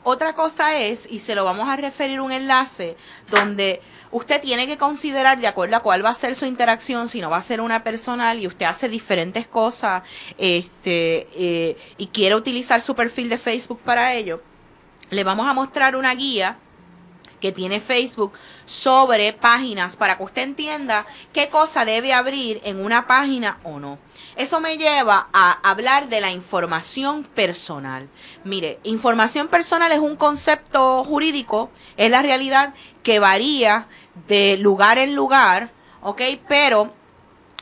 otra 0.03 0.33
cosa 0.33 0.77
es, 0.77 1.07
y 1.09 1.19
se 1.19 1.35
lo 1.35 1.45
vamos 1.45 1.67
a 1.69 1.75
referir 1.75 2.19
un 2.21 2.31
enlace, 2.31 2.97
donde 3.29 3.81
usted 4.11 4.41
tiene 4.41 4.67
que 4.67 4.77
considerar 4.77 5.39
de 5.39 5.47
acuerdo 5.47 5.75
a 5.75 5.81
cuál 5.81 6.03
va 6.03 6.09
a 6.09 6.15
ser 6.15 6.35
su 6.35 6.45
interacción, 6.45 7.09
si 7.09 7.21
no 7.21 7.29
va 7.29 7.37
a 7.37 7.41
ser 7.41 7.61
una 7.61 7.83
personal 7.83 8.39
y 8.39 8.47
usted 8.47 8.65
hace 8.65 8.89
diferentes 8.89 9.47
cosas 9.47 10.03
este, 10.37 11.27
eh, 11.35 11.77
y 11.97 12.07
quiere 12.07 12.35
utilizar 12.35 12.81
su 12.81 12.95
perfil 12.95 13.29
de 13.29 13.37
Facebook 13.37 13.79
para 13.83 14.13
ello, 14.13 14.41
le 15.09 15.23
vamos 15.23 15.47
a 15.47 15.53
mostrar 15.53 15.95
una 15.95 16.13
guía 16.13 16.57
que 17.39 17.52
tiene 17.52 17.80
Facebook 17.80 18.34
sobre 18.65 19.34
páginas 19.34 19.95
para 19.95 20.17
que 20.17 20.23
usted 20.23 20.43
entienda 20.43 21.06
qué 21.34 21.49
cosa 21.49 21.86
debe 21.86 22.13
abrir 22.13 22.62
en 22.63 22.84
una 22.84 23.08
página 23.08 23.60
o 23.63 23.80
no. 23.80 23.97
Eso 24.36 24.60
me 24.60 24.78
lleva 24.78 25.28
a 25.34 25.52
hablar 25.69 26.10
de 26.10 26.21
la 26.21 26.32
información 26.32 27.23
personal. 27.23 28.10
Mire, 28.43 28.80
información 28.84 29.47
personal 29.47 29.91
es 29.91 29.99
un 29.99 30.15
concepto 30.15 31.04
jurídico, 31.04 31.69
es 31.97 32.10
la 32.10 32.21
realidad 32.21 32.73
que 33.04 33.19
varía 33.19 33.88
de 34.28 34.58
lugar 34.58 34.97
en 34.97 35.15
lugar, 35.15 35.71
¿ok? 36.02 36.21
Pero 36.47 36.93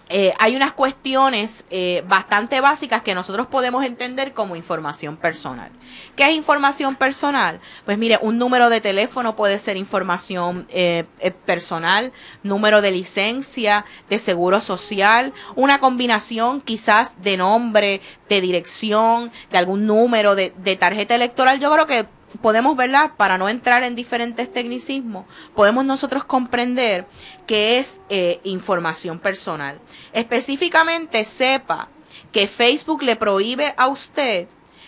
eh, 0.09 0.33
hay 0.39 0.55
unas 0.55 0.71
cuestiones 0.71 1.65
eh, 1.69 2.03
bastante 2.07 2.61
básicas 2.61 3.01
que 3.01 3.13
nosotros 3.13 3.47
podemos 3.47 3.83
entender 3.83 4.33
como 4.33 4.55
información 4.55 5.17
personal. 5.17 5.69
¿Qué 6.15 6.23
es 6.23 6.35
información 6.35 6.95
personal? 6.95 7.59
Pues 7.85 7.97
mire, 7.97 8.17
un 8.21 8.37
número 8.37 8.69
de 8.69 8.79
teléfono 8.79 9.35
puede 9.35 9.59
ser 9.59 9.75
información 9.75 10.65
eh, 10.69 11.05
eh 11.19 11.31
personal, 11.31 12.13
número 12.43 12.81
de 12.81 12.91
licencia, 12.91 13.85
de 14.09 14.19
seguro 14.19 14.61
social, 14.61 15.33
una 15.55 15.79
combinación 15.79 16.61
quizás 16.61 17.11
de 17.21 17.37
nombre, 17.37 18.01
de 18.29 18.41
dirección, 18.41 19.31
de 19.51 19.57
algún 19.57 19.85
número 19.85 20.35
de, 20.35 20.53
de 20.57 20.75
tarjeta 20.77 21.15
electoral. 21.15 21.59
Yo 21.59 21.71
creo 21.71 21.87
que 21.87 22.16
podemos, 22.41 22.75
¿verdad? 22.75 23.11
Para 23.17 23.37
no 23.37 23.49
entrar 23.49 23.83
en 23.83 23.95
diferentes 23.95 24.51
tecnicismos, 24.51 25.25
podemos 25.55 25.85
nosotros 25.85 26.25
comprender 26.25 27.05
que 27.45 27.79
es 27.79 27.99
eh, 28.09 28.39
información 28.43 29.19
personal. 29.19 29.79
Específicamente, 30.13 31.23
sepa 31.23 31.89
que 32.31 32.47
Facebook 32.47 33.03
le 33.03 33.15
prohíbe 33.15 33.73
a 33.77 33.87
usted 33.87 34.47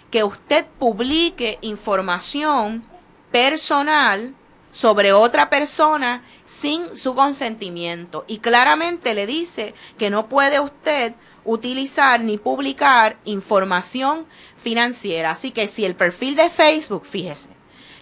que 0.10 0.24
usted 0.24 0.66
publique 0.80 1.60
información 1.62 2.84
personal 3.32 4.34
sobre 4.72 5.14
otra 5.14 5.50
persona 5.50 6.24
sin 6.46 6.96
su 6.96 7.16
consentimiento. 7.16 8.26
Y 8.28 8.40
claramente 8.40 9.14
le 9.14 9.26
dice 9.26 9.74
que 9.98 10.10
no 10.10 10.28
puede 10.28 10.60
usted 10.60 11.14
utilizar 11.44 12.22
ni 12.22 12.38
publicar 12.38 13.18
información 13.26 14.26
financiera. 14.62 15.32
Así 15.32 15.52
que 15.52 15.68
si 15.68 15.86
el 15.86 15.96
perfil 15.96 16.36
de 16.36 16.50
Facebook, 16.50 17.06
fíjese, 17.06 17.50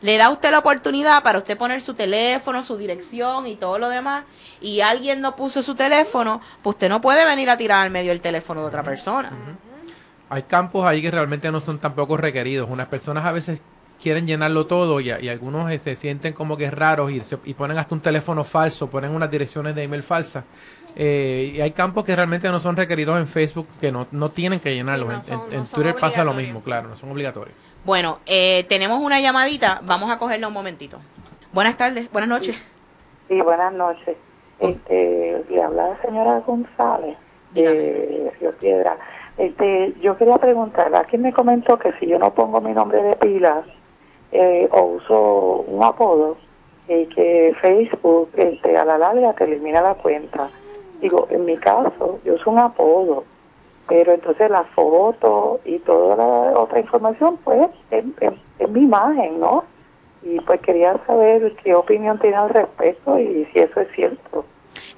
le 0.02 0.18
da 0.18 0.26
a 0.26 0.30
usted 0.30 0.52
la 0.52 0.60
oportunidad 0.60 1.24
para 1.24 1.40
usted 1.40 1.58
poner 1.58 1.82
su 1.82 1.94
teléfono, 1.94 2.64
su 2.64 2.78
dirección 2.78 3.48
y 3.48 3.56
todo 3.56 3.80
lo 3.80 3.90
demás, 3.90 4.26
y 4.62 4.82
alguien 4.82 5.22
no 5.22 5.36
puso 5.36 5.64
su 5.64 5.76
teléfono, 5.76 6.42
pues 6.62 6.76
usted 6.76 6.90
no 6.90 7.02
puede 7.02 7.26
venir 7.26 7.50
a 7.50 7.58
tirar 7.58 7.84
al 7.84 7.92
medio 7.92 8.12
el 8.12 8.22
teléfono 8.22 8.62
de 8.62 8.68
otra 8.68 8.84
persona. 8.84 9.32
Hay 10.30 10.44
campos 10.44 10.86
ahí 10.86 11.02
que 11.02 11.10
realmente 11.10 11.52
no 11.52 11.62
son 11.62 11.80
tampoco 11.80 12.18
requeridos. 12.18 12.70
Unas 12.70 12.88
personas 12.88 13.26
a 13.26 13.32
veces 13.32 13.62
quieren 14.02 14.28
llenarlo 14.28 14.66
todo 14.66 15.00
y, 15.00 15.10
y 15.10 15.30
algunos 15.30 15.72
eh, 15.72 15.80
se 15.80 15.96
sienten 15.96 16.34
como 16.34 16.58
que 16.58 16.70
raros 16.70 17.12
y, 17.12 17.22
y, 17.46 17.54
ponen 17.54 17.78
hasta 17.78 17.96
un 17.96 18.02
teléfono 18.02 18.44
falso, 18.44 18.90
ponen 18.90 19.12
unas 19.12 19.32
direcciones 19.32 19.74
de 19.74 19.84
email 19.84 20.04
falsas. 20.04 20.44
Eh, 20.96 21.54
y 21.56 21.62
hay 21.62 21.72
campos 21.72 22.04
que 22.04 22.16
realmente 22.16 22.50
no 22.50 22.60
son 22.60 22.76
requeridos 22.76 23.20
en 23.20 23.28
Facebook 23.28 23.68
que 23.80 23.92
no, 23.92 24.08
no 24.12 24.30
tienen 24.30 24.60
que 24.60 24.74
llenarlos. 24.74 25.30
en, 25.30 25.66
Twitter 25.66 25.96
pasa 26.00 26.24
lo 26.24 26.34
mismo, 26.34 26.62
claro, 26.62 26.90
no 26.90 26.96
son 26.96 27.12
obligatorios. 27.12 27.56
Bueno, 27.86 28.20
eh, 28.26 28.66
tenemos 28.68 29.00
una 29.00 29.20
llamadita, 29.20 29.82
vamos 29.84 30.10
a 30.12 30.18
cogerla 30.18 30.48
un 30.48 30.54
momentito. 30.54 31.00
Buenas 31.54 31.78
tardes, 31.78 32.12
buenas 32.12 32.30
noches. 32.30 32.62
Sí, 33.28 33.42
buenas 33.42 33.74
noches. 33.74 34.18
Este, 34.60 35.44
le 35.50 35.62
habla 35.62 35.90
la 35.90 36.02
señora 36.02 36.40
González 36.40 37.18
de 37.54 38.32
Río 38.40 38.52
Piedra. 38.58 38.98
Este, 39.38 39.94
yo 40.02 40.18
quería 40.18 40.38
preguntar, 40.38 40.94
alguien 40.94 41.22
me 41.22 41.32
comentó 41.32 41.78
que 41.78 41.94
si 42.00 42.08
yo 42.08 42.18
no 42.18 42.34
pongo 42.34 42.60
mi 42.60 42.74
nombre 42.74 43.02
de 43.04 43.16
pilas 43.18 43.66
eh, 44.32 44.68
o 44.72 44.82
uso 44.84 45.66
un 45.68 45.84
apodo, 45.84 46.38
y 46.88 47.06
que 47.08 47.56
Facebook 47.62 48.30
este, 48.36 48.78
a 48.78 48.86
la 48.86 48.98
larga 48.98 49.34
te 49.34 49.44
elimina 49.44 49.82
la 49.82 49.96
cuenta. 49.96 50.50
Digo, 51.02 51.28
en 51.30 51.46
mi 51.46 51.58
caso, 51.58 52.20
yo 52.24 52.36
uso 52.36 52.50
un 52.50 52.60
apodo, 52.60 53.24
pero 53.88 54.14
entonces 54.14 54.50
la 54.50 54.64
foto 54.64 55.60
y 55.66 55.80
toda 55.80 56.16
la 56.16 56.60
otra 56.60 56.80
información, 56.80 57.38
pues, 57.44 57.70
es, 57.92 58.04
es 58.60 58.70
mi 58.70 58.82
imagen, 58.82 59.40
¿no? 59.40 59.64
Y 60.24 60.40
pues 60.42 60.60
quería 60.62 60.98
saber 61.06 61.56
qué 61.64 61.76
opinión 61.76 62.20
tiene 62.20 62.36
al 62.36 62.50
respecto 62.50 63.20
y 63.20 63.46
si 63.54 63.60
eso 63.60 63.80
es 63.80 63.88
cierto. 63.96 64.46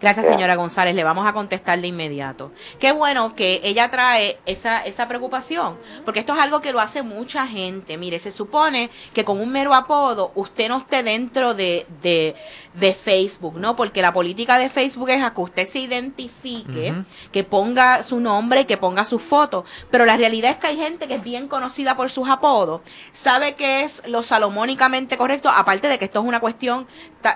Gracias, 0.02 0.28
señora 0.28 0.56
González. 0.56 0.96
Le 0.96 1.04
vamos 1.04 1.28
a 1.28 1.34
contestar 1.34 1.80
de 1.82 1.88
inmediato. 1.88 2.52
Qué 2.80 2.94
bueno 2.94 3.36
que 3.36 3.60
ella 3.64 3.92
trae 3.92 4.40
esa, 4.46 4.86
esa 4.86 5.08
preocupación, 5.08 5.78
porque 6.06 6.22
esto 6.22 6.34
es 6.34 6.40
algo 6.40 6.62
que 6.62 6.72
lo 6.72 6.80
hace 6.80 7.04
mucha 7.04 7.46
gente. 7.48 7.98
Mire, 7.98 8.20
se 8.20 8.32
supone 8.32 8.90
que 9.14 9.26
con 9.26 9.42
un 9.42 9.52
mero 9.52 9.74
apodo 9.74 10.32
usted 10.36 10.70
no 10.70 10.78
esté 10.78 11.04
dentro 11.04 11.54
de, 11.54 11.86
de, 12.02 12.36
de 12.76 12.94
Facebook, 12.94 13.56
¿no? 13.58 13.76
Porque 13.76 14.02
la 14.02 14.14
política 14.14 14.58
de 14.58 14.70
Facebook 14.70 15.10
es 15.10 15.22
a 15.22 15.34
que 15.34 15.42
usted 15.42 15.66
se 15.66 15.80
identifique, 15.80 16.94
que 17.32 17.44
ponga 17.44 18.02
su 18.04 18.20
nombre 18.20 18.62
y 18.62 18.66
que 18.66 18.78
ponga 18.78 19.04
su 19.04 19.20
foto. 19.20 19.66
Pero 19.92 20.06
la 20.06 20.16
realidad 20.16 20.52
es 20.52 20.58
que 20.58 20.68
hay 20.68 20.78
gente 20.78 21.08
que 21.08 21.16
es 21.16 21.24
bien 21.24 21.48
conocida 21.48 21.98
por 21.98 22.10
sus 22.10 22.30
apodos, 22.30 22.82
sabe 23.12 23.56
que 23.56 23.84
es 23.84 24.02
lo 24.08 24.24
salomónicamente 24.24 25.18
correcto, 25.18 25.50
aparte 25.50 25.88
de 25.88 26.00
que 26.00 26.06
esto 26.06 26.20
es 26.20 26.26
una 26.26 26.40
cuestión 26.40 26.88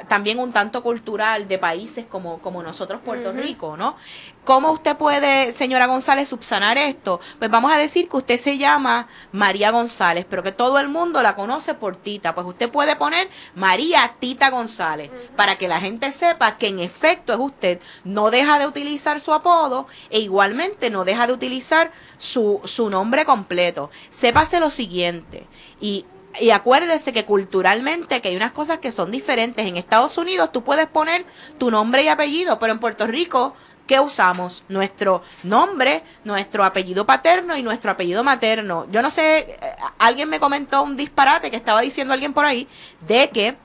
también 0.08 0.40
un 0.40 0.54
tanto 0.54 0.82
cultural 0.82 1.48
de 1.48 1.58
países 1.58 2.06
como, 2.06 2.40
como 2.40 2.53
nosotros 2.62 3.02
Puerto 3.04 3.32
Rico, 3.32 3.78
¿no? 3.78 3.96
¿Cómo 4.44 4.72
usted 4.72 4.98
puede, 4.98 5.54
señora 5.54 5.88
González, 5.88 6.28
subsanar 6.28 6.78
esto? 6.78 7.22
Pues 7.40 7.50
vamos 7.50 7.72
a 7.72 7.78
decir 7.78 8.10
que 8.10 8.18
usted 8.18 8.38
se 8.38 8.58
llama 8.58 9.08
María 9.32 9.72
González, 9.72 10.26
pero 10.30 10.44
que 10.44 10.52
todo 10.52 10.80
el 10.80 10.90
mundo 10.90 11.24
la 11.24 11.34
conoce 11.36 11.74
por 11.74 11.96
Tita. 11.96 12.36
Pues 12.36 12.46
usted 12.46 12.70
puede 12.70 12.98
poner 12.98 13.30
María 13.56 14.16
Tita 14.20 14.50
González 14.50 15.10
para 15.38 15.58
que 15.58 15.70
la 15.70 15.80
gente 15.80 16.12
sepa 16.12 16.58
que 16.58 16.68
en 16.68 16.80
efecto 16.80 17.32
es 17.32 17.40
usted. 17.40 17.80
No 18.04 18.30
deja 18.32 18.60
de 18.60 18.68
utilizar 18.68 19.22
su 19.22 19.34
apodo 19.34 19.88
e 20.10 20.20
igualmente 20.20 20.90
no 20.90 21.06
deja 21.06 21.26
de 21.26 21.34
utilizar 21.34 21.92
su, 22.18 22.60
su 22.66 22.90
nombre 22.90 23.24
completo. 23.24 23.90
Sépase 24.10 24.60
lo 24.60 24.70
siguiente, 24.70 25.48
y 25.80 26.06
y 26.40 26.50
acuérdese 26.50 27.14
que 27.14 27.26
culturalmente 27.26 28.22
que 28.22 28.30
hay 28.30 28.36
unas 28.36 28.52
cosas 28.52 28.80
que 28.80 28.92
son 28.92 29.12
diferentes. 29.12 29.66
En 29.66 29.78
Estados 29.78 30.18
Unidos 30.18 30.52
tú 30.52 30.64
puedes 30.64 30.88
poner 30.88 31.26
tu 31.58 31.70
nombre 31.72 32.04
y 32.04 32.08
apellido, 32.08 32.60
pero 32.60 32.74
en 32.74 32.80
Puerto 32.80 33.08
Rico, 33.08 33.54
¿qué 33.88 34.00
usamos? 34.00 34.64
Nuestro 34.70 35.22
nombre, 35.44 36.04
nuestro 36.24 36.64
apellido 36.64 37.06
paterno 37.06 37.56
y 37.56 37.64
nuestro 37.64 37.92
apellido 37.92 38.24
materno. 38.24 38.88
Yo 38.92 39.02
no 39.02 39.10
sé, 39.10 39.40
eh, 39.40 39.58
alguien 40.00 40.30
me 40.30 40.40
comentó 40.40 40.84
un 40.84 40.98
disparate 40.98 41.52
que 41.52 41.58
estaba 41.58 41.82
diciendo 41.82 42.14
alguien 42.14 42.34
por 42.34 42.46
ahí 42.46 42.68
de 43.08 43.30
que 43.30 43.56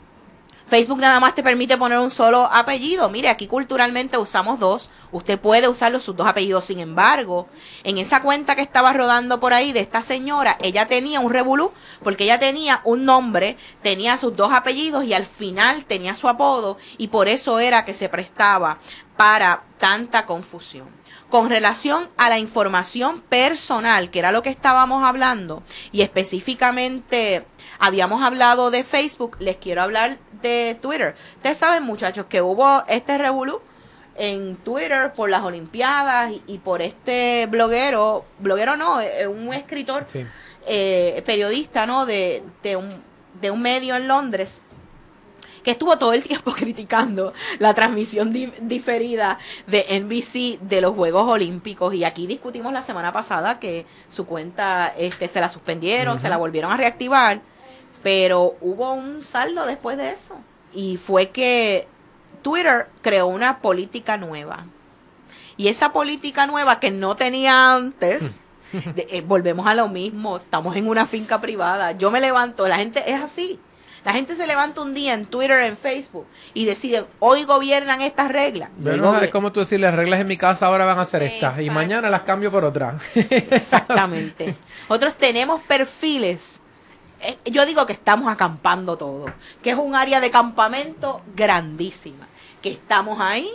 Facebook 0.68 0.98
nada 0.98 1.18
más 1.18 1.34
te 1.34 1.42
permite 1.42 1.78
poner 1.78 1.98
un 1.98 2.10
solo 2.10 2.44
apellido. 2.52 3.08
Mire, 3.08 3.30
aquí 3.30 3.46
culturalmente 3.46 4.18
usamos 4.18 4.60
dos. 4.60 4.90
Usted 5.12 5.38
puede 5.40 5.66
usar 5.66 5.98
sus 5.98 6.14
dos 6.14 6.26
apellidos. 6.26 6.66
Sin 6.66 6.78
embargo, 6.78 7.48
en 7.84 7.96
esa 7.96 8.20
cuenta 8.20 8.54
que 8.54 8.60
estaba 8.60 8.92
rodando 8.92 9.40
por 9.40 9.54
ahí 9.54 9.72
de 9.72 9.80
esta 9.80 10.02
señora, 10.02 10.58
ella 10.60 10.86
tenía 10.86 11.20
un 11.20 11.30
revolú 11.30 11.72
porque 12.02 12.24
ella 12.24 12.38
tenía 12.38 12.82
un 12.84 13.06
nombre, 13.06 13.56
tenía 13.82 14.18
sus 14.18 14.36
dos 14.36 14.52
apellidos 14.52 15.04
y 15.06 15.14
al 15.14 15.24
final 15.24 15.86
tenía 15.86 16.14
su 16.14 16.28
apodo 16.28 16.76
y 16.98 17.08
por 17.08 17.28
eso 17.28 17.58
era 17.58 17.86
que 17.86 17.94
se 17.94 18.10
prestaba 18.10 18.78
para 19.16 19.62
tanta 19.78 20.26
confusión. 20.26 20.97
Con 21.30 21.50
relación 21.50 22.08
a 22.16 22.30
la 22.30 22.38
información 22.38 23.20
personal, 23.20 24.10
que 24.10 24.18
era 24.18 24.32
lo 24.32 24.42
que 24.42 24.48
estábamos 24.48 25.04
hablando, 25.04 25.62
y 25.92 26.00
específicamente 26.00 27.44
habíamos 27.78 28.22
hablado 28.22 28.70
de 28.70 28.82
Facebook, 28.82 29.36
les 29.38 29.58
quiero 29.58 29.82
hablar 29.82 30.16
de 30.40 30.78
Twitter. 30.80 31.16
Ustedes 31.36 31.58
saben, 31.58 31.82
muchachos, 31.82 32.26
que 32.30 32.40
hubo 32.40 32.82
este 32.88 33.18
revolú 33.18 33.60
en 34.16 34.56
Twitter 34.56 35.12
por 35.12 35.28
las 35.28 35.42
Olimpiadas 35.42 36.32
y, 36.46 36.58
por 36.58 36.80
este 36.80 37.46
bloguero, 37.46 38.24
bloguero 38.38 38.76
no, 38.76 39.00
eh, 39.00 39.26
un 39.26 39.52
escritor, 39.52 40.06
eh, 40.66 41.22
periodista, 41.26 41.86
¿no? 41.86 42.06
De, 42.06 42.42
de, 42.62 42.76
un, 42.76 43.02
de 43.40 43.50
un 43.50 43.60
medio 43.60 43.96
en 43.96 44.08
Londres 44.08 44.62
que 45.68 45.72
estuvo 45.72 45.98
todo 45.98 46.14
el 46.14 46.22
tiempo 46.22 46.52
criticando 46.56 47.34
la 47.58 47.74
transmisión 47.74 48.32
diferida 48.32 49.38
de 49.66 50.00
NBC 50.00 50.66
de 50.66 50.80
los 50.80 50.94
Juegos 50.94 51.28
Olímpicos 51.28 51.92
y 51.92 52.04
aquí 52.04 52.26
discutimos 52.26 52.72
la 52.72 52.80
semana 52.80 53.12
pasada 53.12 53.60
que 53.60 53.84
su 54.08 54.24
cuenta 54.24 54.94
este 54.96 55.28
se 55.28 55.42
la 55.42 55.50
suspendieron, 55.50 56.18
se 56.18 56.30
la 56.30 56.38
volvieron 56.38 56.72
a 56.72 56.78
reactivar 56.78 57.42
pero 58.02 58.56
hubo 58.62 58.94
un 58.94 59.22
saldo 59.22 59.66
después 59.66 59.98
de 59.98 60.10
eso. 60.10 60.36
Y 60.72 60.96
fue 60.96 61.28
que 61.28 61.86
Twitter 62.40 62.88
creó 63.02 63.26
una 63.26 63.58
política 63.58 64.16
nueva. 64.16 64.64
Y 65.58 65.68
esa 65.68 65.92
política 65.92 66.46
nueva 66.46 66.80
que 66.80 66.90
no 66.90 67.14
tenía 67.14 67.74
antes, 67.74 68.44
eh, 68.72 69.22
volvemos 69.26 69.66
a 69.66 69.74
lo 69.74 69.88
mismo, 69.88 70.38
estamos 70.38 70.76
en 70.76 70.88
una 70.88 71.04
finca 71.04 71.42
privada, 71.42 71.92
yo 71.92 72.10
me 72.10 72.20
levanto, 72.20 72.66
la 72.66 72.76
gente 72.76 73.02
es 73.06 73.20
así. 73.20 73.60
La 74.04 74.12
gente 74.12 74.34
se 74.36 74.46
levanta 74.46 74.80
un 74.80 74.94
día 74.94 75.14
en 75.14 75.26
Twitter, 75.26 75.60
en 75.62 75.76
Facebook 75.76 76.26
y 76.54 76.64
deciden, 76.64 77.06
hoy 77.18 77.44
gobiernan 77.44 78.00
estas 78.00 78.30
reglas. 78.30 78.70
es 79.22 79.30
como 79.30 79.52
tú 79.52 79.60
decir, 79.60 79.80
las 79.80 79.94
reglas 79.94 80.20
en 80.20 80.26
mi 80.26 80.36
casa 80.36 80.66
ahora 80.66 80.84
van 80.84 80.98
a 80.98 81.04
ser 81.04 81.22
estas 81.22 81.60
y 81.60 81.70
mañana 81.70 82.08
las 82.10 82.22
cambio 82.22 82.50
por 82.50 82.64
otras. 82.64 83.02
Exactamente. 83.14 84.54
Nosotros 84.88 85.14
tenemos 85.14 85.62
perfiles 85.62 86.60
eh, 87.20 87.36
yo 87.46 87.66
digo 87.66 87.84
que 87.86 87.92
estamos 87.92 88.30
acampando 88.30 88.96
todo, 88.96 89.26
que 89.62 89.70
es 89.70 89.76
un 89.76 89.94
área 89.94 90.20
de 90.20 90.30
campamento 90.30 91.20
grandísima, 91.34 92.28
que 92.62 92.70
estamos 92.70 93.20
ahí, 93.20 93.50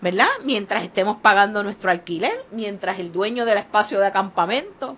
¿verdad? 0.00 0.28
Mientras 0.44 0.84
estemos 0.84 1.16
pagando 1.16 1.62
nuestro 1.64 1.90
alquiler, 1.90 2.32
mientras 2.52 2.98
el 3.00 3.10
dueño 3.10 3.44
del 3.44 3.58
espacio 3.58 3.98
de 3.98 4.06
acampamento, 4.06 4.96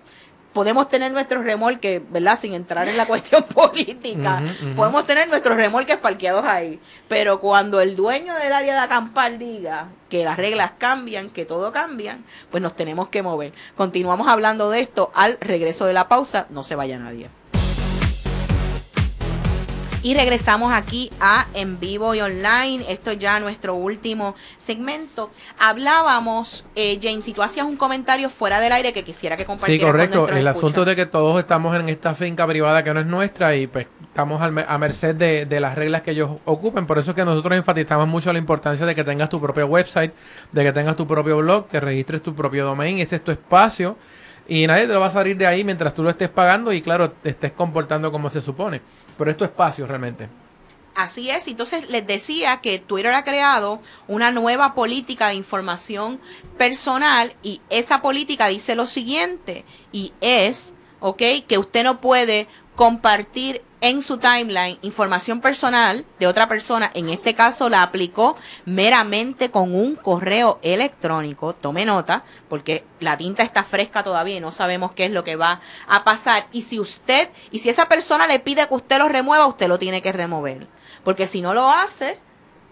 podemos 0.53 0.89
tener 0.89 1.11
nuestros 1.11 1.43
remolques, 1.43 2.01
¿verdad? 2.11 2.37
Sin 2.39 2.53
entrar 2.53 2.87
en 2.87 2.97
la 2.97 3.05
cuestión 3.07 3.43
política, 3.43 4.41
podemos 4.75 5.05
tener 5.05 5.27
nuestros 5.29 5.55
remolques 5.57 5.97
parqueados 5.97 6.45
ahí, 6.45 6.79
pero 7.07 7.39
cuando 7.39 7.81
el 7.81 7.95
dueño 7.95 8.35
del 8.35 8.53
área 8.53 8.73
de 8.73 8.79
acampar 8.79 9.37
diga 9.37 9.87
que 10.09 10.23
las 10.23 10.37
reglas 10.37 10.71
cambian, 10.77 11.29
que 11.29 11.45
todo 11.45 11.71
cambia, 11.71 12.19
pues 12.49 12.61
nos 12.61 12.75
tenemos 12.75 13.07
que 13.07 13.23
mover. 13.23 13.53
Continuamos 13.75 14.27
hablando 14.27 14.69
de 14.69 14.81
esto 14.81 15.11
al 15.15 15.37
regreso 15.39 15.85
de 15.85 15.93
la 15.93 16.07
pausa, 16.07 16.47
no 16.49 16.63
se 16.63 16.75
vaya 16.75 16.97
nadie. 16.97 17.29
Y 20.03 20.15
regresamos 20.15 20.73
aquí 20.73 21.11
a 21.19 21.45
En 21.53 21.79
Vivo 21.79 22.15
y 22.15 22.21
Online. 22.21 22.83
Esto 22.89 23.11
es 23.11 23.19
ya 23.19 23.39
nuestro 23.39 23.75
último 23.75 24.35
segmento. 24.57 25.29
Hablábamos, 25.59 26.65
eh, 26.75 26.99
James, 26.99 27.23
si 27.23 27.33
tú 27.33 27.43
hacías 27.43 27.67
un 27.67 27.77
comentario 27.77 28.31
fuera 28.31 28.59
del 28.59 28.71
aire 28.71 28.93
que 28.93 29.03
quisiera 29.03 29.37
que 29.37 29.45
compartieras. 29.45 29.79
Sí, 29.79 29.85
correcto. 29.85 30.27
el 30.27 30.47
asunto 30.47 30.85
de 30.85 30.95
que 30.95 31.05
todos 31.05 31.39
estamos 31.39 31.75
en 31.75 31.87
esta 31.87 32.15
finca 32.15 32.47
privada 32.47 32.83
que 32.83 32.91
no 32.95 32.99
es 32.99 33.05
nuestra 33.05 33.55
y 33.55 33.67
pues 33.67 33.85
estamos 34.01 34.41
a 34.41 34.77
merced 34.79 35.13
de, 35.13 35.45
de 35.45 35.59
las 35.59 35.75
reglas 35.75 36.01
que 36.01 36.11
ellos 36.11 36.31
ocupen. 36.45 36.87
Por 36.87 36.97
eso 36.97 37.11
es 37.11 37.15
que 37.15 37.23
nosotros 37.23 37.55
enfatizamos 37.55 38.07
mucho 38.07 38.33
la 38.33 38.39
importancia 38.39 38.87
de 38.87 38.95
que 38.95 39.03
tengas 39.03 39.29
tu 39.29 39.39
propio 39.39 39.67
website, 39.67 40.13
de 40.51 40.63
que 40.63 40.73
tengas 40.73 40.95
tu 40.95 41.05
propio 41.05 41.37
blog, 41.37 41.67
que 41.67 41.79
registres 41.79 42.23
tu 42.23 42.33
propio 42.33 42.65
domain. 42.65 42.97
Ese 42.97 43.17
es 43.17 43.23
tu 43.23 43.29
espacio 43.29 43.97
y 44.47 44.67
nadie 44.67 44.87
te 44.87 44.93
lo 44.93 44.99
va 44.99 45.07
a 45.07 45.11
salir 45.11 45.37
de 45.37 45.47
ahí 45.47 45.63
mientras 45.63 45.93
tú 45.93 46.03
lo 46.03 46.09
estés 46.09 46.29
pagando 46.29 46.73
y 46.73 46.81
claro, 46.81 47.11
te 47.11 47.29
estés 47.29 47.51
comportando 47.51 48.11
como 48.11 48.29
se 48.29 48.41
supone. 48.41 48.81
Pero 49.17 49.31
es 49.31 49.37
tu 49.37 49.43
espacio 49.43 49.85
realmente. 49.87 50.27
Así 50.93 51.29
es, 51.29 51.47
entonces 51.47 51.89
les 51.89 52.05
decía 52.05 52.59
que 52.61 52.77
Twitter 52.79 53.13
ha 53.13 53.23
creado 53.23 53.79
una 54.09 54.31
nueva 54.31 54.73
política 54.73 55.29
de 55.29 55.35
información 55.35 56.19
personal 56.57 57.33
y 57.41 57.61
esa 57.69 58.01
política 58.01 58.47
dice 58.47 58.75
lo 58.75 58.85
siguiente 58.85 59.63
y 59.93 60.11
es, 60.19 60.73
¿ok? 60.99 61.21
Que 61.47 61.57
usted 61.57 61.85
no 61.85 62.01
puede 62.01 62.47
compartir 62.75 63.61
en 63.81 64.03
su 64.03 64.17
timeline 64.19 64.77
información 64.83 65.41
personal 65.41 66.05
de 66.19 66.27
otra 66.27 66.47
persona, 66.47 66.91
en 66.93 67.09
este 67.09 67.33
caso 67.33 67.67
la 67.67 67.81
aplicó 67.81 68.37
meramente 68.65 69.49
con 69.49 69.73
un 69.73 69.95
correo 69.95 70.59
electrónico, 70.61 71.53
tome 71.53 71.83
nota, 71.85 72.23
porque 72.47 72.83
la 72.99 73.17
tinta 73.17 73.41
está 73.41 73.63
fresca 73.63 74.03
todavía 74.03 74.37
y 74.37 74.39
no 74.39 74.51
sabemos 74.51 74.91
qué 74.91 75.05
es 75.05 75.11
lo 75.11 75.23
que 75.23 75.35
va 75.35 75.61
a 75.87 76.03
pasar. 76.03 76.45
Y 76.51 76.61
si 76.61 76.79
usted, 76.79 77.29
y 77.49 77.59
si 77.59 77.69
esa 77.69 77.89
persona 77.89 78.27
le 78.27 78.39
pide 78.39 78.67
que 78.67 78.75
usted 78.75 78.99
lo 78.99 79.09
remueva, 79.09 79.47
usted 79.47 79.67
lo 79.67 79.79
tiene 79.79 80.03
que 80.03 80.11
remover. 80.11 80.67
Porque 81.03 81.25
si 81.25 81.41
no 81.41 81.55
lo 81.55 81.67
hace, 81.67 82.19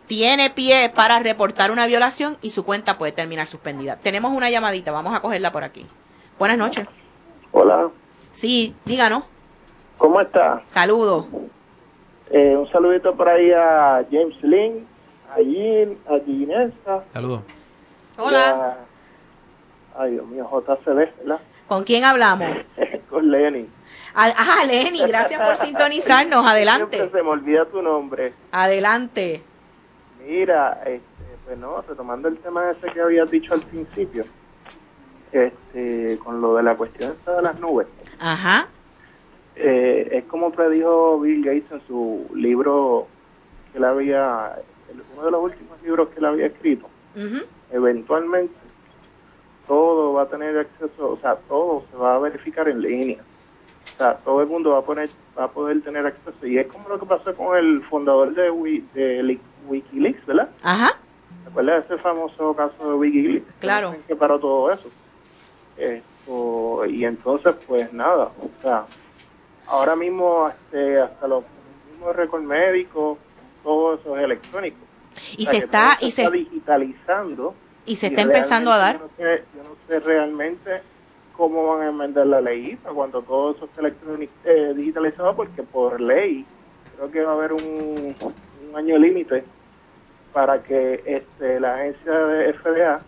tiene 0.05 0.51
pie 0.51 0.91
para 0.93 1.19
reportar 1.19 1.71
una 1.71 1.87
violación 1.87 2.37
y 2.43 2.51
su 2.51 2.63
cuenta 2.63 2.99
puede 2.99 3.13
terminar 3.13 3.47
suspendida. 3.47 3.95
Tenemos 3.95 4.31
una 4.31 4.51
llamadita, 4.51 4.91
vamos 4.91 5.15
a 5.15 5.21
cogerla 5.21 5.51
por 5.51 5.63
aquí. 5.63 5.87
Buenas 6.37 6.59
noches. 6.59 6.85
Hola. 7.51 7.89
Sí, 8.31 8.75
díganos. 8.85 9.23
¿Cómo 9.99 10.21
está? 10.21 10.63
Saludos. 10.67 11.27
Eh, 12.31 12.55
un 12.55 12.71
saludito 12.71 13.13
por 13.15 13.27
ahí 13.27 13.51
a 13.51 14.05
James 14.09 14.41
Lynn, 14.41 14.87
a 15.29 15.41
Jean, 15.41 15.97
a 16.07 16.25
Ginesa. 16.25 17.03
Saludos. 17.11 17.41
Hola. 18.17 18.77
Ay, 19.97 20.11
Dios 20.11 20.25
mío, 20.27 20.49
JCB, 20.49 21.17
¿verdad? 21.17 21.39
¿Con 21.67 21.83
quién 21.83 22.05
hablamos? 22.05 22.47
Con 23.09 23.29
Lenny. 23.29 23.67
Ah, 24.15 24.63
Lenny, 24.65 25.05
gracias 25.05 25.41
por 25.41 25.57
sintonizarnos. 25.57 26.45
Adelante. 26.47 26.95
Siempre 26.95 27.19
se 27.19 27.23
me 27.23 27.29
olvida 27.31 27.65
tu 27.65 27.81
nombre. 27.81 28.33
Adelante. 28.53 29.43
Mira, 30.25 30.81
este, 30.85 31.01
pues 31.45 31.57
no, 31.57 31.81
retomando 31.81 32.29
el 32.29 32.37
tema 32.37 32.71
ese 32.71 32.87
que 32.93 33.01
habías 33.01 33.29
dicho 33.29 33.53
al 33.53 33.63
principio, 33.63 34.23
este, 35.33 36.17
con 36.23 36.39
lo 36.39 36.55
de 36.55 36.63
la 36.63 36.77
cuestión 36.77 37.11
esta 37.11 37.35
de 37.35 37.41
las 37.41 37.59
nubes. 37.59 37.87
Ajá. 38.17 38.69
Eh, 39.61 40.07
es 40.19 40.23
como 40.25 40.51
predijo 40.51 41.19
Bill 41.19 41.43
Gates 41.43 41.69
en 41.71 41.81
su 41.85 42.25
libro 42.33 43.07
que 43.71 43.77
él 43.77 43.83
había, 43.83 44.55
uno 45.13 45.25
de 45.25 45.31
los 45.31 45.43
últimos 45.43 45.81
libros 45.83 46.07
que 46.09 46.19
él 46.19 46.25
había 46.25 46.45
escrito. 46.45 46.87
Eventualmente 47.71 48.53
todo 49.67 50.13
va 50.13 50.23
a 50.23 50.29
tener 50.29 50.57
acceso, 50.57 51.11
o 51.11 51.17
sea, 51.17 51.35
todo 51.47 51.83
se 51.91 51.97
va 51.97 52.15
a 52.15 52.19
verificar 52.19 52.69
en 52.69 52.81
línea. 52.81 53.19
O 53.93 53.97
sea, 53.97 54.15
todo 54.17 54.41
el 54.41 54.47
mundo 54.47 54.71
va 54.71 54.79
a 54.79 54.81
poner, 54.83 55.09
va 55.37 55.43
a 55.43 55.51
poder 55.51 55.81
tener 55.81 56.05
acceso. 56.05 56.47
Y 56.47 56.57
es 56.57 56.67
como 56.67 56.87
lo 56.87 56.97
que 56.97 57.05
pasó 57.05 57.35
con 57.35 57.57
el 57.57 57.83
fundador 57.83 58.33
de, 58.33 58.49
de 58.93 59.39
WikiLeaks, 59.67 60.25
¿verdad? 60.25 60.49
Ajá. 60.63 60.97
¿Te 61.43 61.49
acuerdas 61.49 61.87
de 61.87 61.95
ese 61.95 62.01
famoso 62.01 62.55
caso 62.55 62.89
de 62.89 62.93
WikiLeaks? 62.95 63.53
Claro. 63.59 63.93
Que 64.07 64.15
paró 64.15 64.39
todo 64.39 64.71
eso. 64.71 64.89
Esto, 65.77 66.85
y 66.85 67.03
entonces, 67.03 67.55
pues 67.67 67.91
nada, 67.93 68.31
o 68.41 68.49
sea, 68.61 68.85
ahora 69.69 69.95
mismo 69.95 70.49
este, 70.49 70.99
hasta 70.99 71.27
los 71.27 71.43
mismos 71.91 72.15
récords 72.15 72.45
médicos, 72.45 73.17
todo 73.63 73.95
eso 73.95 74.17
es 74.17 74.23
electrónico. 74.23 74.77
Y 75.37 75.43
O 75.47 75.49
sea, 75.49 75.59
se 75.59 75.65
está, 75.65 75.97
y 76.01 76.07
está 76.09 76.23
se, 76.23 76.31
digitalizando. 76.31 77.53
y 77.85 77.95
se 77.95 78.07
y 78.07 78.09
está 78.09 78.21
empezando 78.21 78.71
a 78.71 78.77
dar. 78.77 78.97
Yo 78.97 79.03
no, 79.05 79.09
sé, 79.17 79.43
yo 79.55 79.63
no 79.63 79.75
sé 79.87 79.99
realmente 79.99 80.81
cómo 81.35 81.67
van 81.67 81.81
a 81.83 81.89
enmendar 81.89 82.27
la 82.27 82.41
ley 82.41 82.75
para 82.77 82.93
cuando 82.93 83.21
todo 83.21 83.51
eso 83.55 83.65
esté 83.65 83.81
electrónico, 83.81 84.33
eh, 84.45 84.73
digitalizado, 84.75 85.35
porque 85.35 85.63
por 85.63 85.99
ley 86.01 86.45
creo 86.95 87.11
que 87.11 87.21
va 87.21 87.31
a 87.31 87.35
haber 87.35 87.53
un, 87.53 88.15
un 88.69 88.75
año 88.77 88.97
límite 88.97 89.43
para 90.33 90.61
que 90.61 91.01
este, 91.05 91.59
la 91.59 91.75
agencia 91.75 92.11
de 92.11 92.53
FDA, 92.53 92.99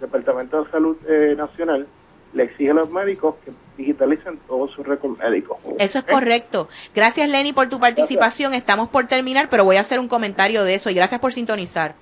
Departamento 0.00 0.64
de 0.64 0.70
Salud 0.70 0.96
eh, 1.06 1.34
Nacional, 1.36 1.86
le 2.32 2.44
exige 2.44 2.70
a 2.70 2.74
los 2.74 2.90
médicos 2.90 3.34
que 3.44 3.52
digitalicen 3.76 4.38
todos 4.46 4.70
sus 4.72 4.86
récords 4.86 5.18
médicos. 5.18 5.58
Eso 5.78 5.98
es 5.98 6.04
correcto. 6.04 6.68
Gracias, 6.94 7.28
Lenny, 7.28 7.52
por 7.52 7.68
tu 7.68 7.80
participación. 7.80 8.54
Estamos 8.54 8.88
por 8.88 9.06
terminar, 9.06 9.48
pero 9.50 9.64
voy 9.64 9.76
a 9.76 9.80
hacer 9.80 9.98
un 9.98 10.08
comentario 10.08 10.64
de 10.64 10.74
eso 10.74 10.90
y 10.90 10.94
gracias 10.94 11.20
por 11.20 11.32
sintonizar. 11.32 11.94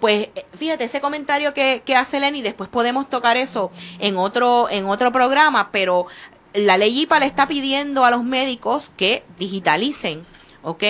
Pues 0.00 0.28
eh, 0.34 0.46
fíjate, 0.54 0.84
ese 0.84 1.00
comentario 1.00 1.54
que, 1.54 1.82
que 1.84 1.96
hace 1.96 2.20
Lenny, 2.20 2.42
después 2.42 2.68
podemos 2.68 3.08
tocar 3.08 3.36
eso 3.36 3.70
en 3.98 4.16
otro, 4.16 4.68
en 4.70 4.86
otro 4.86 5.12
programa, 5.12 5.70
pero 5.72 6.06
la 6.54 6.76
ley 6.76 7.02
IPA 7.02 7.20
le 7.20 7.26
está 7.26 7.46
pidiendo 7.46 8.04
a 8.04 8.10
los 8.10 8.24
médicos 8.24 8.92
que 8.96 9.22
digitalicen. 9.38 10.22
¿Ok? 10.68 10.82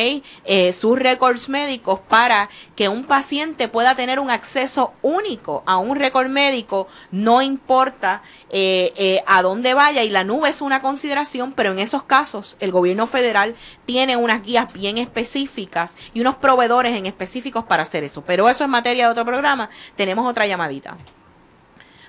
Eh, 0.44 0.72
sus 0.72 0.98
récords 0.98 1.48
médicos 1.48 2.00
para 2.00 2.50
que 2.76 2.88
un 2.88 3.04
paciente 3.04 3.68
pueda 3.68 3.94
tener 3.94 4.18
un 4.18 4.30
acceso 4.30 4.92
único 5.02 5.62
a 5.66 5.78
un 5.78 5.96
récord 5.96 6.28
médico, 6.28 6.88
no 7.10 7.42
importa 7.42 8.22
eh, 8.50 8.92
eh, 8.96 9.22
a 9.26 9.42
dónde 9.42 9.74
vaya, 9.74 10.02
y 10.02 10.10
la 10.10 10.24
nube 10.24 10.48
es 10.48 10.60
una 10.60 10.82
consideración, 10.82 11.52
pero 11.52 11.72
en 11.72 11.78
esos 11.78 12.02
casos 12.02 12.56
el 12.60 12.72
gobierno 12.72 13.06
federal 13.06 13.54
tiene 13.84 14.16
unas 14.16 14.42
guías 14.42 14.72
bien 14.72 14.98
específicas 14.98 15.96
y 16.12 16.20
unos 16.20 16.36
proveedores 16.36 16.96
en 16.96 17.06
específicos 17.06 17.64
para 17.64 17.84
hacer 17.84 18.04
eso. 18.04 18.22
Pero 18.22 18.48
eso 18.48 18.64
es 18.64 18.70
materia 18.70 19.04
de 19.04 19.12
otro 19.12 19.24
programa. 19.24 19.70
Tenemos 19.96 20.28
otra 20.28 20.46
llamadita. 20.46 20.96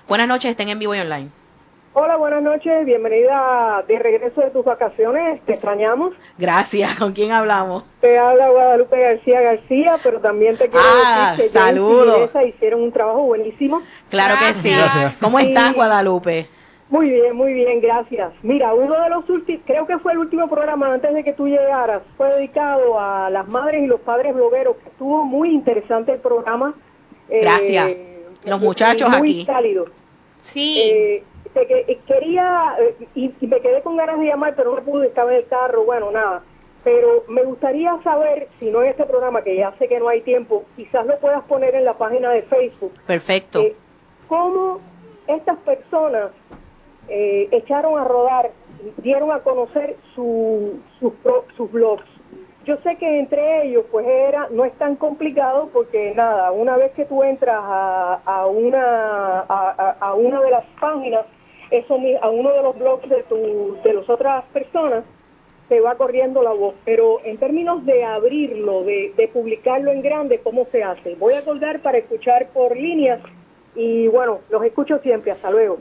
Buenas 0.08 0.28
noches, 0.28 0.50
estén 0.50 0.68
en 0.68 0.78
vivo 0.78 0.94
y 0.94 0.98
online. 0.98 1.39
Hola, 1.92 2.16
buenas 2.16 2.40
noches, 2.42 2.86
bienvenida 2.86 3.82
de 3.88 3.98
regreso 3.98 4.40
de 4.42 4.50
tus 4.50 4.64
vacaciones, 4.64 5.40
te 5.44 5.54
extrañamos. 5.54 6.14
Gracias, 6.38 6.96
¿con 6.96 7.12
quién 7.12 7.32
hablamos? 7.32 7.84
Te 8.00 8.16
habla 8.16 8.48
Guadalupe 8.48 8.96
García 9.00 9.40
García, 9.40 9.96
pero 10.00 10.20
también 10.20 10.56
te 10.56 10.68
quiero 10.68 10.78
Ah, 11.04 11.34
decir 11.36 11.46
que 11.52 11.58
saludos. 11.58 12.30
Y 12.44 12.48
hicieron 12.50 12.82
un 12.82 12.92
trabajo 12.92 13.22
buenísimo. 13.22 13.82
Claro 14.08 14.36
que 14.38 14.54
sí. 14.54 14.70
Gracias. 14.72 15.14
¿Cómo 15.20 15.40
estás, 15.40 15.74
Guadalupe? 15.74 16.46
Muy 16.90 17.10
bien, 17.10 17.34
muy 17.36 17.52
bien, 17.54 17.80
gracias. 17.80 18.32
Mira, 18.42 18.72
uno 18.72 19.00
de 19.02 19.10
los 19.10 19.28
últimos, 19.28 19.62
creo 19.66 19.84
que 19.86 19.98
fue 19.98 20.12
el 20.12 20.18
último 20.18 20.48
programa 20.48 20.92
antes 20.92 21.12
de 21.12 21.24
que 21.24 21.32
tú 21.32 21.48
llegaras, 21.48 22.02
fue 22.16 22.28
dedicado 22.34 23.00
a 23.00 23.30
las 23.30 23.48
madres 23.48 23.82
y 23.82 23.86
los 23.86 24.00
padres 24.00 24.32
blogueros, 24.32 24.76
que 24.76 24.90
estuvo 24.90 25.24
muy 25.24 25.50
interesante 25.52 26.12
el 26.12 26.20
programa. 26.20 26.72
Eh, 27.28 27.40
Gracias. 27.42 27.90
Los 28.44 28.60
muchachos 28.60 29.08
muy 29.18 29.30
aquí. 29.40 29.44
cálido. 29.46 29.86
Sí. 30.42 30.80
Eh, 30.80 31.16
eh, 31.16 31.24
quería, 32.06 32.76
eh, 32.80 33.08
y, 33.14 33.34
y 33.40 33.46
me 33.46 33.60
quedé 33.60 33.82
con 33.82 33.96
ganas 33.96 34.18
de 34.18 34.26
llamar, 34.26 34.54
pero 34.56 34.74
no 34.74 34.82
pude, 34.82 35.08
estaba 35.08 35.30
en 35.32 35.38
el 35.38 35.46
carro, 35.48 35.84
bueno, 35.84 36.10
nada. 36.10 36.42
Pero 36.84 37.24
me 37.28 37.42
gustaría 37.42 37.98
saber, 38.02 38.48
si 38.58 38.70
no 38.70 38.82
en 38.82 38.88
este 38.90 39.04
programa, 39.04 39.42
que 39.42 39.56
ya 39.56 39.72
sé 39.78 39.86
que 39.88 39.98
no 40.00 40.08
hay 40.08 40.22
tiempo, 40.22 40.64
quizás 40.76 41.06
lo 41.06 41.18
puedas 41.18 41.42
poner 41.44 41.74
en 41.74 41.84
la 41.84 41.94
página 41.94 42.30
de 42.30 42.42
Facebook, 42.42 42.94
Perfecto. 43.06 43.60
eh, 43.60 43.76
cómo 44.28 44.80
estas 45.26 45.58
personas 45.58 46.30
eh, 47.08 47.48
echaron 47.52 47.98
a 47.98 48.04
rodar, 48.04 48.50
dieron 48.98 49.30
a 49.30 49.40
conocer 49.40 49.96
su, 50.14 50.80
sus 50.98 51.12
pro- 51.22 51.44
sus 51.56 51.70
blogs. 51.70 52.04
Yo 52.64 52.76
sé 52.78 52.96
que 52.96 53.18
entre 53.18 53.64
ellos, 53.64 53.84
pues 53.90 54.06
era, 54.06 54.46
no 54.50 54.64
es 54.64 54.72
tan 54.74 54.96
complicado 54.96 55.70
porque 55.72 56.12
nada, 56.14 56.52
una 56.52 56.76
vez 56.76 56.92
que 56.92 57.04
tú 57.06 57.22
entras 57.22 57.58
a, 57.62 58.20
a 58.24 58.46
una 58.46 59.40
a- 59.40 59.96
a 60.00 60.14
una 60.14 60.40
de 60.42 60.50
las 60.50 60.64
páginas, 60.80 61.24
eso 61.70 61.98
a 62.22 62.30
uno 62.30 62.52
de 62.52 62.62
los 62.62 62.78
blogs 62.78 63.08
de 63.08 63.22
tu, 63.24 63.76
de 63.84 63.94
las 63.94 64.08
otras 64.08 64.44
personas, 64.46 65.04
te 65.68 65.80
va 65.80 65.94
corriendo 65.94 66.42
la 66.42 66.52
voz. 66.52 66.74
Pero 66.84 67.20
en 67.24 67.38
términos 67.38 67.84
de 67.86 68.04
abrirlo, 68.04 68.82
de, 68.82 69.12
de 69.16 69.28
publicarlo 69.28 69.92
en 69.92 70.02
grande, 70.02 70.40
¿cómo 70.40 70.66
se 70.72 70.82
hace? 70.82 71.14
Voy 71.14 71.34
a 71.34 71.44
colgar 71.44 71.80
para 71.80 71.98
escuchar 71.98 72.48
por 72.48 72.76
líneas 72.76 73.20
y 73.74 74.08
bueno, 74.08 74.40
los 74.50 74.64
escucho 74.64 74.98
siempre. 74.98 75.30
Hasta 75.30 75.50
luego. 75.50 75.78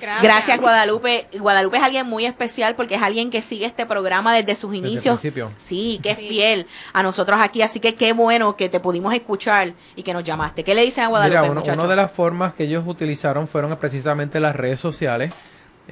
Gracias. 0.00 0.22
Gracias, 0.22 0.60
Guadalupe. 0.60 1.28
Guadalupe 1.38 1.76
es 1.76 1.82
alguien 1.82 2.06
muy 2.08 2.24
especial 2.26 2.74
porque 2.74 2.96
es 2.96 3.02
alguien 3.02 3.30
que 3.30 3.40
sigue 3.42 3.66
este 3.66 3.86
programa 3.86 4.34
desde 4.34 4.56
sus 4.56 4.72
Desde 4.72 4.84
el 4.86 4.92
inicios. 4.92 5.20
principio. 5.20 5.52
Sí, 5.56 6.00
que 6.02 6.10
es 6.10 6.18
Sí. 6.18 6.28
fiel 6.28 6.66
a 6.92 7.02
nosotros 7.02 7.38
aquí. 7.40 7.62
Así 7.62 7.78
que 7.78 7.94
qué 7.94 8.12
bueno 8.12 8.56
que 8.56 8.68
te 8.68 8.80
pudimos 8.80 9.14
escuchar 9.14 9.74
y 9.94 10.02
que 10.02 10.12
nos 10.12 10.24
llamaste. 10.24 10.64
¿Qué 10.64 10.74
le 10.74 10.82
dicen 10.84 11.04
a 11.04 11.08
Guadalupe, 11.08 11.38
Mira, 11.40 11.50
uno, 11.52 11.62
una 11.82 11.86
de 11.86 11.96
las 11.96 12.10
formas 12.10 12.54
que 12.54 12.64
ellos 12.64 12.82
utilizaron 12.86 13.46
fueron 13.46 13.76
precisamente 13.76 14.40
las 14.40 14.56
redes 14.56 14.80
sociales. 14.80 15.32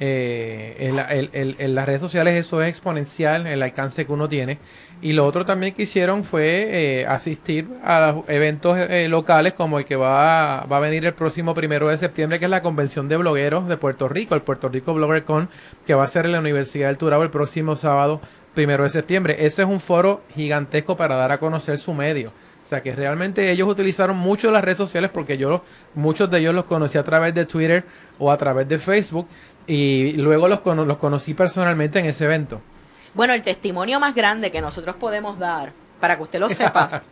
Eh, 0.03 0.75
en, 0.79 1.75
las 1.75 1.85
redes 1.85 2.01
sociales 2.01 2.33
eso 2.33 2.59
es 2.63 2.69
exponencial, 2.69 3.45
el 3.45 3.61
alcance 3.61 4.03
que 4.03 4.11
uno 4.11 4.27
tiene. 4.27 4.57
Y 4.99 5.13
lo 5.13 5.25
otro 5.25 5.45
también 5.45 5.75
que 5.75 5.83
hicieron 5.83 6.23
fue 6.23 7.01
eh, 7.01 7.05
asistir 7.05 7.67
a 7.83 8.15
eventos 8.27 8.79
eh, 8.79 9.07
locales 9.07 9.53
como 9.53 9.77
el 9.77 9.85
que 9.85 9.95
va, 9.95 10.65
va 10.65 10.77
a 10.77 10.79
venir 10.79 11.05
el 11.05 11.13
próximo 11.13 11.53
primero 11.53 11.87
de 11.87 11.99
septiembre, 11.99 12.39
que 12.39 12.45
es 12.45 12.51
la 12.51 12.63
Convención 12.63 13.07
de 13.09 13.17
Blogueros 13.17 13.67
de 13.67 13.77
Puerto 13.77 14.07
Rico, 14.09 14.33
el 14.33 14.41
Puerto 14.41 14.69
Rico 14.69 14.95
Blogger 14.95 15.23
Con, 15.23 15.49
que 15.85 15.93
va 15.93 16.03
a 16.03 16.07
ser 16.07 16.25
en 16.25 16.31
la 16.31 16.39
Universidad 16.39 16.87
del 16.87 16.97
Turabo 16.97 17.21
el 17.21 17.29
próximo 17.29 17.75
sábado 17.75 18.21
primero 18.55 18.83
de 18.83 18.89
septiembre. 18.89 19.45
Ese 19.45 19.61
es 19.61 19.67
un 19.67 19.79
foro 19.79 20.21
gigantesco 20.33 20.97
para 20.97 21.15
dar 21.15 21.31
a 21.31 21.39
conocer 21.39 21.77
su 21.77 21.93
medio. 21.93 22.33
O 22.63 22.67
sea 22.71 22.81
que 22.81 22.95
realmente 22.95 23.51
ellos 23.51 23.67
utilizaron 23.67 24.15
mucho 24.17 24.49
las 24.51 24.63
redes 24.63 24.77
sociales 24.77 25.09
porque 25.11 25.37
yo 25.37 25.49
los- 25.49 25.61
muchos 25.95 26.29
de 26.29 26.39
ellos 26.39 26.53
los 26.55 26.65
conocí 26.65 26.97
a 26.97 27.03
través 27.03 27.33
de 27.33 27.45
Twitter 27.45 27.83
o 28.17 28.31
a 28.31 28.37
través 28.37 28.67
de 28.69 28.77
Facebook 28.79 29.27
y 29.71 30.13
luego 30.13 30.47
los, 30.47 30.59
cono- 30.59 30.85
los 30.85 30.97
conocí 30.97 31.33
personalmente 31.33 31.99
en 31.99 32.05
ese 32.07 32.25
evento. 32.25 32.61
Bueno, 33.13 33.33
el 33.33 33.41
testimonio 33.43 33.99
más 33.99 34.13
grande 34.15 34.51
que 34.51 34.61
nosotros 34.61 34.95
podemos 34.97 35.37
dar 35.39 35.71
para 35.99 36.15
que 36.17 36.23
usted 36.23 36.39
lo 36.39 36.49
sepa. 36.49 37.01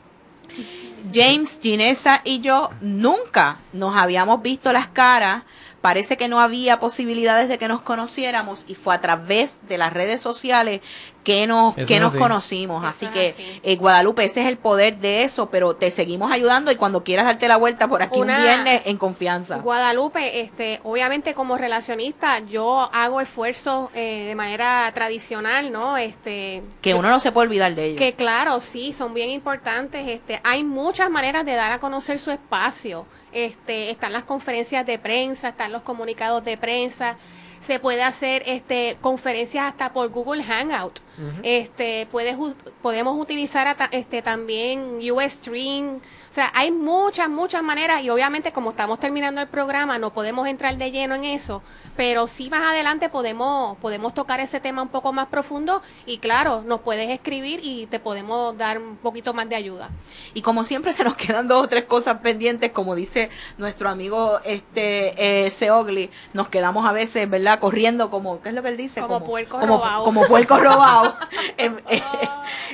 James, 1.13 1.59
Ginesa 1.61 2.21
y 2.25 2.41
yo 2.41 2.69
nunca 2.81 3.57
nos 3.73 3.95
habíamos 3.95 4.41
visto 4.41 4.73
las 4.73 4.87
caras 4.87 5.43
parece 5.81 6.17
que 6.17 6.27
no 6.27 6.39
había 6.39 6.79
posibilidades 6.79 7.47
de 7.49 7.57
que 7.57 7.67
nos 7.67 7.81
conociéramos 7.81 8.65
y 8.67 8.75
fue 8.75 8.93
a 8.95 9.01
través 9.01 9.59
de 9.67 9.77
las 9.77 9.93
redes 9.93 10.21
sociales 10.21 10.81
que 11.23 11.45
nos, 11.47 11.75
que 11.75 11.99
nos 11.99 12.15
conocimos. 12.15 12.83
así 12.83 13.05
que, 13.07 13.59
eh, 13.61 13.75
Guadalupe, 13.75 14.23
ese 14.23 14.41
es 14.41 14.47
el 14.47 14.57
poder 14.57 14.97
de 14.97 15.23
eso, 15.23 15.49
pero 15.49 15.75
te 15.75 15.91
seguimos 15.91 16.31
ayudando 16.31 16.71
y 16.71 16.75
cuando 16.75 17.03
quieras 17.03 17.25
darte 17.25 17.47
la 17.47 17.57
vuelta 17.57 17.87
por 17.87 18.01
aquí 18.01 18.19
un 18.19 18.27
viernes, 18.27 18.81
en 18.85 18.97
confianza. 18.97 19.57
Guadalupe, 19.57 20.41
este, 20.41 20.79
obviamente 20.83 21.33
como 21.33 21.57
relacionista, 21.57 22.39
yo 22.39 22.89
hago 22.93 23.21
esfuerzos 23.21 23.89
eh, 23.93 24.25
de 24.27 24.35
manera 24.35 24.91
tradicional, 24.93 25.71
¿no? 25.71 25.97
Este, 25.97 26.63
que 26.81 26.93
uno 26.93 27.09
no 27.09 27.19
se 27.19 27.31
puede 27.31 27.47
olvidar 27.47 27.75
de 27.75 27.85
ellos. 27.85 27.99
Que 27.99 28.13
claro, 28.13 28.59
sí, 28.59 28.93
son 28.93 29.13
bien 29.13 29.29
importantes. 29.29 30.07
Este, 30.07 30.41
hay 30.43 30.63
muchas 30.63 31.09
maneras 31.09 31.45
de 31.45 31.53
dar 31.53 31.71
a 31.71 31.79
conocer 31.79 32.19
su 32.19 32.31
espacio. 32.31 33.05
Este, 33.31 33.89
están 33.89 34.13
las 34.13 34.23
conferencias 34.23 34.85
de 34.85 34.99
prensa, 34.99 35.49
están 35.49 35.71
los 35.71 35.81
comunicados 35.83 36.43
de 36.43 36.57
prensa, 36.57 37.17
se 37.61 37.79
puede 37.79 38.03
hacer 38.03 38.43
este 38.45 38.97
conferencias 39.01 39.65
hasta 39.65 39.93
por 39.93 40.09
Google 40.09 40.43
Hangout. 40.43 40.99
Este, 41.43 42.07
puedes 42.11 42.37
podemos 42.81 43.19
utilizar 43.19 43.75
este 43.91 44.21
también 44.21 44.99
Ustream 45.11 45.99
o 46.29 46.33
sea, 46.33 46.51
hay 46.53 46.71
muchas, 46.71 47.27
muchas 47.27 47.63
maneras 47.63 48.03
y 48.03 48.09
obviamente 48.11 48.51
como 48.51 48.69
estamos 48.69 48.99
terminando 48.99 49.41
el 49.41 49.47
programa 49.47 49.97
no 49.97 50.13
podemos 50.13 50.47
entrar 50.47 50.77
de 50.77 50.91
lleno 50.91 51.15
en 51.15 51.23
eso, 51.23 51.63
pero 51.97 52.27
sí 52.27 52.51
más 52.51 52.61
adelante 52.61 53.09
podemos, 53.09 53.77
podemos 53.79 54.13
tocar 54.13 54.39
ese 54.39 54.59
tema 54.59 54.83
un 54.83 54.89
poco 54.89 55.11
más 55.11 55.27
profundo 55.27 55.81
y 56.05 56.19
claro, 56.19 56.61
nos 56.67 56.81
puedes 56.81 57.09
escribir 57.09 57.61
y 57.63 57.87
te 57.87 57.99
podemos 57.99 58.55
dar 58.55 58.77
un 58.77 58.97
poquito 58.97 59.33
más 59.33 59.49
de 59.49 59.55
ayuda. 59.55 59.89
Y 60.35 60.43
como 60.43 60.63
siempre 60.63 60.93
se 60.93 61.03
nos 61.03 61.15
quedan 61.15 61.47
dos 61.47 61.63
o 61.63 61.67
tres 61.67 61.85
cosas 61.85 62.19
pendientes, 62.19 62.71
como 62.71 62.93
dice 62.93 63.31
nuestro 63.57 63.89
amigo 63.89 64.39
este 64.45 65.45
eh, 65.45 65.49
Seogli, 65.49 66.11
nos 66.33 66.49
quedamos 66.49 66.85
a 66.85 66.91
veces, 66.91 67.27
¿verdad? 67.27 67.59
Corriendo 67.59 68.11
como, 68.11 68.39
¿qué 68.41 68.49
es 68.49 68.55
lo 68.55 68.61
que 68.61 68.69
él 68.69 68.77
dice? 68.77 69.01
Como, 69.01 69.23
puerco 69.23 69.59
robado. 69.59 70.03
Como 70.03 70.27
puerco 70.27 70.59
robado. 70.59 71.08
Em, 71.57 71.75
eh, 71.89 72.01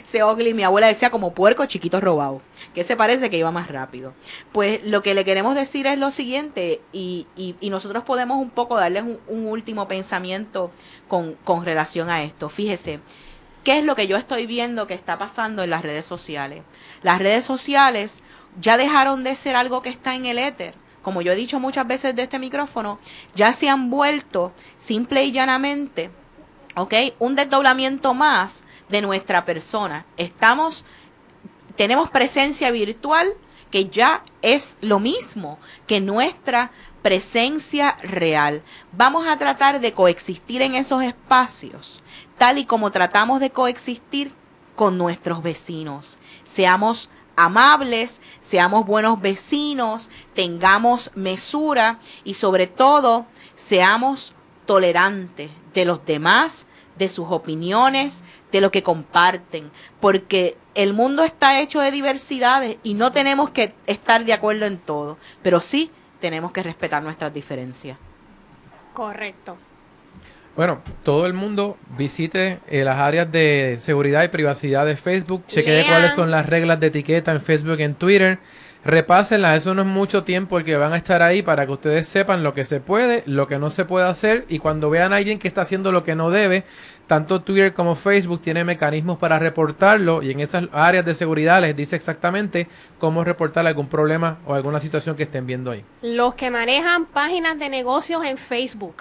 Seogli, 0.04 0.54
mi 0.54 0.64
abuela 0.64 0.88
decía 0.88 1.10
como 1.10 1.34
puerco 1.34 1.66
chiquito 1.66 2.00
robado 2.00 2.42
que 2.76 2.84
se 2.84 2.98
parece 2.98 3.30
que 3.30 3.38
iba 3.38 3.52
más 3.52 3.70
rápido. 3.70 4.14
Pues 4.52 4.84
lo 4.84 5.02
que 5.02 5.14
le 5.14 5.24
queremos 5.24 5.56
decir 5.56 5.88
es 5.88 5.98
lo 5.98 6.12
siguiente, 6.12 6.82
y, 6.92 7.26
y, 7.36 7.70
nosotros 7.70 8.04
podemos 8.04 8.38
un 8.38 8.50
poco 8.50 8.76
darles 8.76 9.04
un, 9.28 9.48
último 9.48 9.88
pensamiento 9.88 10.72
con, 11.08 11.36
con 11.46 11.64
relación 11.66 12.10
a 12.10 12.24
esto. 12.24 12.50
Fíjese, 12.50 13.00
¿qué 13.64 13.80
es 13.80 13.86
lo 13.86 13.96
que 13.96 14.08
yo 14.08 14.18
estoy 14.18 14.46
viendo 14.46 14.88
que 14.88 14.94
está 14.94 15.18
pasando 15.18 15.64
en 15.64 15.70
las 15.70 15.84
redes 15.84 16.06
sociales? 16.06 16.64
Las 17.02 17.20
redes 17.20 17.46
sociales 17.46 18.22
ya 18.60 18.76
dejaron 18.76 19.24
de 19.24 19.36
ser 19.38 19.56
algo 19.56 19.82
que 19.82 19.90
está 19.90 20.16
en 20.16 20.26
el 20.26 20.38
éter. 20.38 20.74
Como 21.02 21.22
yo 21.22 21.32
he 21.32 21.36
dicho 21.36 21.60
muchas 21.62 21.88
veces 21.88 22.14
de 22.16 22.24
este 22.24 22.40
micrófono, 22.40 23.00
ya 23.36 23.54
se 23.54 23.70
han 23.70 23.90
vuelto 23.90 24.52
simple 24.78 25.24
y 25.24 25.32
llanamente, 25.32 26.10
¿ok? 26.76 26.94
Un 27.20 27.36
desdoblamiento 27.36 28.14
más 28.14 28.64
de 28.90 29.02
nuestra 29.02 29.46
persona. 29.46 30.06
Estamos 30.18 30.86
tenemos 31.76 32.10
presencia 32.10 32.72
virtual 32.72 33.34
que 33.70 33.90
ya 33.90 34.24
es 34.42 34.78
lo 34.82 35.00
mismo 35.00 35.60
que 35.88 36.00
nuestra 36.00 36.72
presencia 37.02 37.98
real. 38.02 38.64
Vamos 38.94 39.28
a 39.28 39.38
tratar 39.38 39.80
de 39.80 39.94
coexistir 39.94 40.62
en 40.62 40.76
esos 40.76 41.04
espacios, 41.04 42.02
tal 42.38 42.58
y 42.58 42.66
como 42.66 42.92
tratamos 42.92 43.40
de 43.40 43.50
coexistir 43.50 44.32
con 44.76 44.98
nuestros 44.98 45.44
vecinos. 45.44 46.18
Seamos 46.46 47.10
amables, 47.36 48.22
seamos 48.40 48.86
buenos 48.86 49.20
vecinos, 49.20 50.10
tengamos 50.34 51.12
mesura 51.16 52.00
y 52.24 52.36
sobre 52.36 52.68
todo 52.68 53.26
seamos 53.56 54.34
tolerantes 54.66 55.50
de 55.76 55.86
los 55.86 56.04
demás, 56.06 56.66
de 56.98 57.10
sus 57.10 57.28
opiniones, 57.30 58.24
de 58.52 58.62
lo 58.62 58.72
que 58.72 58.82
comparten, 58.82 59.70
porque 60.00 60.58
el 60.74 60.94
mundo 60.94 61.24
está 61.24 61.60
hecho 61.60 61.82
de 61.82 61.92
diversidades 61.92 62.78
y 62.84 62.96
no 62.96 63.12
tenemos 63.12 63.52
que 63.52 63.74
estar 63.86 64.26
de 64.26 64.34
acuerdo 64.34 64.66
en 64.66 64.78
todo, 64.78 65.18
pero 65.44 65.60
sí 65.60 65.92
tenemos 66.20 66.52
que 66.52 66.64
respetar 66.64 67.04
nuestras 67.04 67.34
diferencias. 67.34 67.98
Correcto. 68.94 69.58
Bueno, 70.56 70.82
todo 71.04 71.26
el 71.26 71.34
mundo 71.34 71.78
visite 71.98 72.60
eh, 72.68 72.86
las 72.86 72.96
áreas 72.96 73.30
de 73.30 73.76
seguridad 73.78 74.24
y 74.24 74.30
privacidad 74.30 74.86
de 74.86 74.96
Facebook, 74.96 75.44
chequee 75.48 75.86
cuáles 75.86 76.14
son 76.14 76.32
las 76.32 76.46
reglas 76.46 76.80
de 76.80 76.88
etiqueta 76.88 77.34
en 77.34 77.42
Facebook 77.42 77.78
y 77.80 77.84
en 77.84 77.96
Twitter 77.96 78.40
repásenla, 78.86 79.56
eso 79.56 79.74
no 79.74 79.82
es 79.82 79.88
mucho 79.88 80.24
tiempo 80.24 80.60
el 80.60 80.64
que 80.64 80.78
van 80.78 80.94
a 80.94 80.98
estar 80.98 81.24
ahí 81.24 81.42
para 81.42 81.66
que 81.66 81.72
ustedes 81.72 82.08
sepan 82.08 82.44
lo 82.44 82.54
que 82.54 82.66
se 82.66 82.80
puede, 82.80 83.24
lo 83.26 83.48
que 83.48 83.58
no 83.58 83.72
se 83.72 83.84
puede 83.84 84.08
hacer 84.08 84.46
y 84.48 84.60
cuando 84.60 84.92
vean 84.92 85.12
a 85.12 85.16
alguien 85.18 85.40
que 85.40 85.48
está 85.48 85.62
haciendo 85.62 85.92
lo 85.92 86.04
que 86.04 86.16
no 86.16 86.30
debe, 86.30 86.64
tanto 87.08 87.42
Twitter 87.42 87.74
como 87.74 87.96
Facebook 87.96 88.42
tienen 88.42 88.68
mecanismos 88.68 89.18
para 89.18 89.40
reportarlo 89.40 90.22
y 90.22 90.32
en 90.32 90.40
esas 90.40 90.66
áreas 90.72 91.04
de 91.04 91.16
seguridad 91.16 91.62
les 91.62 91.76
dice 91.76 91.96
exactamente 91.96 92.68
cómo 93.00 93.24
reportar 93.24 93.66
algún 93.66 93.88
problema 93.88 94.38
o 94.46 94.54
alguna 94.54 94.80
situación 94.80 95.16
que 95.16 95.24
estén 95.24 95.48
viendo 95.48 95.72
ahí. 95.72 95.84
Los 96.04 96.36
que 96.36 96.52
manejan 96.52 97.08
páginas 97.08 97.58
de 97.58 97.70
negocios 97.70 98.24
en 98.24 98.38
Facebook, 98.38 98.98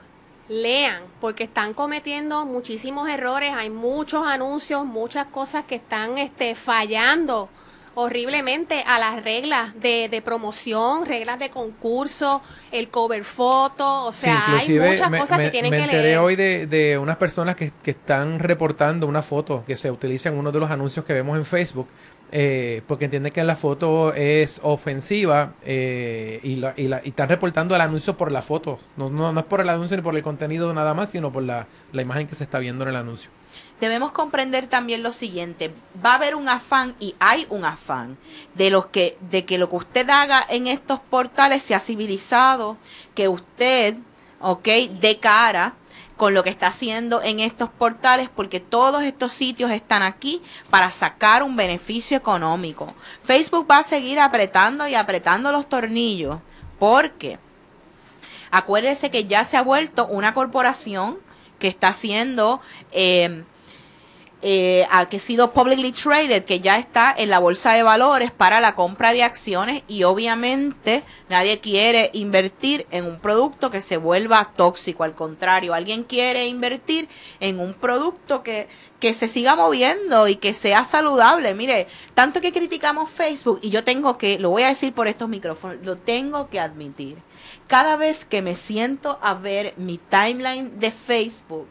lean, 0.48 1.02
porque 1.20 1.44
están 1.44 1.74
cometiendo 1.74 2.46
muchísimos 2.46 3.08
errores, 3.08 3.52
hay 3.54 3.68
muchos 3.68 4.26
anuncios, 4.26 4.86
muchas 4.86 5.26
cosas 5.26 5.64
que 5.64 5.74
están 5.74 6.16
este, 6.16 6.54
fallando 6.54 7.50
horriblemente 7.94 8.82
a 8.86 8.98
las 8.98 9.22
reglas 9.22 9.78
de, 9.80 10.08
de 10.08 10.22
promoción, 10.22 11.06
reglas 11.06 11.38
de 11.38 11.50
concurso, 11.50 12.42
el 12.72 12.88
cover 12.88 13.24
foto, 13.24 14.06
o 14.06 14.12
sea, 14.12 14.58
hay 14.58 14.78
muchas 14.78 15.10
cosas 15.10 15.38
que 15.40 15.50
tienen 15.50 15.70
que 15.70 15.78
leer. 15.78 15.90
Me 15.90 15.96
enteré 15.96 16.18
hoy 16.18 16.36
de, 16.36 16.66
de 16.66 16.98
unas 16.98 17.16
personas 17.16 17.56
que, 17.56 17.72
que 17.82 17.92
están 17.92 18.38
reportando 18.38 19.06
una 19.06 19.22
foto 19.22 19.64
que 19.66 19.76
se 19.76 19.90
utiliza 19.90 20.28
en 20.28 20.36
uno 20.36 20.52
de 20.52 20.60
los 20.60 20.70
anuncios 20.70 21.04
que 21.04 21.12
vemos 21.12 21.36
en 21.36 21.44
Facebook. 21.44 21.88
Eh, 22.36 22.82
porque 22.88 23.04
entienden 23.04 23.32
que 23.32 23.44
la 23.44 23.54
foto 23.54 24.12
es 24.12 24.58
ofensiva 24.64 25.52
eh, 25.64 26.40
y, 26.42 26.56
la, 26.56 26.74
y, 26.76 26.88
la, 26.88 27.00
y, 27.04 27.10
están 27.10 27.28
reportando 27.28 27.76
el 27.76 27.80
anuncio 27.80 28.16
por 28.16 28.32
la 28.32 28.42
foto. 28.42 28.78
No, 28.96 29.08
no, 29.08 29.32
no, 29.32 29.38
es 29.38 29.46
por 29.46 29.60
el 29.60 29.68
anuncio 29.68 29.96
ni 29.96 30.02
por 30.02 30.16
el 30.16 30.22
contenido 30.22 30.74
nada 30.74 30.94
más, 30.94 31.10
sino 31.12 31.32
por 31.32 31.44
la, 31.44 31.68
la 31.92 32.02
imagen 32.02 32.26
que 32.26 32.34
se 32.34 32.42
está 32.42 32.58
viendo 32.58 32.82
en 32.82 32.90
el 32.90 32.96
anuncio 32.96 33.30
debemos 33.80 34.12
comprender 34.12 34.66
también 34.66 35.02
lo 35.02 35.12
siguiente, 35.12 35.74
va 36.04 36.12
a 36.12 36.16
haber 36.16 36.34
un 36.34 36.48
afán 36.48 36.94
y 37.00 37.14
hay 37.18 37.46
un 37.50 37.64
afán 37.64 38.16
de 38.54 38.70
los 38.70 38.86
que 38.86 39.16
de 39.30 39.44
que 39.44 39.58
lo 39.58 39.68
que 39.68 39.76
usted 39.76 40.08
haga 40.10 40.44
en 40.48 40.66
estos 40.66 41.00
portales 41.00 41.62
sea 41.62 41.80
civilizado, 41.80 42.76
que 43.14 43.28
usted, 43.28 43.96
¿ok? 44.40 44.68
de 45.00 45.18
cara 45.20 45.74
con 46.16 46.32
lo 46.32 46.44
que 46.44 46.50
está 46.50 46.68
haciendo 46.68 47.22
en 47.22 47.40
estos 47.40 47.68
portales 47.68 48.28
porque 48.28 48.60
todos 48.60 49.02
estos 49.02 49.32
sitios 49.32 49.70
están 49.70 50.02
aquí 50.02 50.40
para 50.70 50.90
sacar 50.90 51.42
un 51.42 51.56
beneficio 51.56 52.16
económico. 52.16 52.94
Facebook 53.24 53.66
va 53.68 53.78
a 53.78 53.82
seguir 53.82 54.20
apretando 54.20 54.86
y 54.86 54.94
apretando 54.94 55.50
los 55.50 55.68
tornillos 55.68 56.38
porque 56.78 57.38
acuérdese 58.50 59.10
que 59.10 59.24
ya 59.24 59.44
se 59.44 59.56
ha 59.56 59.62
vuelto 59.62 60.06
una 60.06 60.34
corporación 60.34 61.18
que 61.58 61.66
está 61.66 61.88
haciendo 61.88 62.60
eh, 62.92 63.42
eh, 64.46 64.86
que 65.08 65.16
ha 65.16 65.20
sido 65.20 65.52
publicly 65.52 65.90
traded, 65.90 66.44
que 66.44 66.60
ya 66.60 66.76
está 66.76 67.14
en 67.16 67.30
la 67.30 67.38
bolsa 67.38 67.72
de 67.72 67.82
valores 67.82 68.30
para 68.30 68.60
la 68.60 68.74
compra 68.74 69.14
de 69.14 69.22
acciones 69.22 69.82
y 69.88 70.02
obviamente 70.02 71.02
nadie 71.30 71.60
quiere 71.60 72.10
invertir 72.12 72.86
en 72.90 73.06
un 73.06 73.20
producto 73.20 73.70
que 73.70 73.80
se 73.80 73.96
vuelva 73.96 74.52
tóxico, 74.54 75.02
al 75.02 75.14
contrario, 75.14 75.72
alguien 75.72 76.04
quiere 76.04 76.46
invertir 76.46 77.08
en 77.40 77.58
un 77.58 77.72
producto 77.72 78.42
que, 78.42 78.68
que 79.00 79.14
se 79.14 79.28
siga 79.28 79.56
moviendo 79.56 80.28
y 80.28 80.36
que 80.36 80.52
sea 80.52 80.84
saludable. 80.84 81.54
Mire, 81.54 81.86
tanto 82.12 82.42
que 82.42 82.52
criticamos 82.52 83.08
Facebook 83.08 83.60
y 83.62 83.70
yo 83.70 83.82
tengo 83.82 84.18
que, 84.18 84.38
lo 84.38 84.50
voy 84.50 84.64
a 84.64 84.68
decir 84.68 84.92
por 84.92 85.08
estos 85.08 85.30
micrófonos, 85.30 85.78
lo 85.82 85.96
tengo 85.96 86.50
que 86.50 86.60
admitir. 86.60 87.16
Cada 87.66 87.96
vez 87.96 88.26
que 88.26 88.42
me 88.42 88.56
siento 88.56 89.18
a 89.22 89.32
ver 89.32 89.72
mi 89.78 89.96
timeline 89.96 90.78
de 90.78 90.90
Facebook, 90.90 91.68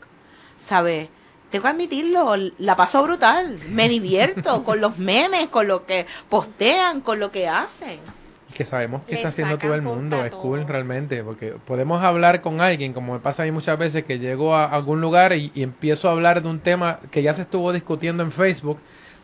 ¿sabe? 0.57 1.11
Tengo 1.53 1.65
que 1.65 1.69
admitirlo, 1.69 2.35
la 2.57 2.75
paso 2.75 3.03
brutal. 3.03 3.59
Me 3.69 3.87
divierto 3.87 4.63
con 4.65 4.81
los 4.81 4.97
memes, 4.97 5.49
con 5.49 5.67
lo 5.67 5.85
que 5.85 6.07
postean, 6.27 7.01
con 7.01 7.19
lo 7.19 7.31
que 7.31 7.47
hacen. 7.47 7.99
Que 8.55 8.65
sabemos 8.65 9.03
que 9.03 9.13
está 9.13 9.27
haciendo 9.27 9.59
todo 9.59 9.75
el 9.75 9.83
mundo, 9.83 10.25
es 10.25 10.31
cool 10.31 10.67
realmente, 10.67 11.23
porque 11.23 11.53
podemos 11.65 12.03
hablar 12.03 12.41
con 12.41 12.59
alguien, 12.59 12.93
como 12.93 13.13
me 13.13 13.19
pasa 13.19 13.43
a 13.43 13.45
mí 13.45 13.51
muchas 13.51 13.77
veces, 13.77 14.03
que 14.03 14.17
llego 14.17 14.55
a 14.55 14.65
algún 14.65 14.99
lugar 14.99 15.33
y, 15.33 15.51
empiezo 15.55 16.09
a 16.09 16.13
hablar 16.13 16.41
de 16.41 16.49
un 16.49 16.59
tema 16.59 16.99
que 17.11 17.21
ya 17.21 17.35
se 17.35 17.43
estuvo 17.43 17.71
discutiendo 17.71 18.23
en 18.23 18.31
Facebook 18.31 18.79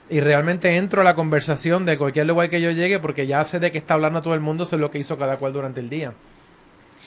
y 0.08 0.20
realmente 0.20 0.76
entro 0.78 1.02
a 1.02 1.04
la 1.04 1.16
conversación 1.16 1.86
de 1.86 1.98
cualquier 1.98 2.28
lugar 2.28 2.50
que 2.50 2.62
yo 2.62 2.70
llegue 2.72 3.00
porque 3.00 3.26
ya 3.26 3.44
sé 3.46 3.60
de 3.60 3.72
qué 3.72 3.80
está 3.80 3.96
hablando 3.96 4.22
todo 4.22 4.36
el 4.36 4.40
mundo, 4.40 4.68
sé 4.68 4.78
lo 4.78 4.92
que 4.92 5.00
hizo 5.00 5.18
cada 5.18 5.38
cual 5.38 5.54
durante 5.54 5.80
el 5.80 5.90
día. 5.90 6.14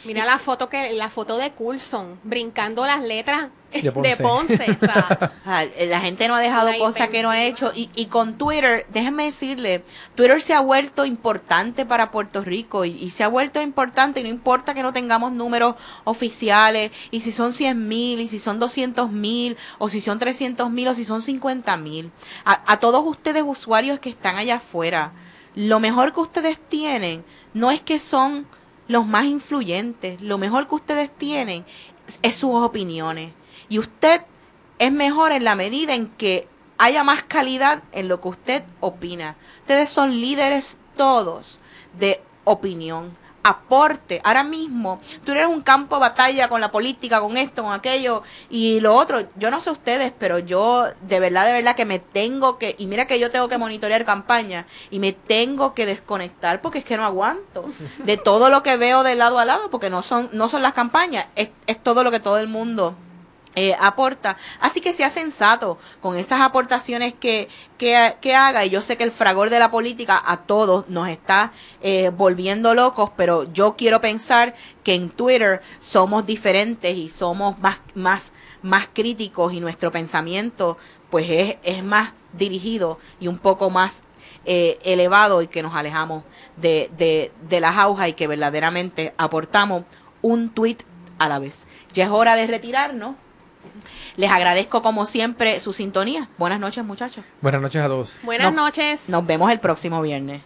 Mira 0.04 0.24
la 0.24 0.38
foto 0.38 0.68
que 0.68 0.92
la 0.94 1.10
foto 1.10 1.36
de 1.36 1.52
Coulson 1.52 2.18
brincando 2.24 2.84
las 2.84 3.02
letras 3.02 3.50
De 3.72 3.82
de 3.82 3.92
Ponce. 3.92 4.16
Ponce. 4.22 4.70
o 4.72 4.78
sea, 4.84 5.32
Ah, 5.46 5.64
La 5.86 6.00
gente 6.00 6.26
no 6.28 6.34
ha 6.34 6.40
dejado 6.40 6.70
cosas 6.78 7.08
que 7.08 7.22
no 7.22 7.30
ha 7.30 7.42
hecho. 7.44 7.72
Y, 7.74 7.88
y 7.94 8.06
con 8.06 8.36
Twitter, 8.36 8.84
déjenme 8.90 9.24
decirle, 9.26 9.84
Twitter 10.16 10.42
se 10.42 10.54
ha 10.54 10.60
vuelto 10.60 11.04
importante 11.04 11.86
para 11.86 12.10
Puerto 12.10 12.42
Rico 12.42 12.84
y, 12.84 12.90
y 12.90 13.10
se 13.10 13.22
ha 13.22 13.28
vuelto 13.28 13.62
importante 13.62 14.20
y 14.20 14.22
no 14.24 14.28
importa 14.28 14.74
que 14.74 14.82
no 14.82 14.92
tengamos 14.92 15.30
números 15.32 15.76
oficiales 16.04 16.90
y 17.10 17.20
si 17.20 17.30
son 17.32 17.52
100 17.52 17.88
mil 17.88 18.20
y 18.20 18.28
si 18.28 18.38
son 18.38 18.58
200 18.58 19.10
mil 19.12 19.56
o 19.78 19.88
si 19.88 20.00
son 20.00 20.18
300 20.18 20.70
mil 20.70 20.88
o 20.88 20.94
si 20.94 21.04
son 21.04 21.22
50 21.22 21.76
mil. 21.76 22.10
A, 22.44 22.60
a 22.72 22.80
todos 22.80 23.04
ustedes 23.06 23.44
usuarios 23.46 24.00
que 24.00 24.10
están 24.10 24.36
allá 24.36 24.56
afuera, 24.56 25.12
lo 25.54 25.80
mejor 25.80 26.12
que 26.12 26.20
ustedes 26.20 26.58
tienen 26.68 27.24
no 27.54 27.70
es 27.70 27.80
que 27.80 27.98
son 27.98 28.46
los 28.92 29.06
más 29.06 29.24
influyentes, 29.24 30.20
lo 30.20 30.38
mejor 30.38 30.68
que 30.68 30.74
ustedes 30.74 31.10
tienen 31.16 31.64
es- 32.22 32.36
sus 32.36 32.54
opiniones. 32.54 33.32
Y 33.68 33.78
usted 33.78 34.22
es 34.78 34.92
mejor 34.92 35.32
en 35.32 35.44
la 35.44 35.54
medida 35.54 35.94
en 35.94 36.08
que 36.08 36.46
haya 36.78 37.02
más 37.04 37.22
calidad 37.22 37.82
en 37.92 38.08
lo 38.08 38.20
que 38.20 38.28
usted 38.28 38.62
opina. 38.80 39.36
Ustedes 39.60 39.88
son 39.88 40.20
líderes 40.20 40.78
todos 40.96 41.58
de 41.98 42.22
opinión. 42.44 43.16
Aporte. 43.42 44.20
Ahora 44.24 44.44
mismo, 44.44 45.00
tú 45.24 45.32
eres 45.32 45.46
un 45.46 45.62
campo 45.62 45.96
de 45.96 46.00
batalla 46.00 46.48
con 46.48 46.60
la 46.60 46.70
política, 46.70 47.20
con 47.20 47.36
esto, 47.36 47.62
con 47.62 47.72
aquello 47.72 48.22
y 48.50 48.80
lo 48.80 48.94
otro. 48.94 49.26
Yo 49.36 49.50
no 49.50 49.60
sé 49.60 49.70
ustedes, 49.70 50.12
pero 50.18 50.38
yo 50.38 50.86
de 51.02 51.20
verdad, 51.20 51.46
de 51.46 51.52
verdad 51.52 51.76
que 51.76 51.84
me 51.84 51.98
tengo 51.98 52.58
que, 52.58 52.74
y 52.78 52.86
mira 52.86 53.06
que 53.06 53.18
yo 53.18 53.30
tengo 53.30 53.48
que 53.48 53.58
monitorear 53.58 54.04
campaña 54.04 54.66
y 54.90 54.98
me 54.98 55.12
tengo 55.12 55.74
que 55.74 55.86
desconectar 55.86 56.60
porque 56.60 56.78
es 56.78 56.84
que 56.84 56.96
no 56.96 57.04
aguanto 57.04 57.64
de 58.04 58.16
todo 58.16 58.50
lo 58.50 58.62
que 58.62 58.76
veo 58.76 59.02
de 59.02 59.14
lado 59.14 59.38
a 59.38 59.44
lado 59.44 59.70
porque 59.70 59.90
no 59.90 60.02
son, 60.02 60.28
no 60.32 60.48
son 60.48 60.62
las 60.62 60.72
campañas, 60.72 61.26
es, 61.34 61.50
es 61.66 61.82
todo 61.82 62.04
lo 62.04 62.10
que 62.10 62.20
todo 62.20 62.38
el 62.38 62.48
mundo 62.48 62.94
eh, 63.54 63.74
aporta. 63.78 64.36
Así 64.60 64.80
que 64.80 64.92
sea 64.92 65.10
sensato 65.10 65.78
con 66.00 66.16
esas 66.16 66.40
aportaciones 66.40 67.14
que, 67.14 67.48
que, 67.78 68.16
que 68.20 68.34
haga. 68.34 68.64
Y 68.64 68.70
yo 68.70 68.82
sé 68.82 68.96
que 68.96 69.04
el 69.04 69.10
fragor 69.10 69.50
de 69.50 69.58
la 69.58 69.70
política 69.70 70.22
a 70.24 70.38
todos 70.38 70.88
nos 70.88 71.08
está 71.08 71.52
eh, 71.82 72.10
volviendo 72.16 72.74
locos, 72.74 73.10
pero 73.16 73.44
yo 73.52 73.76
quiero 73.76 74.00
pensar 74.00 74.54
que 74.84 74.94
en 74.94 75.10
Twitter 75.10 75.60
somos 75.80 76.24
diferentes 76.26 76.96
y 76.96 77.08
somos 77.08 77.58
más, 77.58 77.78
más, 77.94 78.32
más 78.62 78.88
críticos 78.92 79.52
y 79.52 79.60
nuestro 79.60 79.92
pensamiento 79.92 80.78
pues 81.10 81.26
es, 81.28 81.56
es 81.62 81.84
más 81.84 82.12
dirigido 82.32 82.98
y 83.20 83.28
un 83.28 83.36
poco 83.36 83.68
más 83.68 84.02
eh, 84.46 84.78
elevado 84.82 85.42
y 85.42 85.46
que 85.46 85.62
nos 85.62 85.74
alejamos 85.74 86.24
de, 86.56 86.90
de, 86.96 87.32
de 87.48 87.60
las 87.60 87.76
aujas 87.76 88.08
y 88.08 88.12
que 88.14 88.26
verdaderamente 88.26 89.12
aportamos 89.18 89.84
un 90.22 90.48
tweet 90.48 90.78
a 91.18 91.28
la 91.28 91.38
vez. 91.38 91.66
Ya 91.92 92.04
es 92.04 92.10
hora 92.10 92.34
de 92.34 92.46
retirarnos. 92.46 93.16
Les 94.16 94.30
agradezco 94.30 94.82
como 94.82 95.06
siempre 95.06 95.58
su 95.60 95.72
sintonía. 95.72 96.28
Buenas 96.38 96.60
noches 96.60 96.84
muchachos. 96.84 97.24
Buenas 97.40 97.60
noches 97.62 97.82
a 97.82 97.86
todos. 97.88 98.18
buenas 98.22 98.52
No. 98.52 98.64
noches. 98.64 99.08
Nos 99.08 99.26
vemos 99.26 99.50
el 99.50 99.60
próximo 99.60 100.00
viernes. 100.02 100.42